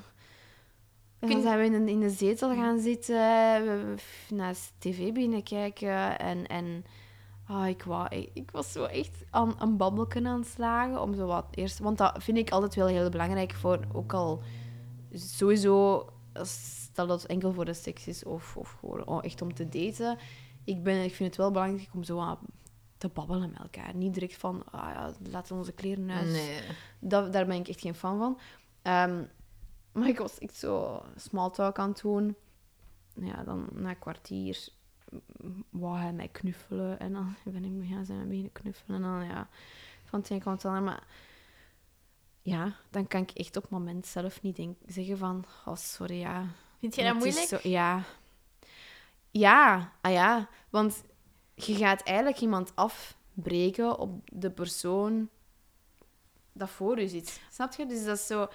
En 1.19 1.29
dan 1.29 1.41
zijn 1.41 1.59
we 1.59 1.65
in, 1.65 1.85
de- 1.85 1.91
in 1.91 1.99
de 1.99 2.09
zetel 2.09 2.53
gaan 2.55 2.79
zitten, 2.79 3.15
we- 3.15 3.95
naast 4.29 4.73
tv 4.77 5.11
binnenkijken 5.13 6.19
en... 6.19 6.47
en 6.47 6.85
ah, 7.47 7.67
ik, 7.67 7.83
wou, 7.83 8.07
ik, 8.15 8.29
ik 8.33 8.51
was 8.51 8.71
zo 8.71 8.83
echt 8.83 9.23
aan 9.29 9.55
een 9.59 9.77
babbelken 9.77 10.27
aan 10.27 10.39
het 10.39 10.47
slagen 10.47 11.01
om 11.01 11.15
zo 11.15 11.25
wat 11.25 11.45
eerst... 11.51 11.79
Want 11.79 11.97
dat 11.97 12.23
vind 12.23 12.37
ik 12.37 12.49
altijd 12.51 12.75
wel 12.75 12.87
heel 12.87 13.09
belangrijk 13.09 13.53
voor, 13.53 13.79
ook 13.93 14.13
al 14.13 14.41
sowieso, 15.13 16.05
stel 16.41 17.07
dat 17.07 17.21
het 17.21 17.31
enkel 17.31 17.53
voor 17.53 17.65
de 17.65 17.73
seks 17.73 18.07
is 18.07 18.23
of, 18.23 18.57
of 18.57 18.75
gewoon 18.79 19.05
oh, 19.05 19.23
echt 19.23 19.41
om 19.41 19.53
te 19.53 19.69
daten. 19.69 20.17
Ik, 20.63 20.83
ben, 20.83 21.03
ik 21.03 21.13
vind 21.15 21.29
het 21.29 21.37
wel 21.37 21.51
belangrijk 21.51 21.89
om 21.93 22.03
zo 22.03 22.15
wat 22.15 22.39
te 23.03 23.09
babbelen 23.13 23.49
met 23.51 23.59
elkaar. 23.59 23.95
Niet 23.95 24.13
direct 24.13 24.37
van, 24.37 24.63
ah 24.71 24.89
ja, 24.93 25.11
laten 25.29 25.53
we 25.53 25.59
onze 25.59 25.71
kleren 25.71 26.11
uit. 26.11 26.27
Nee. 26.27 26.61
Dat, 26.99 27.33
daar 27.33 27.45
ben 27.45 27.55
ik 27.59 27.67
echt 27.67 27.81
geen 27.81 27.95
fan 27.95 28.17
van. 28.17 28.39
Ehm, 28.81 29.23
maar 29.91 30.07
ik 30.07 30.17
was 30.17 30.39
echt 30.39 30.55
zo 30.55 31.03
small 31.15 31.49
talk 31.49 31.79
aan 31.79 31.89
het 31.89 32.01
doen. 32.01 32.35
Ja, 33.13 33.43
dan 33.43 33.67
na 33.71 33.89
een 33.89 33.99
kwartier 33.99 34.67
wou 35.69 35.97
hij 35.97 36.13
mij 36.13 36.27
knuffelen. 36.27 36.99
En 36.99 37.13
dan 37.13 37.35
ben 37.43 37.63
ik 37.63 37.89
ja, 37.89 38.03
zijn 38.03 38.19
we 38.19 38.25
beginnen 38.25 38.51
knuffelen. 38.51 39.03
En 39.03 39.09
dan 39.09 39.25
ja, 39.25 39.47
van 40.03 40.19
het 40.19 40.29
een 40.29 40.43
ander. 40.43 40.81
Maar 40.81 41.03
ja, 42.41 42.75
dan 42.89 43.07
kan 43.07 43.21
ik 43.21 43.31
echt 43.31 43.57
op 43.57 43.63
het 43.63 43.71
moment 43.71 44.07
zelf 44.07 44.41
niet 44.41 44.55
denk, 44.55 44.77
zeggen 44.85 45.17
van... 45.17 45.45
Oh, 45.65 45.75
sorry, 45.75 46.19
ja. 46.19 46.45
Vind 46.79 46.95
je 46.95 47.03
dat 47.03 47.13
moeilijk? 47.13 47.47
zo- 47.47 47.59
ja. 47.69 48.03
Ja, 49.31 49.91
ah 50.01 50.11
ja. 50.11 50.49
Want 50.69 51.03
je 51.55 51.75
gaat 51.75 52.01
eigenlijk 52.01 52.39
iemand 52.39 52.71
afbreken 52.75 53.97
op 53.99 54.29
de 54.31 54.51
persoon 54.51 55.29
dat 56.51 56.69
voor 56.69 56.99
je 56.99 57.07
zit. 57.07 57.41
Snap 57.51 57.73
je? 57.73 57.85
Dus 57.85 58.05
dat 58.05 58.17
is 58.17 58.27
zo... 58.27 58.47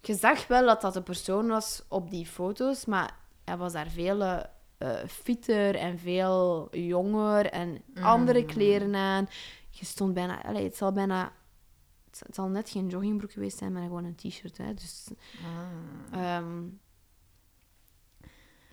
Je 0.00 0.14
zag 0.14 0.46
wel 0.46 0.66
dat 0.66 0.80
dat 0.80 0.94
de 0.94 1.02
persoon 1.02 1.46
was 1.48 1.82
op 1.88 2.10
die 2.10 2.26
foto's, 2.26 2.84
maar 2.84 3.16
hij 3.44 3.56
was 3.56 3.72
daar 3.72 3.88
veel 3.88 4.22
eh, 4.22 4.40
eh, 4.78 5.08
fitter 5.08 5.74
en 5.74 5.98
veel 5.98 6.68
jonger 6.76 7.46
en 7.46 7.82
andere 7.94 8.40
Mm. 8.40 8.46
kleren 8.46 8.94
aan. 8.94 9.28
Je 9.70 9.84
stond 9.84 10.14
bijna... 10.14 10.44
Allee, 10.44 10.64
het 10.64 10.76
zal 10.76 10.92
bijna... 10.92 11.32
Het 12.18 12.34
zal- 12.34 12.48
net 12.48 12.70
geen 12.70 12.88
joggingbroek 12.88 13.32
geweest 13.32 13.58
zijn, 13.58 13.72
maar 13.72 13.82
gewoon 13.82 14.04
een 14.04 14.14
t-shirt. 14.14 14.58
Hè. 14.58 14.74
Dus... 14.74 15.06
Ah. 16.12 16.36
ehm, 16.36 16.62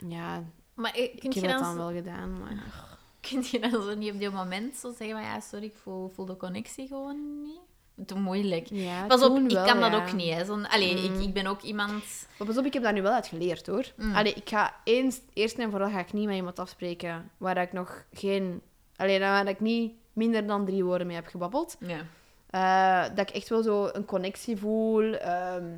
ja, 0.08 0.44
Maar 0.74 0.98
ik 0.98 1.34
je, 1.34 1.40
heb 1.40 1.50
het 1.50 1.60
dan 1.60 1.76
wel 1.78 1.92
gedaan, 1.92 2.40
maar... 2.40 2.98
kun 3.30 3.44
je 3.52 3.60
dan 3.60 3.72
zo 3.72 3.96
niet 3.96 4.14
op 4.14 4.20
die 4.20 4.30
moment 4.30 4.76
zo 4.76 4.90
zeggen 4.98 5.18
van 5.18 5.22
ja, 5.26 5.40
sorry, 5.40 5.66
ik 5.66 5.76
voel, 5.84 6.10
voel 6.10 6.26
de 6.26 6.38
connectie 6.38 6.88
gewoon 6.88 7.42
niet? 7.42 7.60
Te 8.08 8.16
moeilijk. 8.16 8.68
Ja, 8.70 9.06
Pas 9.06 9.24
op, 9.24 9.38
ik 9.38 9.50
wel, 9.52 9.66
kan 9.66 9.80
dat 9.80 9.94
ook 9.94 10.14
niet. 10.14 10.34
Hè. 10.34 10.46
Zo'n, 10.46 10.68
allee, 10.70 11.10
Mm. 11.10 11.16
ik, 11.16 11.22
ik 11.28 11.34
ben 11.34 11.46
ook 11.48 11.62
iemand... 11.62 12.28
Maar 12.38 12.48
pas 12.48 12.58
op, 12.58 12.66
ik 12.66 12.74
heb 12.74 12.84
daar 12.84 12.94
nu 12.94 13.02
wel 13.02 13.12
uit 13.14 13.28
geleerd, 13.28 13.68
hoor. 13.68 13.86
Mm. 13.96 14.16
Allee, 14.16 14.34
ik 14.34 14.50
ga 14.50 14.76
eens, 14.84 15.22
eerst 15.34 15.58
en 15.58 15.72
vooral 15.72 15.90
ga 15.90 16.00
ik 16.00 16.14
niet 16.14 16.26
met 16.26 16.36
iemand 16.36 16.60
afspreken 16.60 17.32
waar 17.38 17.58
ik 17.58 17.74
nog 17.74 18.04
geen... 18.14 18.62
Allee, 18.96 19.20
waar 19.20 19.48
ik 19.48 19.60
niet 19.60 19.94
minder 20.14 20.48
dan 20.48 20.66
drie 20.66 20.84
woorden 20.84 21.08
mee 21.08 21.16
heb 21.16 21.28
gebabbeld. 21.28 21.78
Ja. 21.80 22.06
Eh, 22.50 23.16
dat 23.16 23.30
ik 23.30 23.36
echt 23.36 23.50
wel 23.50 23.64
zo 23.64 23.90
een 23.94 24.06
connectie 24.06 24.58
voel. 24.58 25.14
ehm. 25.14 25.78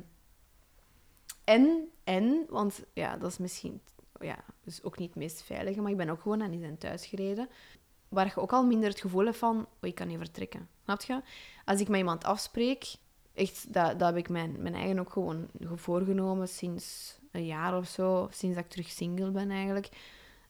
en, 1.44 1.88
en, 2.04 2.44
want 2.48 2.82
ja, 2.92 3.16
dat 3.16 3.30
is 3.30 3.38
misschien 3.38 3.80
ja, 4.22 4.44
dus 4.64 4.82
ook 4.82 4.98
niet 4.98 5.08
het 5.08 5.18
meest 5.18 5.42
veilige, 5.42 5.80
maar 5.80 5.90
ik 5.90 5.96
ben 5.96 6.08
ook 6.08 6.20
gewoon 6.20 6.42
aan 6.42 6.50
die 6.50 6.60
zijn 6.60 6.78
thuis 6.78 7.06
gereden. 7.06 7.48
Waar 8.08 8.26
je 8.26 8.36
ook 8.40 8.52
al 8.52 8.64
minder 8.66 8.88
het 8.88 9.00
gevoel 9.00 9.24
hebt 9.24 9.36
van, 9.36 9.56
oh, 9.58 9.88
ik 9.88 9.94
kan 9.94 10.08
niet 10.08 10.18
vertrekken. 10.18 10.68
Snap 10.84 11.02
je? 11.02 11.20
Als 11.64 11.80
ik 11.80 11.88
met 11.88 11.98
iemand 11.98 12.24
afspreek, 12.24 12.94
echt, 13.34 13.72
dat, 13.72 13.98
dat 13.98 14.08
heb 14.08 14.16
ik 14.16 14.28
mijn, 14.28 14.62
mijn 14.62 14.74
eigen 14.74 14.98
ook 14.98 15.12
gewoon 15.12 15.48
voorgenomen 15.74 16.48
sinds 16.48 17.16
een 17.30 17.46
jaar 17.46 17.76
of 17.76 17.88
zo, 17.88 18.28
sinds 18.30 18.56
dat 18.56 18.64
ik 18.64 18.70
terug 18.70 18.88
single 18.88 19.30
ben 19.30 19.50
eigenlijk. 19.50 19.88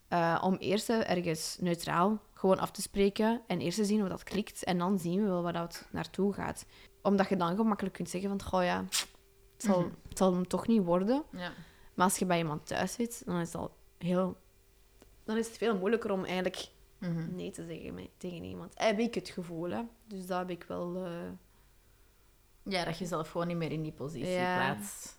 Eh, 0.08 0.42
om 0.44 0.54
eerst 0.56 0.88
ergens 0.88 1.56
neutraal 1.60 2.18
gewoon 2.34 2.58
af 2.58 2.70
te 2.70 2.82
spreken 2.82 3.40
en 3.46 3.60
eerst 3.60 3.78
te 3.78 3.84
zien 3.84 4.02
of 4.02 4.08
dat 4.08 4.22
klikt. 4.24 4.64
En 4.64 4.78
dan 4.78 4.98
zien 4.98 5.20
we 5.22 5.28
wel 5.28 5.42
waar 5.42 5.52
dat 5.52 5.88
naartoe 5.90 6.32
gaat. 6.32 6.66
Omdat 7.02 7.28
je 7.28 7.36
dan 7.36 7.56
gemakkelijk 7.56 7.94
kunt 7.94 8.08
zeggen 8.08 8.28
van, 8.30 8.42
goh 8.42 8.64
ja, 8.64 8.84
het 8.88 9.06
zal, 9.56 9.80
Mhm. 9.80 9.88
het 10.08 10.18
zal 10.18 10.32
hem 10.32 10.48
toch 10.48 10.66
niet 10.66 10.84
worden. 10.84 11.22
ja. 11.32 11.52
Maar 11.94 12.04
als 12.06 12.18
je 12.18 12.26
bij 12.26 12.38
iemand 12.38 12.66
thuis 12.66 12.92
zit, 12.92 13.22
dan 13.26 13.36
is 13.40 13.46
het 13.52 13.56
al 13.56 13.76
heel... 13.98 14.36
Dan 15.24 15.36
is 15.36 15.46
het 15.46 15.56
veel 15.56 15.78
moeilijker 15.78 16.10
om 16.12 16.24
eigenlijk 16.24 16.68
Mhm. 16.98 17.34
nee 17.34 17.50
te 17.50 17.64
zeggen 17.66 18.08
tegen 18.16 18.44
iemand. 18.44 18.72
Heb 18.78 18.98
ik 18.98 19.14
het 19.14 19.28
gevoel, 19.28 19.70
hè. 19.70 19.82
Dus 20.06 20.26
dat 20.26 20.38
heb 20.38 20.50
ik 20.50 20.64
wel... 20.64 21.04
eh, 21.04 21.30
Ja, 22.62 22.84
dat 22.84 22.98
je 22.98 23.06
zelf 23.06 23.30
gewoon 23.30 23.46
niet 23.46 23.56
meer 23.56 23.72
in 23.72 23.82
die 23.82 23.92
positie 23.92 24.30
Ja. 24.30 24.54
plaatst. 24.54 25.18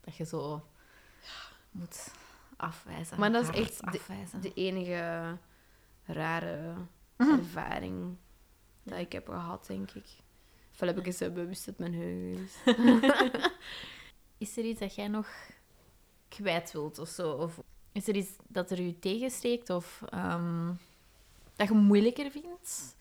Dat 0.00 0.16
je 0.16 0.24
zo 0.24 0.66
moet 1.70 2.10
afwijzen. 2.56 3.18
Maar 3.20 3.32
dat 3.32 3.42
is 3.42 3.60
echt 3.60 4.42
de 4.42 4.52
enige 4.54 5.36
rare 6.04 6.74
Mhm. 7.16 7.30
ervaring 7.30 8.16
dat 8.82 8.98
ik 8.98 9.12
heb 9.12 9.28
gehad, 9.28 9.66
denk 9.66 9.90
ik. 9.90 10.06
Of 10.72 10.80
heb 10.80 10.98
ik 10.98 11.06
eens 11.06 11.18
bewust 11.18 11.66
uit 11.66 11.78
mijn 11.78 11.92
geheugen 11.92 12.42
is. 12.44 12.56
Is 14.38 14.56
er 14.56 14.64
iets 14.64 14.80
dat 14.80 14.94
jij 14.94 15.08
nog 15.08 15.28
kwijt 16.30 16.72
wilt 16.72 16.98
of 16.98 17.08
zo? 17.08 17.30
Of 17.32 17.60
is 17.92 18.08
er 18.08 18.16
iets 18.16 18.30
dat 18.48 18.70
er 18.70 18.80
u 18.80 18.98
tegensteekt 18.98 19.70
of 19.70 20.02
ehm, 20.08 20.72
dat 21.56 21.68
je 21.68 21.74
moeilijker 21.74 22.30
vindt? 22.30 22.96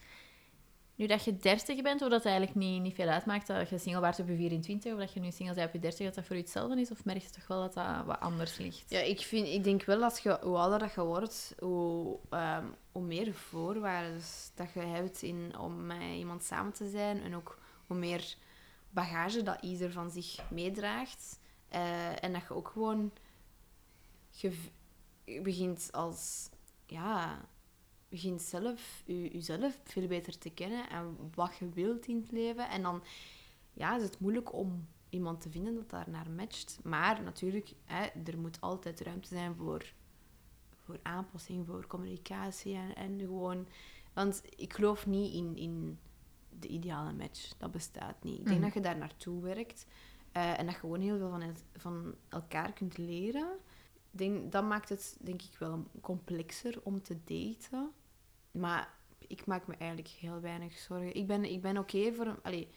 Nu 0.99 1.05
dat 1.05 1.23
je 1.23 1.37
30 1.37 1.81
bent, 1.81 2.01
of 2.01 2.09
dat 2.09 2.25
eigenlijk 2.25 2.55
niet, 2.55 2.81
niet 2.81 2.95
veel 2.95 3.07
uitmaakt 3.07 3.47
dat 3.47 3.69
je 3.69 3.77
single 3.77 4.01
waart 4.01 4.19
op 4.19 4.27
je 4.27 4.35
24, 4.35 4.93
of 4.93 4.99
dat 4.99 5.13
je 5.13 5.19
nu 5.19 5.31
single 5.31 5.55
bent 5.55 5.67
op 5.67 5.73
je 5.73 5.79
30, 5.79 6.05
dat 6.05 6.15
dat 6.15 6.25
voor 6.25 6.35
u 6.35 6.39
hetzelfde 6.39 6.81
is? 6.81 6.91
Of 6.91 7.05
merk 7.05 7.21
je 7.21 7.29
toch 7.29 7.47
wel 7.47 7.61
dat 7.61 7.73
dat 7.73 8.05
wat 8.05 8.19
anders 8.19 8.57
ligt? 8.57 8.89
Ja, 8.89 8.99
ik, 8.99 9.19
vind, 9.19 9.47
ik 9.47 9.63
denk 9.63 9.83
wel 9.83 9.99
dat 9.99 10.19
je, 10.23 10.37
hoe 10.41 10.57
ouder 10.57 10.79
dat 10.79 10.93
je 10.93 11.01
wordt, 11.01 11.55
hoe, 11.59 12.19
ehm, 12.29 12.65
hoe 12.91 13.01
meer 13.01 13.33
voorwaarden 13.33 14.21
dat 14.55 14.73
je 14.73 14.79
hebt 14.79 15.21
in, 15.21 15.57
om 15.59 15.85
met 15.85 16.01
iemand 16.17 16.43
samen 16.43 16.73
te 16.73 16.89
zijn. 16.89 17.21
En 17.21 17.35
ook 17.35 17.57
hoe 17.87 17.97
meer 17.97 18.35
bagage 18.89 19.43
dat 19.43 19.61
ieder 19.61 19.91
van 19.91 20.11
zich 20.11 20.39
meedraagt. 20.49 21.38
Eh, 21.69 22.23
en 22.23 22.33
dat 22.33 22.41
je 22.41 22.53
ook 22.53 22.67
gewoon... 22.67 23.11
Je, 24.29 24.57
begint 25.43 25.89
als... 25.91 26.49
Ja, 26.85 27.45
begint 28.09 28.41
zelf 28.41 29.03
je, 29.05 29.29
jezelf 29.31 29.79
veel 29.83 30.07
beter 30.07 30.37
te 30.37 30.49
kennen 30.49 30.89
en 30.89 31.17
wat 31.35 31.57
je 31.57 31.69
wilt 31.69 32.07
in 32.07 32.17
het 32.21 32.31
leven. 32.31 32.69
En 32.69 32.81
dan 32.81 33.03
ja, 33.73 33.95
is 33.97 34.03
het 34.03 34.19
moeilijk 34.19 34.53
om 34.53 34.87
iemand 35.09 35.41
te 35.41 35.49
vinden 35.49 35.75
dat 35.75 35.89
daar 35.89 36.09
naar 36.09 36.29
matcht. 36.31 36.79
Maar 36.83 37.23
natuurlijk, 37.23 37.73
hè, 37.85 38.05
er 38.25 38.39
moet 38.39 38.61
altijd 38.61 38.99
ruimte 39.01 39.27
zijn 39.27 39.55
voor, 39.55 39.93
voor 40.75 40.99
aanpassing, 41.01 41.65
voor 41.65 41.87
communicatie 41.87 42.75
en, 42.75 42.95
en 42.95 43.19
gewoon... 43.19 43.67
Want 44.13 44.41
ik 44.55 44.73
geloof 44.73 45.05
niet 45.07 45.33
in, 45.33 45.55
in 45.57 45.99
de 46.59 46.67
ideale 46.67 47.13
match. 47.13 47.57
Dat 47.57 47.71
bestaat 47.71 48.23
niet. 48.23 48.39
Ik 48.39 48.45
denk 48.45 48.55
Mhm. 48.57 48.65
dat 48.65 48.73
je 48.73 48.81
daar 48.81 48.97
naartoe 48.97 49.41
werkt 49.41 49.85
eh, 50.31 50.59
en 50.59 50.65
dat 50.65 50.73
je 50.73 50.79
gewoon 50.79 51.01
heel 51.01 51.17
veel 51.17 51.29
van, 51.29 51.55
van 51.75 52.15
elkaar 52.29 52.73
kunt 52.73 52.97
leren. 52.97 53.57
Denk, 54.11 54.51
dat 54.51 54.63
maakt 54.63 54.89
het, 54.89 55.17
denk 55.21 55.41
ik, 55.41 55.55
wel 55.57 55.87
complexer 56.01 56.79
om 56.83 57.01
te 57.01 57.23
daten. 57.23 57.91
Maar 58.51 58.97
ik 59.17 59.45
maak 59.45 59.67
me 59.67 59.75
eigenlijk 59.75 60.09
heel 60.09 60.39
weinig 60.41 60.77
zorgen. 60.77 61.15
Ik 61.15 61.27
ben, 61.27 61.43
ik 61.45 61.61
ben 61.61 61.77
oké 61.77 62.13
voor... 62.13 62.39
Allee, 62.41 62.69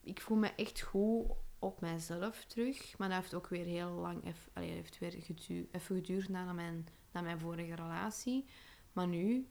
ik 0.00 0.20
voel 0.20 0.36
me 0.36 0.48
echt 0.48 0.80
goed 0.80 1.30
op 1.58 1.80
mijzelf 1.80 2.44
terug. 2.44 2.98
Maar 2.98 3.08
dat 3.08 3.18
heeft 3.18 3.34
ook 3.34 3.48
weer 3.48 3.64
heel 3.64 3.90
lang... 3.90 4.24
eff- 4.24 4.50
allee, 4.52 4.70
heeft 4.70 4.98
weer 4.98 5.12
gedu 5.12 5.68
even 5.72 5.96
geduurd 5.96 6.28
na 6.28 6.52
mijn, 6.52 6.86
na 7.12 7.20
mijn 7.20 7.38
vorige 7.38 7.74
relatie. 7.74 8.44
Maar 8.92 9.06
nu 9.06 9.48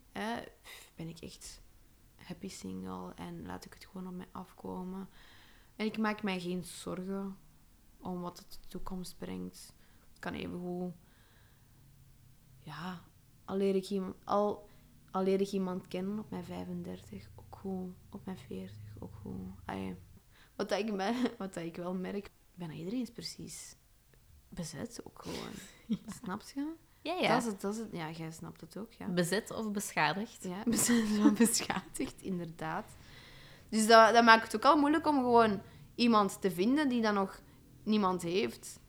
ben 0.94 1.08
ik 1.08 1.18
echt 1.18 1.62
happy 2.16 2.48
single. 2.48 3.14
En 3.14 3.46
laat 3.46 3.64
ik 3.64 3.74
het 3.74 3.84
gewoon 3.84 4.06
op 4.06 4.14
mij 4.14 4.28
afkomen. 4.32 5.08
En 5.76 5.86
ik 5.86 5.98
maak 5.98 6.22
mij 6.22 6.40
geen 6.40 6.64
zorgen 6.64 7.36
om 8.00 8.20
wat 8.20 8.38
het 8.38 8.58
de 8.60 8.68
toekomst 8.68 9.18
brengt. 9.18 9.74
Het 10.10 10.18
kan 10.18 10.32
even 10.32 10.58
goed... 10.58 10.92
Ja, 12.60 13.00
al 13.44 13.56
leer 13.56 13.74
ik 13.74 13.90
iemand... 13.90 14.14
Al, 14.24 14.68
al 15.10 15.22
leer 15.22 15.40
ik 15.40 15.52
iemand 15.52 15.88
kennen 15.88 16.18
op 16.18 16.30
mijn 16.30 16.44
35, 16.44 17.28
ook 17.36 17.56
goed. 17.56 17.94
Op 18.10 18.24
mijn 18.24 18.38
40, 18.38 18.76
ook 18.98 19.14
goed. 19.22 19.48
Allee, 19.64 19.96
wat, 20.56 20.68
dat 20.68 20.78
ik, 20.78 20.92
me- 20.92 21.34
wat 21.38 21.54
dat 21.54 21.64
ik 21.64 21.76
wel 21.76 21.94
merk, 21.94 22.30
bijna 22.54 22.72
iedereen 22.74 23.00
is 23.00 23.10
precies 23.10 23.76
bezet 24.54 25.00
ook 25.04 25.22
gewoon. 25.22 25.52
Snap 26.22 26.42
je? 26.54 26.72
Ja, 27.02 27.14
ja. 27.14 27.28
Dat 27.28 27.42
is 27.42 27.46
het, 27.46 27.60
dat 27.60 27.74
is 27.74 27.78
het. 27.80 27.92
Ja, 27.92 28.10
jij 28.10 28.30
snapt 28.30 28.60
het 28.60 28.76
ook, 28.76 28.92
ja. 28.92 29.08
Bezet 29.08 29.50
of 29.50 29.70
beschadigd. 29.70 30.42
Ja, 30.44 30.62
zijn 30.76 31.06
zo 31.06 31.32
beschadigd, 31.32 32.22
inderdaad. 32.22 32.96
Dus 33.72 33.86
dat, 33.86 34.24
maakt 34.24 34.42
het 34.42 34.56
ook 34.56 34.64
al 34.72 34.76
moeilijk 34.76 35.06
om 35.06 35.16
gewoon 35.16 35.60
iemand 35.94 36.40
te 36.40 36.50
vinden 36.50 36.88
die 36.88 37.02
dan 37.02 37.14
nog 37.14 37.40
niemand 37.82 38.22
heeft. 38.22 38.80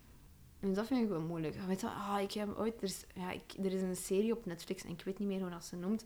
En 0.59 0.73
dat 0.73 0.87
vind 0.87 1.01
ik 1.03 1.09
wel 1.09 1.21
moeilijk. 1.21 1.55
Weet 1.67 1.81
je, 1.81 1.87
ah, 1.89 2.21
ik 2.21 2.31
heb 2.31 2.57
ooit... 2.57 2.77
Er 2.77 2.83
is, 2.83 3.05
ja, 3.15 3.31
er 3.63 3.73
is 3.73 3.81
een 3.81 3.95
serie 3.95 4.35
op 4.37 4.45
Netflix 4.45 4.83
en 4.83 4.89
ik 4.89 5.01
weet 5.03 5.19
niet 5.19 5.27
meer 5.27 5.41
hoe 5.41 5.49
dat 5.49 5.65
ze 5.65 5.75
noemt. 5.75 6.03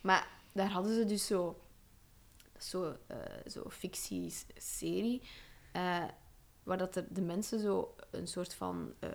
Maar 0.00 0.28
daar 0.52 0.70
hadden 0.70 0.94
ze 0.94 1.04
dus 1.04 1.26
zo... 1.26 1.60
Zo, 2.58 2.96
eh 3.06 3.16
zo 3.46 3.62
fictie-serie. 3.68 5.22
eh, 5.72 6.04
waar 6.62 6.78
dat 6.78 6.96
er 6.96 7.06
de 7.10 7.20
mensen 7.22 7.60
zo 7.60 7.94
een 8.10 8.28
soort 8.28 8.54
van... 8.54 8.92
eh, 8.98 9.10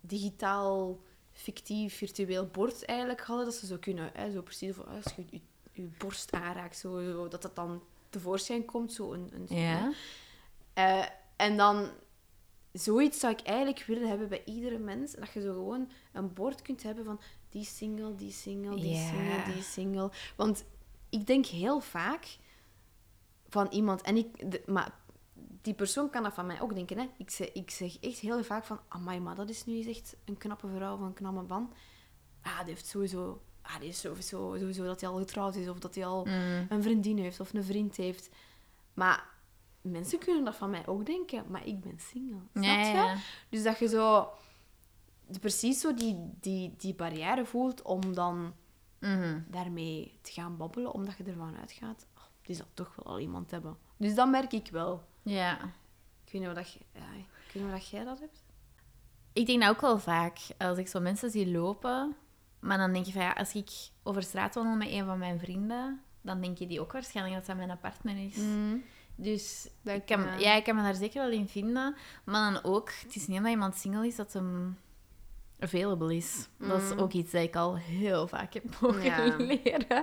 digitaal, 0.00 1.00
fictief, 1.32 1.96
virtueel 1.96 2.46
bord 2.46 2.84
eigenlijk 2.84 3.20
hadden. 3.20 3.44
Dat 3.44 3.54
ze 3.54 3.66
zo 3.66 3.76
kunnen, 3.80 4.10
hè, 4.14 4.30
zo 4.30 4.42
precies, 4.42 4.74
van, 4.74 4.86
als 4.86 5.14
je 5.16 5.24
je, 5.30 5.40
je 5.76 5.88
borst 5.98 6.32
aanraakt, 6.32 6.76
zo, 6.76 7.28
dat 7.28 7.42
dat 7.42 7.56
dan 7.56 7.82
tevoorschijn 8.10 8.64
komt. 8.64 8.92
Zo 8.92 9.12
een, 9.12 9.30
een, 9.32 9.56
Ja. 9.58 9.92
Eh, 10.74 11.04
en 11.36 11.56
dan, 11.56 11.90
zoiets 12.72 13.18
zou 13.20 13.32
ik 13.32 13.40
eigenlijk 13.40 13.84
willen 13.86 14.08
hebben 14.08 14.28
bij 14.28 14.42
iedere 14.44 14.78
mens. 14.78 15.12
Dat 15.12 15.32
je 15.32 15.40
zo 15.40 15.52
gewoon 15.52 15.90
een 16.12 16.32
bord 16.32 16.62
kunt 16.62 16.82
hebben 16.82 17.04
van 17.04 17.20
die 17.48 17.64
single, 17.64 18.14
die 18.14 18.32
single, 18.32 18.74
die 18.76 18.96
single, 18.96 19.52
die 19.54 19.62
single. 19.62 20.10
Want 20.36 20.64
ik 21.10 21.26
denk 21.26 21.46
heel 21.46 21.80
vaak 21.80 22.36
van 23.48 23.66
iemand, 23.70 24.02
en 24.02 24.16
ik, 24.16 24.50
de- 24.50 24.62
maar 24.66 24.94
die 25.62 25.74
persoon 25.74 26.10
kan 26.10 26.22
dat 26.22 26.34
van 26.34 26.46
mij 26.46 26.60
ook 26.60 26.74
denken. 26.74 26.98
Hè. 26.98 27.06
Ik, 27.16 27.30
zeg, 27.30 27.52
ik 27.52 27.70
zeg 27.70 27.98
echt 28.00 28.18
heel 28.18 28.44
vaak 28.44 28.64
van, 28.64 28.80
amai, 28.88 29.20
maar 29.20 29.34
dat 29.34 29.48
is 29.50 29.64
nu 29.64 29.76
eens 29.76 29.86
echt 29.86 30.16
een 30.24 30.36
knappe 30.38 30.68
vrouw 30.68 30.94
of 30.94 31.00
een 31.00 31.12
knappe 31.14 31.42
man. 31.42 31.72
Ah, 32.42 32.58
die 32.58 32.68
heeft 32.68 32.86
sowieso, 32.86 33.42
ah, 33.66 33.80
die 33.80 33.88
is 33.88 34.00
sowieso, 34.00 34.56
sowieso 34.58 34.84
dat 34.84 35.00
hij 35.00 35.10
al 35.10 35.18
getrouwd 35.18 35.54
is 35.54 35.68
of 35.68 35.78
dat 35.78 35.94
hij 35.94 36.06
al 36.06 36.24
Mm. 36.24 36.66
een 36.68 36.82
vriendin 36.82 37.18
heeft 37.18 37.40
of 37.40 37.52
een 37.54 37.64
vriend 37.64 37.96
heeft. 37.96 38.28
Maar 38.94 39.24
mensen 39.80 40.18
kunnen 40.18 40.44
dat 40.44 40.56
van 40.56 40.70
mij 40.70 40.86
ook 40.86 41.06
denken, 41.06 41.44
maar 41.48 41.66
ik 41.66 41.80
ben 41.80 41.98
single. 41.98 42.38
Snap 42.52 42.64
Ja, 42.64 42.80
je? 42.80 42.92
ja. 42.94 43.16
Dus 43.48 43.62
dat 43.62 43.78
je 43.78 43.88
zo 43.88 44.28
precies 45.40 45.80
zo 45.80 45.94
die, 45.94 46.16
die, 46.40 46.74
die 46.78 46.94
barrière 46.94 47.44
voelt 47.44 47.82
om 47.82 48.14
dan 48.14 48.52
Mhm. 49.00 49.40
daarmee 49.48 50.18
te 50.22 50.32
gaan 50.32 50.56
babbelen, 50.56 50.92
omdat 50.92 51.16
je 51.16 51.24
ervan 51.24 51.56
uitgaat, 51.60 52.06
oh, 52.16 52.22
die 52.42 52.56
zal 52.56 52.66
toch 52.74 52.94
wel 52.96 53.06
al 53.06 53.20
iemand 53.20 53.50
hebben. 53.50 53.76
Dus 53.96 54.14
dat 54.14 54.28
merk 54.30 54.52
ik 54.52 54.68
wel. 54.70 55.02
ja. 55.22 55.58
Ik 56.24 56.32
weet 56.32 56.40
niet 56.40 56.50
of, 56.50 56.56
dat, 56.56 56.72
ja, 56.72 57.12
ik 57.16 57.52
weet 57.52 57.62
niet 57.62 57.64
of 57.64 57.70
dat 57.78 57.88
jij 57.88 58.04
dat 58.04 58.20
hebt. 58.20 58.44
Ik 59.32 59.46
denk 59.46 59.60
dat 59.60 59.70
ook 59.70 59.80
wel 59.80 59.98
vaak. 59.98 60.38
Als 60.58 60.78
ik 60.78 60.88
zo 60.88 61.00
mensen 61.00 61.30
zie 61.30 61.50
lopen, 61.50 62.16
maar 62.66 62.78
dan 62.78 62.92
denk 62.92 63.06
je 63.06 63.12
van 63.12 63.22
ja, 63.22 63.30
als 63.32 63.54
ik 63.54 63.70
over 64.02 64.22
straat 64.22 64.54
wandel 64.54 64.76
met 64.76 64.88
een 64.90 65.04
van 65.04 65.18
mijn 65.18 65.38
vrienden, 65.38 66.00
dan 66.20 66.40
denk 66.40 66.58
je 66.58 66.66
die 66.66 66.80
ook 66.80 66.92
waarschijnlijk 66.92 67.36
dat 67.36 67.46
dat 67.46 67.66
mijn 67.66 67.78
partner 67.78 68.16
is. 68.26 68.36
Dus 69.14 69.68
Dat 69.82 69.94
ik 69.94 70.06
kan, 70.06 70.24
kan. 70.24 70.40
ja, 70.40 70.54
ik 70.54 70.64
kan 70.64 70.76
me 70.76 70.82
daar 70.82 70.94
zeker 70.94 71.22
wel 71.22 71.30
in 71.30 71.48
vinden. 71.48 71.96
Maar 72.24 72.52
dan 72.52 72.64
ook, 72.64 72.92
het 73.02 73.16
is 73.16 73.26
niet 73.26 73.36
omdat 73.36 73.52
iemand 73.52 73.76
single 73.76 74.06
is 74.06 74.16
dat 74.16 74.32
hem 74.32 74.78
available 75.60 76.16
is. 76.16 76.48
Dat 76.58 76.82
is 76.82 76.96
ook 76.96 77.12
iets 77.12 77.32
dat 77.32 77.42
ik 77.42 77.56
al 77.56 77.76
heel 77.76 78.28
vaak 78.28 78.54
heb 78.54 78.64
mogen 78.80 79.02
Ja. 79.04 79.34
leren. 79.38 80.02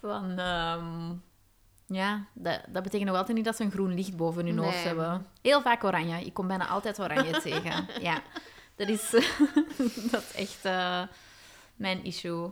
Van, 0.00 0.38
ehm, 0.38 1.12
ja, 1.86 2.26
dat, 2.34 2.60
dat 2.68 2.82
betekent 2.82 3.08
nog 3.08 3.18
altijd 3.18 3.36
niet 3.36 3.46
dat 3.46 3.56
ze 3.56 3.62
een 3.62 3.70
groen 3.70 3.94
licht 3.94 4.16
boven 4.16 4.46
hun 4.46 4.58
hoofd 4.58 4.84
hebben. 4.84 5.26
Heel 5.42 5.62
vaak 5.62 5.84
oranje. 5.84 6.24
Ik 6.24 6.34
kom 6.34 6.46
bijna 6.46 6.66
altijd 6.66 7.00
oranje 7.00 7.40
tegen. 7.50 7.86
Ja, 8.00 8.22
dat 8.76 8.88
is, 8.88 9.10
dat 10.12 10.22
is 10.22 10.32
echt 10.34 10.64
eh, 10.64 11.02
mijn 11.78 12.04
issue. 12.04 12.50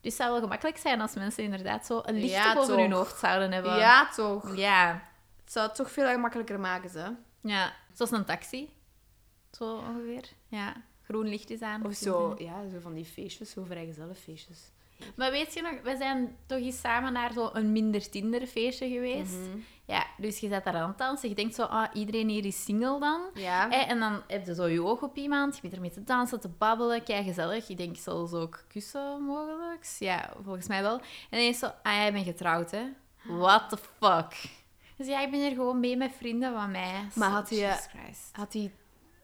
Dus 0.00 0.12
het 0.12 0.22
zou 0.22 0.30
wel 0.30 0.40
gemakkelijk 0.40 0.76
zijn 0.78 1.00
als 1.00 1.14
mensen 1.14 1.44
inderdaad 1.44 1.86
zo 1.86 2.00
een 2.04 2.14
lichtje 2.14 2.30
Ja, 2.36 2.54
boven 2.54 2.78
hun 2.80 2.92
hoofd 2.92 3.18
zouden 3.18 3.52
hebben. 3.52 3.76
Ja, 3.76 4.08
toch. 4.08 4.56
Ja, 4.56 5.08
Het 5.42 5.52
zou 5.52 5.66
het 5.66 5.74
toch 5.76 5.90
veel 5.90 6.06
gemakkelijker 6.10 6.60
maken, 6.60 6.90
hè? 6.90 7.08
ja. 7.52 7.72
zoals 7.92 8.10
een 8.10 8.24
taxi. 8.24 8.70
Zo 9.50 9.74
ongeveer. 9.76 10.24
Ja, 10.48 10.74
groen 11.02 11.28
licht 11.28 11.50
is 11.50 11.60
aan. 11.60 11.84
Of 11.86 11.94
zo, 11.94 12.34
ja, 12.38 12.68
zo 12.68 12.78
van 12.80 12.94
die 12.94 13.04
feestjes, 13.04 13.50
zo 13.50 13.64
vrijgezellenfeestjes. 13.64 14.70
Maar 15.16 15.30
weet 15.30 15.54
je 15.54 15.62
nog, 15.62 15.80
we 15.82 15.96
zijn 15.96 16.36
toch 16.46 16.58
eens 16.58 16.80
samen 16.80 17.12
naar 17.12 17.32
zo'n 17.32 17.72
minder 17.72 18.10
Tinder-feestje 18.10 18.88
geweest. 18.88 19.32
Mhm. 19.32 19.58
Ja, 19.92 20.06
dus 20.16 20.38
je 20.38 20.48
zet 20.48 20.64
daar 20.64 20.74
aan 20.74 20.88
het 20.88 20.98
dansen. 20.98 21.28
Je 21.28 21.34
denkt 21.34 21.54
zo, 21.54 21.62
ah, 21.62 21.88
iedereen 21.92 22.28
hier 22.28 22.44
is 22.44 22.64
single 22.64 23.00
dan. 23.00 23.20
Ja. 23.34 23.70
En 23.86 23.98
dan 23.98 24.22
heb 24.26 24.46
je 24.46 24.54
zo 24.54 24.66
je 24.66 24.82
oog 24.82 25.02
op 25.02 25.16
iemand, 25.16 25.54
je 25.54 25.60
bent 25.62 25.74
ermee 25.74 25.90
te 25.90 26.04
dansen, 26.04 26.40
te 26.40 26.48
babbelen, 26.48 27.02
kei 27.02 27.24
gezellig. 27.24 27.68
Ik 27.68 27.76
denk 27.76 27.96
zelfs 27.96 28.32
ook 28.32 28.64
kussen 28.68 29.22
mogelijk. 29.22 29.86
Ja, 29.98 30.30
volgens 30.44 30.68
mij 30.68 30.82
wel. 30.82 30.98
En 30.98 31.02
dan 31.30 31.40
is 31.40 31.58
zo, 31.58 31.66
ah, 31.82 31.92
jij 31.92 32.12
bent 32.12 32.24
getrouwd, 32.24 32.70
hè? 32.70 32.82
What 33.22 33.68
the 33.68 33.76
fuck? 33.76 34.50
Dus 34.96 35.06
ja, 35.06 35.20
ik 35.20 35.30
ben 35.30 35.40
hier 35.40 35.50
gewoon 35.54 35.80
mee 35.80 35.96
met 35.96 36.12
vrienden 36.16 36.52
van 36.54 36.70
mij. 36.70 37.08
Maar 37.14 37.30
had 37.30 37.50
je- 37.50 37.78
Christ. 37.88 38.28
Had 38.32 38.52
hij 38.52 38.74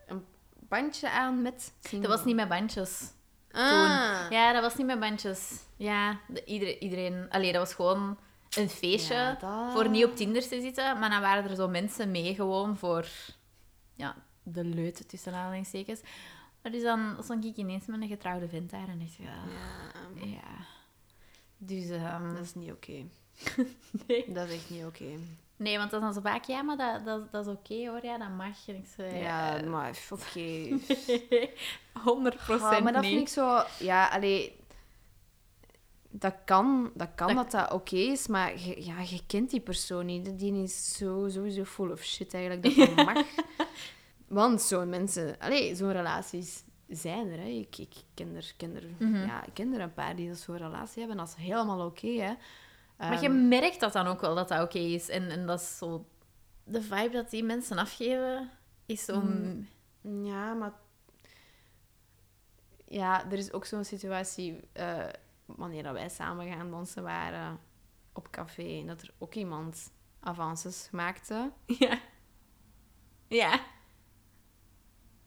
een 0.06 0.24
bandje 0.68 1.10
aan 1.10 1.42
met... 1.42 1.72
Dat 1.90 2.06
was 2.06 2.24
niet 2.24 2.36
met 2.36 2.48
bandjes. 2.48 3.12
Ah. 3.52 4.26
Ja, 4.30 4.52
dat 4.52 4.62
was 4.62 4.74
niet 4.76 4.86
met 4.86 5.00
bandjes. 5.00 5.52
Ja, 5.76 6.18
de, 6.28 6.44
iedereen... 6.44 6.82
iedereen 6.82 7.26
allee, 7.30 7.52
dat 7.52 7.60
was 7.66 7.74
gewoon 7.74 8.18
een 8.56 8.68
feestje 8.68 9.14
Ja, 9.14 9.34
dat- 9.40 9.72
voor 9.72 9.88
niet 9.88 10.04
op 10.04 10.16
Tinder 10.16 10.42
te 10.48 10.60
zitten. 10.60 10.98
Maar 10.98 11.10
dan 11.10 11.20
waren 11.20 11.50
er 11.50 11.56
zo 11.56 11.68
mensen 11.68 12.10
mee 12.10 12.34
gewoon 12.34 12.76
voor... 12.76 13.06
Ja, 13.94 14.16
de 14.42 14.64
leute 14.64 15.06
tussen 15.06 15.34
aanhalingstekens. 15.34 16.00
Maar 16.62 16.72
dus 16.72 16.82
dan 16.82 17.16
stond 17.22 17.44
ik 17.44 17.56
ineens 17.56 17.86
met 17.86 18.00
een 18.00 18.08
getrouwde 18.08 18.48
vent 18.48 18.70
daar 18.70 18.88
en 18.88 18.98
dacht 18.98 19.18
ik... 19.18 19.24
Ja, 19.24 19.34
Ja, 20.20 20.26
ja. 20.26 20.64
Dus... 21.58 21.88
ehm, 21.90 22.34
dat 22.34 22.44
is 22.44 22.54
niet 22.54 22.70
oké. 22.72 23.04
nee. 24.06 24.32
Dat 24.32 24.48
is 24.48 24.54
echt 24.54 24.70
niet 24.70 24.84
oké. 24.84 25.04
nee, 25.56 25.78
want 25.78 25.90
dat 25.90 26.00
is 26.00 26.06
dan 26.06 26.14
zo 26.14 26.20
vaak... 26.20 26.44
Ja, 26.44 26.62
maar 26.62 26.76
dat, 26.76 27.04
dat, 27.04 27.32
dat 27.32 27.46
is 27.46 27.52
oké 27.52 27.88
hoor. 27.88 28.04
Ja, 28.04 28.18
dat 28.18 28.28
mag. 28.36 28.68
En 28.68 28.74
ik 28.76 28.86
zei... 28.96 29.16
Ja, 29.18 29.60
maar 29.62 29.98
oké. 30.10 30.78
100 32.04 32.38
Ah, 32.48 32.82
maar 32.82 32.92
dat 32.92 33.02
niet. 33.02 33.10
vind 33.12 33.20
ik 33.20 33.28
zo... 33.28 33.62
Ja, 33.78 34.08
allee... 34.08 34.57
Dat 36.10 36.34
kan, 36.44 36.90
dat, 36.94 37.08
kan 37.14 37.26
Dat- 37.34 37.50
dat 37.50 37.50
dat 37.60 37.72
oké 37.72 37.96
is, 37.96 38.26
maar 38.26 38.58
je, 38.60 38.84
ja, 38.84 39.00
je 39.00 39.20
kent 39.26 39.50
die 39.50 39.60
persoon 39.60 40.06
niet. 40.06 40.38
Die 40.38 40.62
is 40.62 40.96
zo, 40.96 41.28
sowieso 41.28 41.64
full 41.64 41.90
of 41.90 42.02
shit 42.02 42.34
eigenlijk, 42.34 42.62
dat 42.76 42.96
dat 42.96 43.04
mag. 43.14 43.24
Want 44.26 44.62
zo'n 44.62 44.88
mensen... 44.88 45.38
Allee, 45.38 45.74
zo'n 45.74 45.92
relaties 45.92 46.64
zijn 46.88 47.30
er, 47.30 47.38
hè. 47.38 47.44
Ik, 47.48 47.78
ik 47.78 47.94
ken 48.14 48.36
er, 48.36 48.52
ken 48.56 48.76
er, 48.76 48.84
Mhm. 48.98 49.14
ja, 49.26 49.44
ik 49.44 49.54
ken 49.54 49.72
er 49.72 49.80
een 49.80 49.94
paar 49.94 50.16
die 50.16 50.34
zo'n 50.34 50.56
relatie 50.56 50.98
hebben. 50.98 51.16
Dat 51.16 51.28
is 51.38 51.44
helemaal 51.44 51.86
oké, 51.86 52.08
hè. 52.08 52.32
Maar 52.98 53.20
je 53.22 53.28
Ehm, 53.28 53.48
merkt 53.48 53.80
dat 53.80 53.92
dan 53.92 54.06
ook 54.06 54.20
wel 54.20 54.34
dat 54.34 54.48
dat 54.48 54.62
oké 54.62 54.78
is. 54.78 55.08
En, 55.08 55.30
en 55.30 55.46
dat 55.46 55.60
is 55.60 55.78
zo... 55.78 56.06
De 56.64 56.82
vibe 56.82 57.10
dat 57.10 57.30
die 57.30 57.44
mensen 57.44 57.78
afgeven, 57.78 58.50
is 58.86 59.04
zo... 59.04 59.20
Mm. 59.20 59.68
Ja, 60.24 60.54
maar... 60.54 60.72
Ja, 62.88 63.30
er 63.30 63.38
is 63.38 63.52
ook 63.52 63.64
zo'n 63.64 63.84
situatie... 63.84 64.60
eh, 64.72 65.06
wanneer 65.56 65.82
dat 65.82 65.92
wij 65.92 66.08
samen 66.08 66.52
gaan 66.52 66.70
dansen 66.70 67.02
waren 67.02 67.60
op 68.12 68.30
café... 68.30 68.84
dat 68.86 69.02
er 69.02 69.10
ook 69.18 69.34
iemand 69.34 69.92
avances 70.20 70.88
maakte. 70.92 71.52
Ja. 71.78 71.98
Ja. 73.28 73.60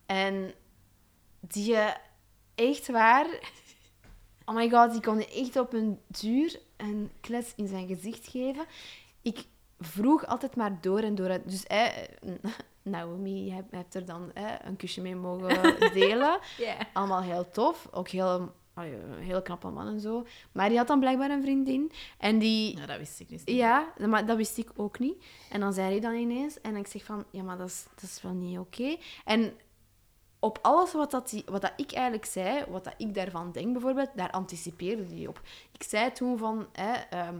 En 0.05 0.53
die 1.39 1.75
eh, 1.75 1.95
echt 2.55 2.87
waar... 2.87 3.27
Oh 4.45 4.55
my 4.57 4.69
god, 4.69 4.91
die 4.91 5.01
kon 5.01 5.17
je 5.17 5.27
echt 5.27 5.55
op 5.55 5.73
een 5.73 5.99
duur 6.07 6.59
een 6.77 7.11
klets 7.19 7.53
in 7.55 7.67
zijn 7.67 7.87
gezicht 7.87 8.27
geven. 8.27 8.65
Ik 9.21 9.45
vroeg 9.79 10.25
altijd 10.25 10.55
maar 10.55 10.81
door 10.81 10.99
en 10.99 11.15
door. 11.15 11.41
Dus 11.45 11.65
eh, 11.65 11.87
Naomi, 12.81 13.45
je 13.45 13.63
hebt, 13.69 13.95
er 13.95 14.05
dan 14.05 14.33
eh, 14.33 14.53
een 14.63 14.75
kusje 14.75 15.01
mee 15.01 15.15
mogen 15.15 15.79
delen. 15.93 16.39
Ja. 16.57 16.77
Allemaal 16.93 17.21
heel 17.21 17.49
tof. 17.49 17.87
Ook 17.91 18.07
heel, 18.07 18.53
allee, 18.73 18.95
een 18.95 19.23
heel 19.23 19.41
knappe 19.41 19.69
man 19.69 19.87
en 19.87 19.99
zo. 19.99 20.25
Maar 20.51 20.69
die 20.69 20.77
had 20.77 20.87
dan 20.87 20.99
blijkbaar 20.99 21.29
een 21.29 21.41
vriendin. 21.41 21.91
En 22.17 22.39
die... 22.39 22.75
Nou, 22.75 22.87
dat 22.87 22.97
wist 22.97 23.19
ik 23.19 23.29
dus 23.29 23.43
niet. 23.43 23.55
Ja, 23.55 23.93
maar 24.07 24.25
dat 24.25 24.37
wist 24.37 24.57
ik 24.57 24.69
ook 24.75 24.99
niet. 24.99 25.23
En 25.49 25.59
dan 25.59 25.73
zei 25.73 25.89
hij 25.89 25.99
dan 25.99 26.13
ineens. 26.13 26.61
En 26.61 26.75
ik 26.75 26.87
zeg 26.87 27.03
van, 27.03 27.25
ja, 27.31 27.43
maar 27.43 27.57
dat 27.57 27.67
is, 27.67 27.85
dat 27.95 28.03
is 28.03 28.21
wel 28.21 28.33
niet 28.33 28.57
oké. 28.57 28.97
En 29.25 29.53
op 30.39 30.59
alles 30.61 30.91
wat, 30.93 31.11
dat 31.11 31.29
die, 31.29 31.43
wat 31.45 31.61
dat 31.61 31.73
ik 31.75 31.91
eigenlijk 31.91 32.25
zei, 32.25 32.65
wat 32.69 32.83
dat 32.83 32.93
ik 32.97 33.13
daarvan 33.13 33.51
denk 33.51 33.71
bijvoorbeeld, 33.71 34.09
daar 34.15 34.31
anticipeerde 34.31 35.15
hij 35.15 35.27
op. 35.27 35.41
Ik 35.71 35.83
zei 35.83 36.11
toen 36.11 36.37
van, 36.37 36.67
hè, 36.71 36.93
ehm, 36.93 37.37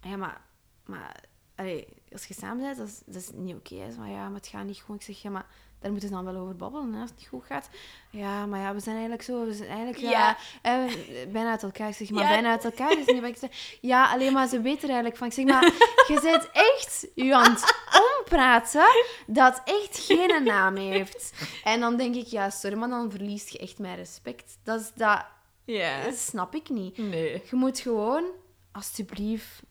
ja, 0.00 0.16
maar, 0.16 0.40
maar 0.84 1.24
allee, 1.54 1.86
als 2.12 2.26
je 2.26 2.34
samen 2.34 2.64
bent, 2.64 2.76
dat 2.76 2.86
is, 2.86 3.02
dat 3.06 3.14
is 3.14 3.30
niet 3.34 3.54
oké. 3.54 3.92
Van, 3.92 4.10
ja, 4.10 4.26
maar 4.26 4.38
het 4.38 4.46
gaat 4.46 4.64
niet 4.64 4.80
goed. 4.80 4.96
Ik 4.96 5.02
zeg, 5.02 5.22
ja, 5.22 5.30
maar 5.30 5.46
daar 5.80 5.90
moeten 5.90 6.08
we 6.08 6.14
dan 6.14 6.24
wel 6.24 6.36
over 6.36 6.56
babbelen, 6.56 6.92
hè, 6.92 7.00
als 7.00 7.10
het 7.10 7.18
niet 7.18 7.28
goed 7.28 7.44
gaat. 7.44 7.68
Ja, 8.10 8.46
maar 8.46 8.60
ja, 8.60 8.74
we 8.74 8.80
zijn 8.80 8.94
eigenlijk 8.94 9.24
zo, 9.24 9.44
we 9.46 9.54
zijn 9.54 9.68
eigenlijk 9.68 9.98
ja. 9.98 10.10
Ja. 10.10 10.36
eh, 10.62 10.92
bijna 11.32 11.50
uit 11.50 11.62
elkaar. 11.62 11.88
Ik 11.88 11.94
zeg, 11.94 12.10
maar 12.10 12.22
Ja. 12.22 12.28
bijna 12.28 12.50
uit 12.50 12.64
elkaar 12.64 12.98
is 12.98 13.06
niet 13.06 13.20
wat 13.20 13.30
ik 13.30 13.36
zeg. 13.36 13.76
Ja, 13.80 14.10
alleen 14.12 14.32
maar 14.32 14.48
ze 14.48 14.60
weten 14.60 14.88
er 14.88 14.94
eigenlijk 14.94 15.16
van. 15.16 15.26
Ik 15.26 15.32
zeg, 15.32 15.44
maar 15.44 15.64
je 16.06 16.18
bent 16.30 16.50
echt 16.52 17.06
u 17.14 17.30
aan 17.30 17.52
het 17.52 17.74
ompraten 18.18 18.84
dat 19.26 19.60
echt 19.64 19.98
geen 19.98 20.44
naam 20.44 20.76
heeft. 20.76 21.32
En 21.64 21.80
dan 21.80 21.96
denk 21.96 22.14
ik, 22.14 22.26
ja, 22.26 22.50
sorry, 22.50 22.76
maar 22.76 22.88
dan 22.88 23.10
verlies 23.10 23.48
je 23.48 23.58
echt 23.58 23.78
mijn 23.78 23.96
respect. 23.96 24.58
Dat, 24.62 24.80
is, 24.80 24.90
dat, 24.94 25.24
Ja. 25.64 26.04
dat 26.04 26.14
snap 26.16 26.54
ik 26.54 26.68
niet. 26.68 26.98
Nee. 26.98 27.42
Je 27.50 27.56
moet 27.56 27.78
gewoon, 27.78 28.24
alsjeblieft... 28.72 29.62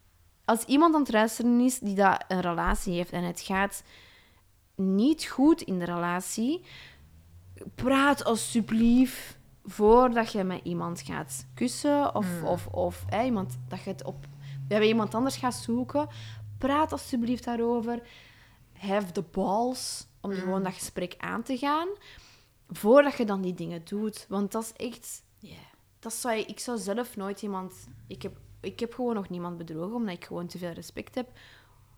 Als 0.46 0.64
iemand 0.66 0.94
aan 0.96 1.02
het 1.02 1.12
luisteren 1.12 1.60
is 1.60 1.80
die 1.80 1.96
dat 1.96 2.24
een 2.28 2.42
relatie 2.42 2.94
heeft 2.94 3.12
en 3.12 3.24
het 3.24 3.42
gaat 3.42 3.84
niet 4.76 5.26
goed 5.26 5.62
in 5.62 5.80
de 5.80 5.86
relatie, 5.86 6.66
praat 7.76 8.24
alsjeblieft 8.24 9.38
voordat 9.64 10.32
je 10.32 10.44
met 10.44 10.60
iemand 10.64 11.02
gaat 11.02 11.48
kussen 11.54 12.16
of, 12.16 12.44
of, 12.44 12.68
of 12.68 13.04
hè, 13.08 13.24
iemand, 13.24 13.58
dat 13.68 13.84
je 13.84 13.90
het 13.90 14.04
op, 14.04 14.26
bij 14.68 14.88
iemand 14.88 15.14
anders 15.16 15.38
gaat 15.38 15.56
zoeken. 15.56 16.08
Praat 16.58 16.92
alsjeblieft 16.92 17.44
daarover. 17.44 18.02
Have 18.74 19.12
the 19.12 19.24
balls 19.32 20.08
om 20.22 20.32
gewoon 20.32 20.64
dat 20.64 20.74
gesprek 20.74 21.16
aan 21.18 21.44
te 21.44 21.58
gaan 21.58 21.88
voordat 22.70 23.18
je 23.18 23.26
dan 23.26 23.42
die 23.42 23.54
dingen 23.54 23.82
doet. 23.86 24.26
Want 24.30 24.52
dat 24.52 24.64
is 24.64 24.86
echt 24.86 25.24
dat 26.06 26.14
zou 26.14 26.38
ik 26.38 26.60
zou 26.60 26.78
zelf 26.78 27.16
nooit 27.16 27.42
iemand... 27.42 27.88
Ik 28.08 28.22
heb, 28.22 28.38
ik 28.62 28.80
heb 28.80 28.94
gewoon 28.94 29.16
nog 29.16 29.30
niemand 29.30 29.58
bedrogen, 29.58 29.96
omdat 29.96 30.16
ik 30.16 30.26
gewoon 30.26 30.48
te 30.48 30.58
veel 30.58 30.72
respect 30.72 31.16
heb. 31.16 31.30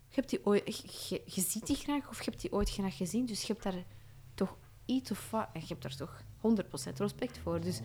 Je, 0.10 0.16
hebt 0.16 0.30
die 0.30 0.46
ooit, 0.46 0.78
je, 1.26 1.42
ziet 1.42 1.68
die 1.68 1.76
graag, 1.76 2.10
of 2.10 2.18
je 2.24 2.30
hebt 2.30 2.42
die 2.42 2.52
ooit 2.52 2.70
graag 2.70 2.98
gezien, 2.98 3.26
dus 3.26 3.42
je 3.42 3.54
hebt 3.54 3.64
daar 3.64 3.84
toch 4.34 4.58
iets 4.86 5.12
of 5.12 5.32
wat... 5.32 5.48
En 5.54 5.62
je 5.62 5.68
hebt 5.68 5.82
daar 5.82 5.96
toch 5.96 6.22
100% 6.92 6.98
respect 6.98 7.38
voor. 7.38 7.62
Dus... 7.62 7.80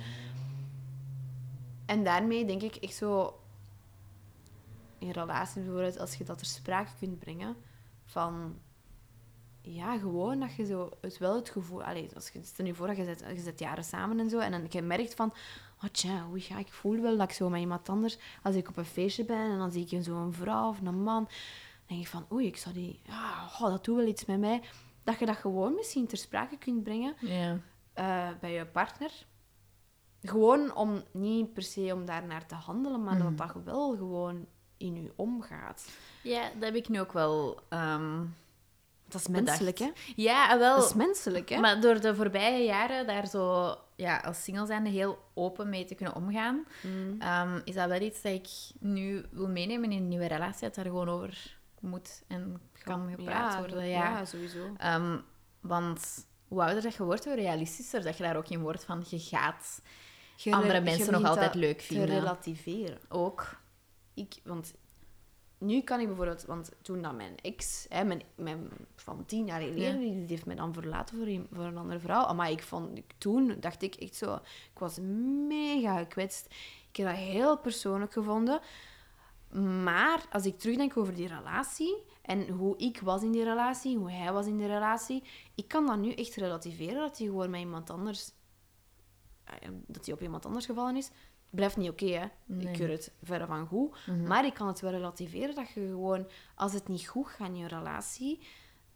En 1.87 2.05
daarmee 2.05 2.45
denk 2.45 2.63
ik 2.63 2.77
echt 2.77 2.95
zo... 2.95 3.41
In 4.99 5.11
relatie 5.11 5.63
bijvoorbeeld, 5.63 5.99
als 5.99 6.15
je 6.15 6.25
dat 6.25 6.39
ter 6.39 6.47
sprake 6.47 6.91
kunt 6.99 7.19
brengen, 7.19 7.57
van... 8.05 8.59
Ja, 9.61 9.99
gewoon 9.99 10.41
dat 10.41 10.55
je 10.55 10.65
zo 10.65 10.91
het 11.01 11.19
wel 11.19 11.35
het 11.35 11.51
gevoel... 11.51 11.83
Allee, 11.83 12.09
als 12.15 12.29
je, 12.29 12.41
stel 12.43 12.67
je 12.67 12.75
voor 12.75 12.87
dat 12.87 12.97
je 12.97 13.05
zit, 13.05 13.59
je 13.59 13.65
jaren 13.65 13.85
samen 13.85 14.21
en 14.21 14.31
zo, 14.31 14.39
en 14.39 14.51
dan 14.51 14.67
je 14.69 14.83
merkt 14.83 15.15
van... 15.15 15.33
Oh 15.83 15.89
tja, 15.91 16.27
oei, 16.31 16.45
ja, 16.49 16.59
ik 16.59 16.73
voel 16.73 17.01
wel 17.01 17.17
dat 17.17 17.29
ik 17.29 17.35
zo 17.35 17.49
met 17.49 17.61
iemand 17.61 17.89
anders... 17.89 18.19
Als 18.43 18.55
ik 18.55 18.69
op 18.69 18.77
een 18.77 18.85
feestje 18.85 19.25
ben 19.25 19.51
en 19.51 19.59
dan 19.59 19.71
zie 19.71 19.87
ik 19.91 20.05
zo'n 20.05 20.33
vrouw 20.33 20.69
of 20.69 20.81
een 20.81 21.03
man... 21.03 21.29
Denk 21.93 22.05
ik 22.05 22.11
van, 22.11 22.27
oei, 22.33 22.47
ik 22.47 22.57
zou 22.57 22.75
die... 22.75 23.01
Ja, 23.07 23.45
oh, 23.61 23.61
dat 23.71 23.85
doet 23.85 23.97
wel 23.97 24.07
iets 24.07 24.25
met 24.25 24.39
mij. 24.39 24.63
Dat 25.05 25.19
je 25.19 25.27
dat 25.27 25.37
gewoon 25.37 25.75
misschien 25.75 26.07
ter 26.07 26.19
sprake 26.19 26.57
kunt 26.59 26.83
brengen 26.83 27.15
Ja. 27.21 27.59
eh, 27.93 28.29
bij 28.41 28.53
je 28.53 28.67
partner. 28.67 29.11
Gewoon 30.23 30.75
om, 30.75 31.03
niet 31.13 31.53
per 31.53 31.63
se 31.63 31.91
om 31.95 32.05
daar 32.05 32.27
naar 32.27 32.47
te 32.47 32.55
handelen, 32.55 33.03
maar 33.05 33.15
Mhm. 33.17 33.37
dat 33.37 33.37
dat 33.55 33.63
wel 33.65 33.97
gewoon 33.97 34.47
in 34.77 35.03
je 35.03 35.13
omgaat. 35.17 35.91
ja, 36.23 36.43
dat 36.55 36.63
heb 36.63 36.75
ik 36.75 36.89
nu 36.89 37.01
ook 37.01 37.13
wel... 37.13 37.61
ehm, 37.69 38.25
Dat 39.09 39.21
is 39.21 39.27
Bedacht. 39.27 39.45
menselijk, 39.47 39.79
hè? 39.79 39.91
Ja, 40.17 40.59
wel... 40.59 40.77
Dat 40.77 40.85
is 40.89 40.95
menselijk, 40.95 41.49
hè? 41.49 41.61
Maar 41.61 41.81
door 41.81 42.01
de 42.01 42.15
voorbije 42.15 42.65
jaren 42.65 43.07
daar 43.07 43.27
zo 43.27 43.75
ja, 43.97 44.17
als 44.19 44.43
single 44.43 44.67
zijnde 44.67 44.91
heel 44.91 45.19
open 45.35 45.69
mee 45.69 45.85
te 45.85 45.95
kunnen 45.95 46.15
omgaan, 46.15 46.65
Mm. 46.83 47.21
ehm, 47.21 47.61
is 47.65 47.75
dat 47.75 47.89
wel 47.89 48.01
iets 48.01 48.23
dat 48.23 48.33
ik 48.33 48.49
nu 48.81 49.25
wil 49.31 49.49
meenemen 49.49 49.93
in 49.93 49.99
een 50.03 50.09
nieuwe 50.09 50.27
relatie, 50.27 50.61
dat 50.61 50.75
daar 50.75 50.85
gewoon 50.85 51.09
over 51.09 51.57
moet 51.83 52.23
en 52.29 52.61
kan 52.83 53.09
gepraat 53.11 53.59
worden. 53.59 53.87
Ja. 53.89 54.19
ja, 54.19 54.25
sowieso. 54.25 54.73
Ehm, 54.77 55.19
want 55.61 56.27
hoe 56.49 56.63
ouder 56.63 56.83
dat 56.83 56.95
je 56.95 57.03
wordt, 57.05 57.25
hoe 57.25 57.35
realistischer 57.35 58.03
dat 58.03 58.17
je 58.17 58.23
daar 58.23 58.37
ook 58.37 58.49
in 58.49 58.61
wordt 58.61 58.85
van 58.85 59.05
je 59.09 59.19
gaat 59.19 59.83
Je 60.37 60.53
andere 60.55 60.81
mensen 60.81 61.13
nog 61.13 61.25
altijd 61.25 61.55
leuk 61.55 61.79
te 61.79 61.85
vinden. 61.85 62.07
relativeren. 62.07 62.99
Ook. 63.09 63.61
Ik, 64.15 64.35
want 64.45 64.75
nu 65.59 65.81
kan 65.81 66.01
ik 66.01 66.07
bijvoorbeeld, 66.07 66.45
want 66.45 66.71
toen 66.83 67.03
dat 67.03 67.15
mijn 67.17 67.35
ex, 67.43 67.87
hè, 67.89 68.05
mijn, 68.05 68.23
mijn 68.35 68.69
van 68.97 69.25
tien 69.25 69.47
jaar 69.47 69.61
geleden, 69.61 70.01
Ja. 70.03 70.09
die 70.17 70.27
heeft 70.27 70.47
mij 70.47 70.57
dan 70.57 70.73
verlaten 70.75 71.17
voor 71.17 71.27
een, 71.27 71.47
voor 71.53 71.65
een 71.65 71.77
andere 71.79 72.01
vrouw. 72.01 72.35
Maar 72.35 72.51
ik 72.51 72.63
vond, 72.63 73.01
toen 73.19 73.57
dacht 73.61 73.83
ik 73.83 73.95
echt 73.95 74.15
zo, 74.17 74.35
ik 74.73 74.79
was 74.79 74.99
mega 75.49 75.99
gekwetst. 75.99 76.47
Ik 76.91 76.97
heb 76.97 77.07
dat 77.07 77.17
heel 77.17 77.59
persoonlijk 77.59 78.13
gevonden. 78.13 78.61
Maar 79.61 80.27
als 80.31 80.47
ik 80.47 80.59
terugdenk 80.59 80.97
over 80.97 81.15
die 81.15 81.29
relatie 81.29 82.03
en 82.23 82.49
hoe 82.49 82.79
ik 82.79 83.01
was 83.01 83.23
in 83.23 83.33
die 83.33 83.45
relatie, 83.45 83.97
hoe 83.97 84.11
hij 84.11 84.33
was 84.33 84.47
in 84.47 84.57
die 84.57 84.67
relatie, 84.67 85.23
ik 85.55 85.69
kan 85.69 85.87
dat 85.87 85.99
nu 85.99 86.13
echt 86.13 86.35
relativeren 86.35 87.01
dat 87.01 87.19
hij 87.19 87.27
gewoon 87.27 87.51
met 87.51 87.61
iemand 87.61 87.91
anders, 87.91 88.33
eh, 89.45 89.69
dat 89.87 90.07
hij 90.07 90.15
op 90.15 90.23
iemand 90.23 90.47
anders 90.47 90.67
gevallen 90.67 90.97
is. 90.97 91.11
Blijft 91.51 91.77
niet 91.77 91.91
oké, 91.91 92.07
hè? 92.07 92.27
Nee. 92.45 92.67
Ik 92.67 92.73
keur 92.73 92.91
het 92.91 93.13
verre 93.23 93.47
van 93.47 93.67
goed. 93.67 93.97
Maar 94.27 94.45
ik 94.45 94.55
kan 94.55 94.67
het 94.67 94.81
wel 94.81 94.91
relativeren 94.91 95.55
dat 95.55 95.71
je 95.71 95.87
gewoon, 95.87 96.27
als 96.55 96.73
het 96.73 96.89
niet 96.89 97.09
goed 97.09 97.27
gaat 97.27 97.49
in 97.49 97.57
je 97.57 97.69
relatie, 97.69 98.47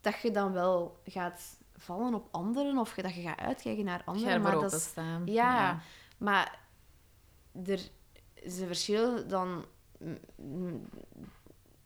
dat 0.00 0.20
je 0.20 0.30
dan 0.30 0.52
wel 0.52 1.00
gaat 1.04 1.58
vallen 1.74 2.14
op 2.14 2.28
anderen 2.30 2.78
of 2.78 2.94
dat 2.94 3.14
je 3.14 3.22
gaat 3.22 3.38
uitkijken 3.38 3.84
naar 3.84 4.02
anderen. 4.04 4.42
Maar 4.42 4.52
dat 4.52 4.62
is, 4.62 4.66
openstaan. 4.66 5.26
ja, 5.26 5.80
maar 6.18 6.58
er 7.64 7.80
is 8.34 8.58
een 8.58 8.66
verschil 8.66 9.26
dan 9.26 9.64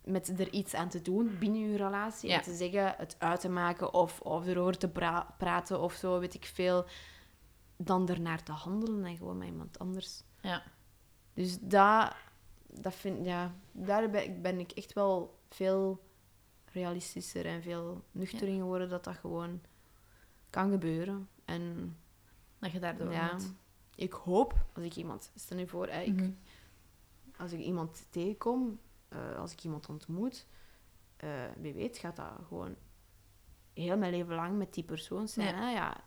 met 0.05 0.41
er 0.41 0.53
iets 0.53 0.75
aan 0.75 0.89
te 0.89 1.03
doen 1.03 1.37
binnen 1.39 1.61
je 1.71 1.77
relatie. 1.77 2.29
Ja. 2.29 2.37
En 2.37 2.43
te 2.43 2.55
zeggen, 2.55 2.95
het 2.97 3.17
uit 3.19 3.41
te 3.41 3.49
maken 3.49 3.95
of, 3.95 4.21
of 4.21 4.47
erover 4.47 4.79
te 4.79 4.89
pra- 4.89 5.35
praten 5.39 5.81
of 5.81 5.93
zo, 5.95 6.19
weet 6.19 6.35
ik 6.35 6.45
veel. 6.45 6.85
Dan 7.77 8.09
ernaar 8.09 8.43
te 8.43 8.53
handelen 8.53 9.05
en 9.05 9.17
gewoon 9.17 9.39
met 9.39 9.49
iemand 9.49 9.79
anders. 9.79 10.23
Ja. 10.41 10.63
Dus 11.35 11.59
dat, 11.61 12.15
dat 12.67 12.95
vind, 12.95 13.25
ja, 13.27 13.55
daar 13.73 14.11
ben 14.41 14.59
ik, 14.59 14.71
echt 14.73 14.93
wel 14.93 15.39
veel 15.49 16.01
realistischer 16.73 17.47
en 17.47 17.63
veel 17.63 18.05
nuchter 18.13 18.49
in 18.49 18.59
geworden 18.59 18.89
dat 18.89 19.05
dat 19.05 19.17
gewoon 19.17 19.61
kan 20.51 20.71
gebeuren. 20.71 21.29
En 21.45 21.97
Dat 22.59 22.73
je 22.73 22.79
daardoor 22.79 23.13
ja, 23.13 23.33
moet. 23.33 23.53
ik 23.95 24.13
hoop, 24.13 24.65
als 24.75 24.85
ik 24.85 24.97
iemand... 24.97 25.31
Stel 25.35 25.59
je 25.59 25.67
voor, 25.67 25.89
ik, 25.89 26.15
Mhm. 26.15 26.31
Als 27.41 27.53
ik 27.53 27.61
iemand 27.61 28.07
tegenkom, 28.11 28.80
eh, 29.09 29.36
als 29.38 29.53
ik 29.53 29.64
iemand 29.64 29.88
ontmoet, 29.88 30.47
eh, 31.16 31.45
wie 31.57 31.72
weet 31.74 31.99
gaat 31.99 32.16
dat 32.16 32.32
gewoon 32.47 32.76
heel 33.74 33.97
mijn 33.99 34.12
leven 34.12 34.34
lang 34.34 34.59
met 34.59 34.74
die 34.74 34.84
persoon 34.84 35.28
zijn. 35.28 35.55
Ja. 35.55 35.61
Hè? 35.61 35.70
Ja, 35.70 36.05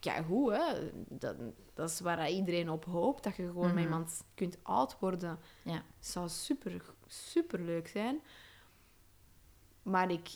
ja, 0.00 0.22
goed, 0.22 0.52
hè. 0.52 0.90
Dat, 1.08 1.36
dat 1.74 1.90
is 1.90 2.00
waar 2.00 2.30
iedereen 2.30 2.70
op 2.70 2.84
hoopt, 2.84 3.22
dat 3.22 3.36
je 3.36 3.46
gewoon 3.46 3.66
Mhm. 3.66 3.74
met 3.74 3.84
iemand 3.84 4.24
kunt 4.34 4.58
oud 4.62 4.98
worden. 4.98 5.38
Ja. 5.64 5.82
zou 5.98 6.28
super, 6.28 6.94
super 7.06 7.60
leuk 7.60 7.88
zijn. 7.88 8.20
Maar 9.82 10.10
ik 10.10 10.28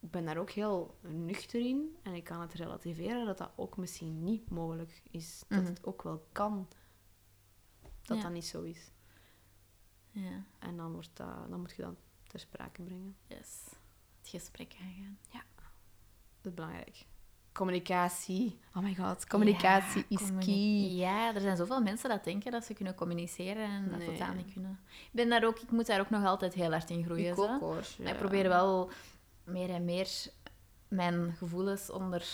ben 0.00 0.24
daar 0.24 0.36
ook 0.36 0.50
heel 0.50 0.98
nuchter 1.00 1.60
in 1.66 1.96
en 2.02 2.14
ik 2.14 2.24
kan 2.24 2.40
het 2.40 2.52
relativeren 2.52 3.26
dat 3.26 3.38
dat 3.38 3.50
ook 3.56 3.76
misschien 3.76 4.24
niet 4.24 4.50
mogelijk 4.50 5.02
is. 5.10 5.44
Dat 5.48 5.58
Mhm. 5.62 5.68
het 5.68 5.84
ook 5.86 6.02
wel 6.02 6.26
kan 6.32 6.68
dat 8.02 8.16
Ja. 8.16 8.22
dat 8.22 8.32
niet 8.32 8.46
zo 8.46 8.62
is. 8.62 8.90
Ja. 10.24 10.42
En 10.58 10.76
dan, 10.76 10.92
wordt 10.92 11.10
dat, 11.14 11.48
dan 11.50 11.60
moet 11.60 11.74
je 11.76 11.82
dat 11.82 11.94
ter 12.26 12.40
sprake 12.40 12.82
brengen. 12.82 13.16
Yes. 13.26 13.60
Het 14.20 14.28
gesprek 14.28 14.74
aangaan. 14.80 15.18
Dat 16.40 16.52
is 16.52 16.54
belangrijk. 16.54 17.04
Communicatie. 17.52 18.58
Oh 18.74 18.82
my 18.82 18.94
god, 18.94 19.26
communicatie 19.26 20.04
Ja, 20.08 20.18
is 20.18 20.26
communi- 20.26 20.44
key. 20.88 20.96
Ja, 20.96 21.34
er 21.34 21.40
zijn 21.40 21.56
zoveel 21.56 21.80
mensen 21.82 22.08
dat 22.08 22.24
denken 22.24 22.52
dat 22.52 22.64
ze 22.64 22.74
kunnen 22.74 22.94
communiceren 22.94 23.64
en 23.68 23.88
dat 23.90 23.98
Nee. 23.98 24.06
totaal 24.06 24.34
niet 24.34 24.52
kunnen. 24.52 24.80
Ik, 24.88 25.08
ben 25.12 25.28
daar 25.28 25.44
ook, 25.44 25.58
ik 25.58 25.70
moet 25.70 25.86
daar 25.86 26.00
ook 26.00 26.10
nog 26.10 26.24
altijd 26.24 26.54
heel 26.54 26.70
hard 26.70 26.90
in 26.90 27.04
groeien. 27.04 27.32
Ik 27.32 27.38
ook 27.38 27.60
hoor. 27.60 27.74
Maar 27.98 28.06
ja. 28.06 28.12
Ik 28.12 28.18
probeer 28.18 28.48
wel 28.48 28.90
meer 29.44 29.70
en 29.70 29.84
meer 29.84 30.08
mijn 30.88 31.32
gevoelens 31.36 31.90
onder 31.90 32.26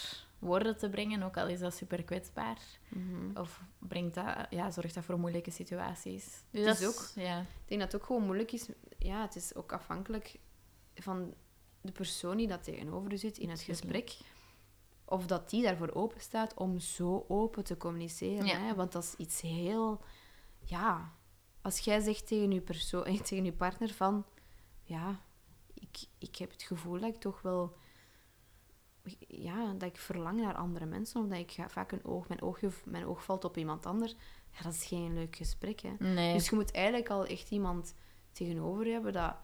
woorden 0.43 0.77
te 0.79 0.89
brengen, 0.91 1.23
ook 1.23 1.37
al 1.37 1.47
is 1.49 1.59
dat 1.61 1.75
super 1.75 2.03
kwetsbaar. 2.05 2.59
Mhm. 2.89 3.37
Of 3.39 3.63
brengt 3.79 4.15
dat, 4.15 4.47
ja, 4.51 4.71
zorgt 4.71 4.95
dat 4.95 5.05
voor 5.05 5.19
moeilijke 5.19 5.51
situaties. 5.51 6.43
Dus 6.51 6.65
dat 6.67 6.81
is 6.81 6.87
ook- 6.87 7.09
Ja. 7.25 7.41
Ik 7.41 7.47
denk 7.69 7.81
dat 7.81 7.93
het 7.93 8.01
ook 8.01 8.07
gewoon 8.07 8.25
moeilijk 8.25 8.53
is. 8.53 8.69
Ja, 8.99 9.21
het 9.23 9.37
is 9.37 9.55
ook 9.55 9.73
afhankelijk 9.73 10.39
van 10.95 11.35
de 11.81 11.93
persoon 11.93 12.37
die 12.37 12.47
dat 12.49 12.65
tegenover 12.65 13.13
u 13.13 13.17
zit 13.17 13.39
in 13.39 13.51
het 13.51 13.61
gesprek. 13.61 14.17
Of 15.05 15.27
dat 15.27 15.51
die 15.51 15.63
daarvoor 15.63 15.93
open 15.95 16.21
staat 16.21 16.55
om 16.55 16.79
zo 16.79 17.25
open 17.29 17.65
te 17.65 17.77
communiceren. 17.77 18.47
Ja. 18.47 18.59
Hè? 18.59 18.75
Want 18.75 18.93
dat 18.93 19.03
is 19.03 19.15
iets 19.17 19.41
heel... 19.41 20.01
Ja, 20.65 21.13
als 21.63 21.79
jij 21.79 22.01
zegt 22.01 22.27
tegen 22.27 22.51
je, 22.51 22.61
persoon, 22.61 23.05
tegen 23.23 23.45
je 23.45 23.53
partner 23.53 23.93
van... 23.93 24.25
Ja, 24.83 25.21
ik, 25.75 25.99
ik 26.19 26.37
heb 26.37 26.51
het 26.51 26.63
gevoel 26.63 27.01
dat 27.01 27.15
ik 27.15 27.21
toch 27.21 27.43
wel... 27.43 27.77
Ja, 29.29 29.73
dat 29.73 29.89
ik 29.89 29.97
verlang 29.97 30.41
naar 30.41 30.55
andere 30.55 30.85
mensen. 30.87 31.21
Of 31.23 31.27
dat 31.29 31.39
ik 31.39 31.51
ga- 31.51 31.69
vaak 31.69 31.93
een 31.93 32.05
oog, 32.05 32.29
mijn, 32.29 32.43
oogje, 32.43 32.71
mijn 32.85 33.07
oog 33.07 33.25
valt 33.25 33.45
op 33.45 33.57
iemand 33.57 33.87
anders. 33.87 34.15
Ja, 34.51 34.63
dat 34.63 34.73
is 34.73 34.85
geen 34.85 35.15
leuk 35.15 35.37
gesprek, 35.37 35.81
hè. 35.81 35.91
Nee. 35.99 36.33
Dus 36.33 36.49
je 36.49 36.55
moet 36.55 36.71
eigenlijk 36.73 37.09
al 37.11 37.27
echt 37.27 37.51
iemand 37.51 37.95
tegenover 38.33 38.87
hebben 38.87 39.13
dat 39.13 39.35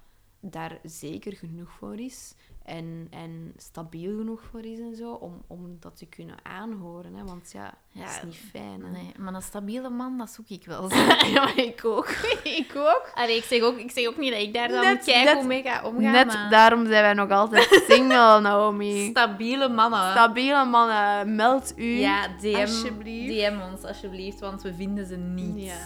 daar 0.40 0.78
zeker 0.82 1.32
genoeg 1.32 1.70
voor 1.70 1.98
is. 2.00 2.34
En, 2.68 3.06
en 3.10 3.52
stabiel 3.56 4.16
genoeg 4.18 4.40
voor 4.50 4.60
is 4.64 4.78
en 4.78 4.94
zo, 4.96 5.12
om, 5.12 5.42
om 5.46 5.76
dat 5.80 5.96
te 5.96 6.06
kunnen 6.06 6.36
aanhoren. 6.42 7.14
Hè? 7.14 7.24
Want 7.24 7.50
ja, 7.52 7.62
dat 7.64 8.02
Ja, 8.02 8.08
is 8.16 8.22
niet 8.24 8.40
fijn. 8.50 8.82
Hè? 8.84 8.90
Nee, 8.90 9.12
maar 9.18 9.34
een 9.34 9.42
stabiele 9.42 9.88
man, 9.88 10.18
dat 10.18 10.30
zoek 10.30 10.48
ik 10.48 10.64
wel. 10.66 10.88
ja, 11.32 11.44
maar 11.44 11.58
ik 11.58 11.84
ook. 11.84 12.08
ik 12.62 12.72
ook. 12.76 13.10
Allee, 13.14 13.36
ik, 13.36 13.44
zeg 13.44 13.62
ook, 13.62 13.78
ik 13.78 13.90
zeg 13.90 14.06
ook 14.06 14.16
niet 14.16 14.32
dat 14.32 14.40
ik 14.40 14.54
daar 14.54 14.68
dan 14.68 14.84
Net- 14.84 15.04
kijk 15.04 15.34
hoe 15.36 15.44
mee 15.46 15.62
ga 15.62 15.82
omgaan, 15.84 16.12
Net 16.12 16.26
maar 16.26 16.50
daarom 16.50 16.86
zijn 16.86 17.02
wij 17.02 17.14
nog 17.14 17.30
altijd 17.30 17.84
single, 17.88 18.40
Naomi. 18.48 19.08
stabiele 19.10 19.68
mannen. 19.68 20.10
Stabiele 20.10 20.64
mannen, 20.64 21.34
meld 21.34 21.72
u. 21.76 21.84
ja, 21.98 22.28
DM, 22.40 22.54
alsjeblieft. 22.60 23.34
DM 23.34 23.58
ons 23.72 23.82
alsjeblieft, 23.84 24.40
want 24.40 24.62
we 24.62 24.74
vinden 24.74 25.06
ze 25.06 25.16
niet. 25.16 25.64
Ja. 25.64 25.76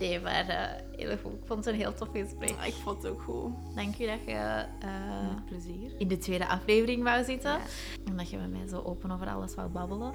Nee, 0.00 0.20
maar 0.20 0.48
eh, 0.48 0.82
heel 0.96 1.16
goed. 1.18 1.32
Ik 1.32 1.46
vond 1.46 1.64
het 1.64 1.74
een 1.74 1.80
heel 1.80 1.94
tof 1.94 2.08
gesprek. 2.12 2.50
Ik 2.64 2.74
vond 2.82 3.02
het 3.02 3.12
ook 3.12 3.22
goed. 3.22 3.52
Dank 3.74 3.94
je 3.94 4.06
dat 4.06 4.18
je 4.26 4.32
eh, 4.32 5.34
Met 5.34 5.46
plezier. 5.46 5.90
in 5.98 6.08
de 6.08 6.18
tweede 6.18 6.46
aflevering 6.48 7.02
wou 7.02 7.24
zitten. 7.24 7.50
Ja. 7.50 7.58
En 8.06 8.16
dat 8.16 8.30
je 8.30 8.36
met 8.36 8.50
mij 8.50 8.68
zo 8.68 8.82
open 8.84 9.10
over 9.10 9.28
alles 9.28 9.54
wou 9.54 9.68
babbelen. 9.68 10.12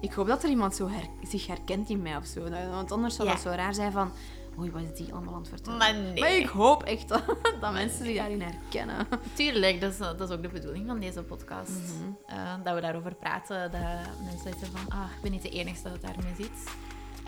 Ik 0.00 0.12
hoop 0.12 0.26
dat 0.26 0.42
er 0.42 0.48
iemand 0.50 0.74
zo 0.74 0.88
her- 0.88 1.28
zich 1.28 1.46
herkent 1.46 1.90
in 1.90 2.02
mij 2.02 2.16
of 2.16 2.26
zo. 2.26 2.48
Nou, 2.48 2.70
Want 2.70 2.92
anders 2.92 3.14
zou 3.16 3.28
Ja. 3.28 3.34
dat 3.34 3.42
zo 3.42 3.48
raar 3.50 3.74
zijn 3.74 3.92
van... 3.92 4.10
Oei, 4.58 4.70
wat 4.70 4.82
is 4.82 4.96
die 4.98 5.12
allemaal 5.12 5.34
aan 5.34 5.40
het 5.40 5.48
vertellen? 5.48 5.78
Maar 5.78 5.94
nee. 5.94 6.20
Maar 6.20 6.32
ik 6.36 6.46
hoop 6.46 6.82
echt 6.82 7.08
dat, 7.12 7.22
dat 7.60 7.72
mensen 7.72 8.04
zich 8.04 8.16
daarin 8.16 8.40
herkennen. 8.42 9.06
Tuurlijk, 9.34 9.80
dat 9.80 9.92
is, 9.92 9.98
dat 9.98 10.20
is 10.20 10.30
ook 10.30 10.42
de 10.42 10.48
bedoeling 10.48 10.86
van 10.86 11.00
deze 11.00 11.22
podcast. 11.22 11.70
Mhm. 11.70 12.36
Eh, 12.38 12.54
dat 12.64 12.74
we 12.74 12.80
daarover 12.80 13.14
praten, 13.14 13.70
dat 13.70 13.80
mensen 14.24 14.42
zeggen 14.58 14.78
van, 14.78 14.88
ah, 14.98 15.04
ik 15.16 15.22
ben 15.22 15.30
niet 15.30 15.42
de 15.42 15.48
enige 15.48 15.82
dat 15.82 16.00
daarmee 16.00 16.34
zit. 16.36 16.70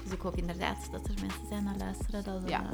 Dus 0.04 0.12
ik 0.12 0.20
hoop 0.20 0.36
inderdaad 0.36 0.76
dat 0.90 1.06
er 1.08 1.14
mensen 1.20 1.46
zijn 1.48 1.68
die 1.68 1.76
luisteren, 1.78 2.24
dat 2.24 2.40
Ja. 2.46 2.60
eh, 2.60 2.68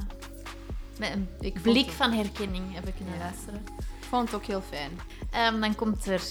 met 0.98 1.12
een 1.12 1.28
Ik 1.40 1.62
blik 1.62 1.90
van 1.90 2.12
herkenning 2.12 2.72
hebben 2.74 2.94
kunnen 2.96 3.14
Ja. 3.14 3.20
luisteren. 3.20 3.60
Ik 4.00 4.06
vond 4.16 4.24
het 4.26 4.34
ook 4.34 4.44
heel 4.46 4.60
fijn. 4.62 4.90
Ehm, 5.30 5.60
dan 5.60 5.74
komt 5.74 6.06
er 6.06 6.22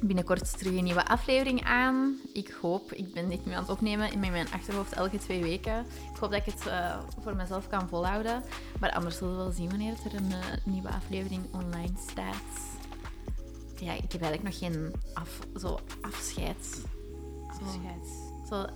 binnenkort 0.00 0.58
terug 0.58 0.74
een 0.76 0.84
nieuwe 0.84 1.06
aflevering 1.06 1.64
aan. 1.64 2.16
Ik 2.32 2.56
hoop, 2.60 2.92
ik 2.92 3.12
ben 3.14 3.28
dit 3.28 3.46
nu 3.46 3.52
aan 3.52 3.60
het 3.62 3.70
opnemen 3.70 4.12
in 4.12 4.18
mijn 4.20 4.52
achterhoofd 4.52 4.92
elke 4.92 5.18
twee 5.18 5.42
weken. 5.42 5.78
Ik 6.12 6.18
hoop 6.20 6.30
dat 6.30 6.46
ik 6.46 6.52
het 6.54 6.66
eh, 6.66 6.98
voor 7.22 7.36
mezelf 7.36 7.68
kan 7.68 7.88
volhouden. 7.88 8.42
Maar 8.80 8.90
anders 8.92 9.16
zullen 9.16 9.36
we 9.36 9.42
wel 9.42 9.52
zien 9.52 9.68
wanneer 9.68 9.94
er 10.04 10.14
een 10.14 10.32
eh, 10.32 10.38
nieuwe 10.64 10.88
aflevering 10.88 11.42
online 11.52 11.92
staat. 12.10 12.70
Ja, 13.76 13.92
ik 13.92 14.12
heb 14.12 14.22
eigenlijk 14.22 14.42
nog 14.42 14.58
geen 14.58 14.92
af, 15.14 15.38
zo 15.60 15.78
afscheid. 16.00 16.84
Afscheid. 17.48 18.06
zo, 18.48 18.54
zo 18.56 18.66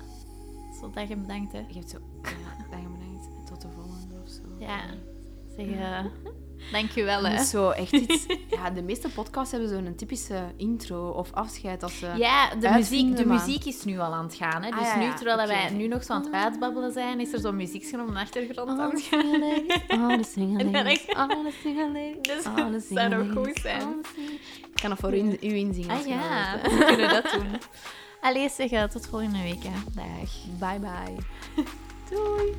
dat 0.95 1.09
je 1.09 1.17
bedankt, 1.17 1.53
hè. 1.53 1.59
Je 1.69 1.75
hebt 1.75 1.91
zo... 1.91 1.99
Ja, 2.23 2.31
dag 2.71 2.79
en 2.81 2.93
bedankt. 2.93 3.47
Tot 3.47 3.61
de 3.61 3.69
volgende 3.75 4.15
of 4.25 4.31
zo. 4.31 4.43
Ja, 4.59 4.79
zeg, 5.57 5.67
eh 5.67 6.05
dankjewel, 6.73 7.23
Dat 7.23 7.33
hè. 7.33 7.45
zo 7.45 7.71
echt 7.71 7.93
iets... 7.93 8.27
Ja, 8.57 8.71
de 8.71 8.83
meeste 8.83 9.09
podcasts 9.09 9.51
hebben 9.53 9.69
zo'n 9.69 9.95
typische 9.95 10.45
intro 10.57 11.09
of 11.11 11.33
afscheid 11.33 11.83
als 11.83 11.99
ze... 11.99 12.13
Ja, 12.17 12.55
de, 12.55 12.71
muziek, 12.71 13.17
de 13.17 13.27
muziek 13.27 13.65
is 13.65 13.85
nu 13.85 13.99
al 13.99 14.15
aan 14.15 14.25
het 14.25 14.35
gaan. 14.35 14.63
Hè? 14.63 14.71
Ah, 14.71 14.79
Dus 14.79 14.87
ja, 14.89 14.97
nu, 14.99 15.15
terwijl 15.15 15.39
oké. 15.39 15.47
wij 15.47 15.71
nu 15.71 15.87
nog 15.89 16.05
zo 16.05 16.13
aan 16.13 16.25
het 16.25 16.33
uitbabbelen 16.33 16.93
zijn, 16.93 17.21
is 17.21 17.33
er 17.33 17.39
zo'n 17.41 17.57
muziekje 17.57 18.01
op 18.01 18.07
de 18.13 18.19
achtergrond 18.19 18.79
aan 18.79 18.91
het 18.91 19.03
gaan. 19.03 19.43
All 20.01 20.17
the 20.19 20.29
single 20.29 20.59
En 20.59 20.73
dan 20.73 20.83
ladies, 20.83 21.07
echt- 21.07 21.17
all 21.19 21.29
the 21.29 21.53
single 21.63 21.87
ladies, 21.87 22.17
Dus 22.35 22.45
dat 22.45 22.83
zou 22.89 23.09
nog 23.09 23.27
ladies, 23.27 23.33
goed 23.47 23.59
zijn. 23.63 23.89
Ik 24.75 24.81
kan 24.83 24.91
dat 24.91 24.99
voor 24.99 25.17
u, 25.17 25.37
u 25.41 25.55
inzingen. 25.55 25.91
Ah 25.91 26.07
ja, 26.07 26.59
we 26.63 26.85
kunnen 26.87 27.09
dat 27.09 27.33
doen. 27.33 27.47
Allee, 28.27 28.49
zeg, 28.49 28.71
eh, 28.71 28.85
tot 28.85 29.07
volgende 29.07 29.43
week. 29.43 29.63
Hè. 29.63 29.71
Dag. 29.95 30.31
Bye 30.59 30.79
bye. 30.81 31.17
Doei. 32.11 32.55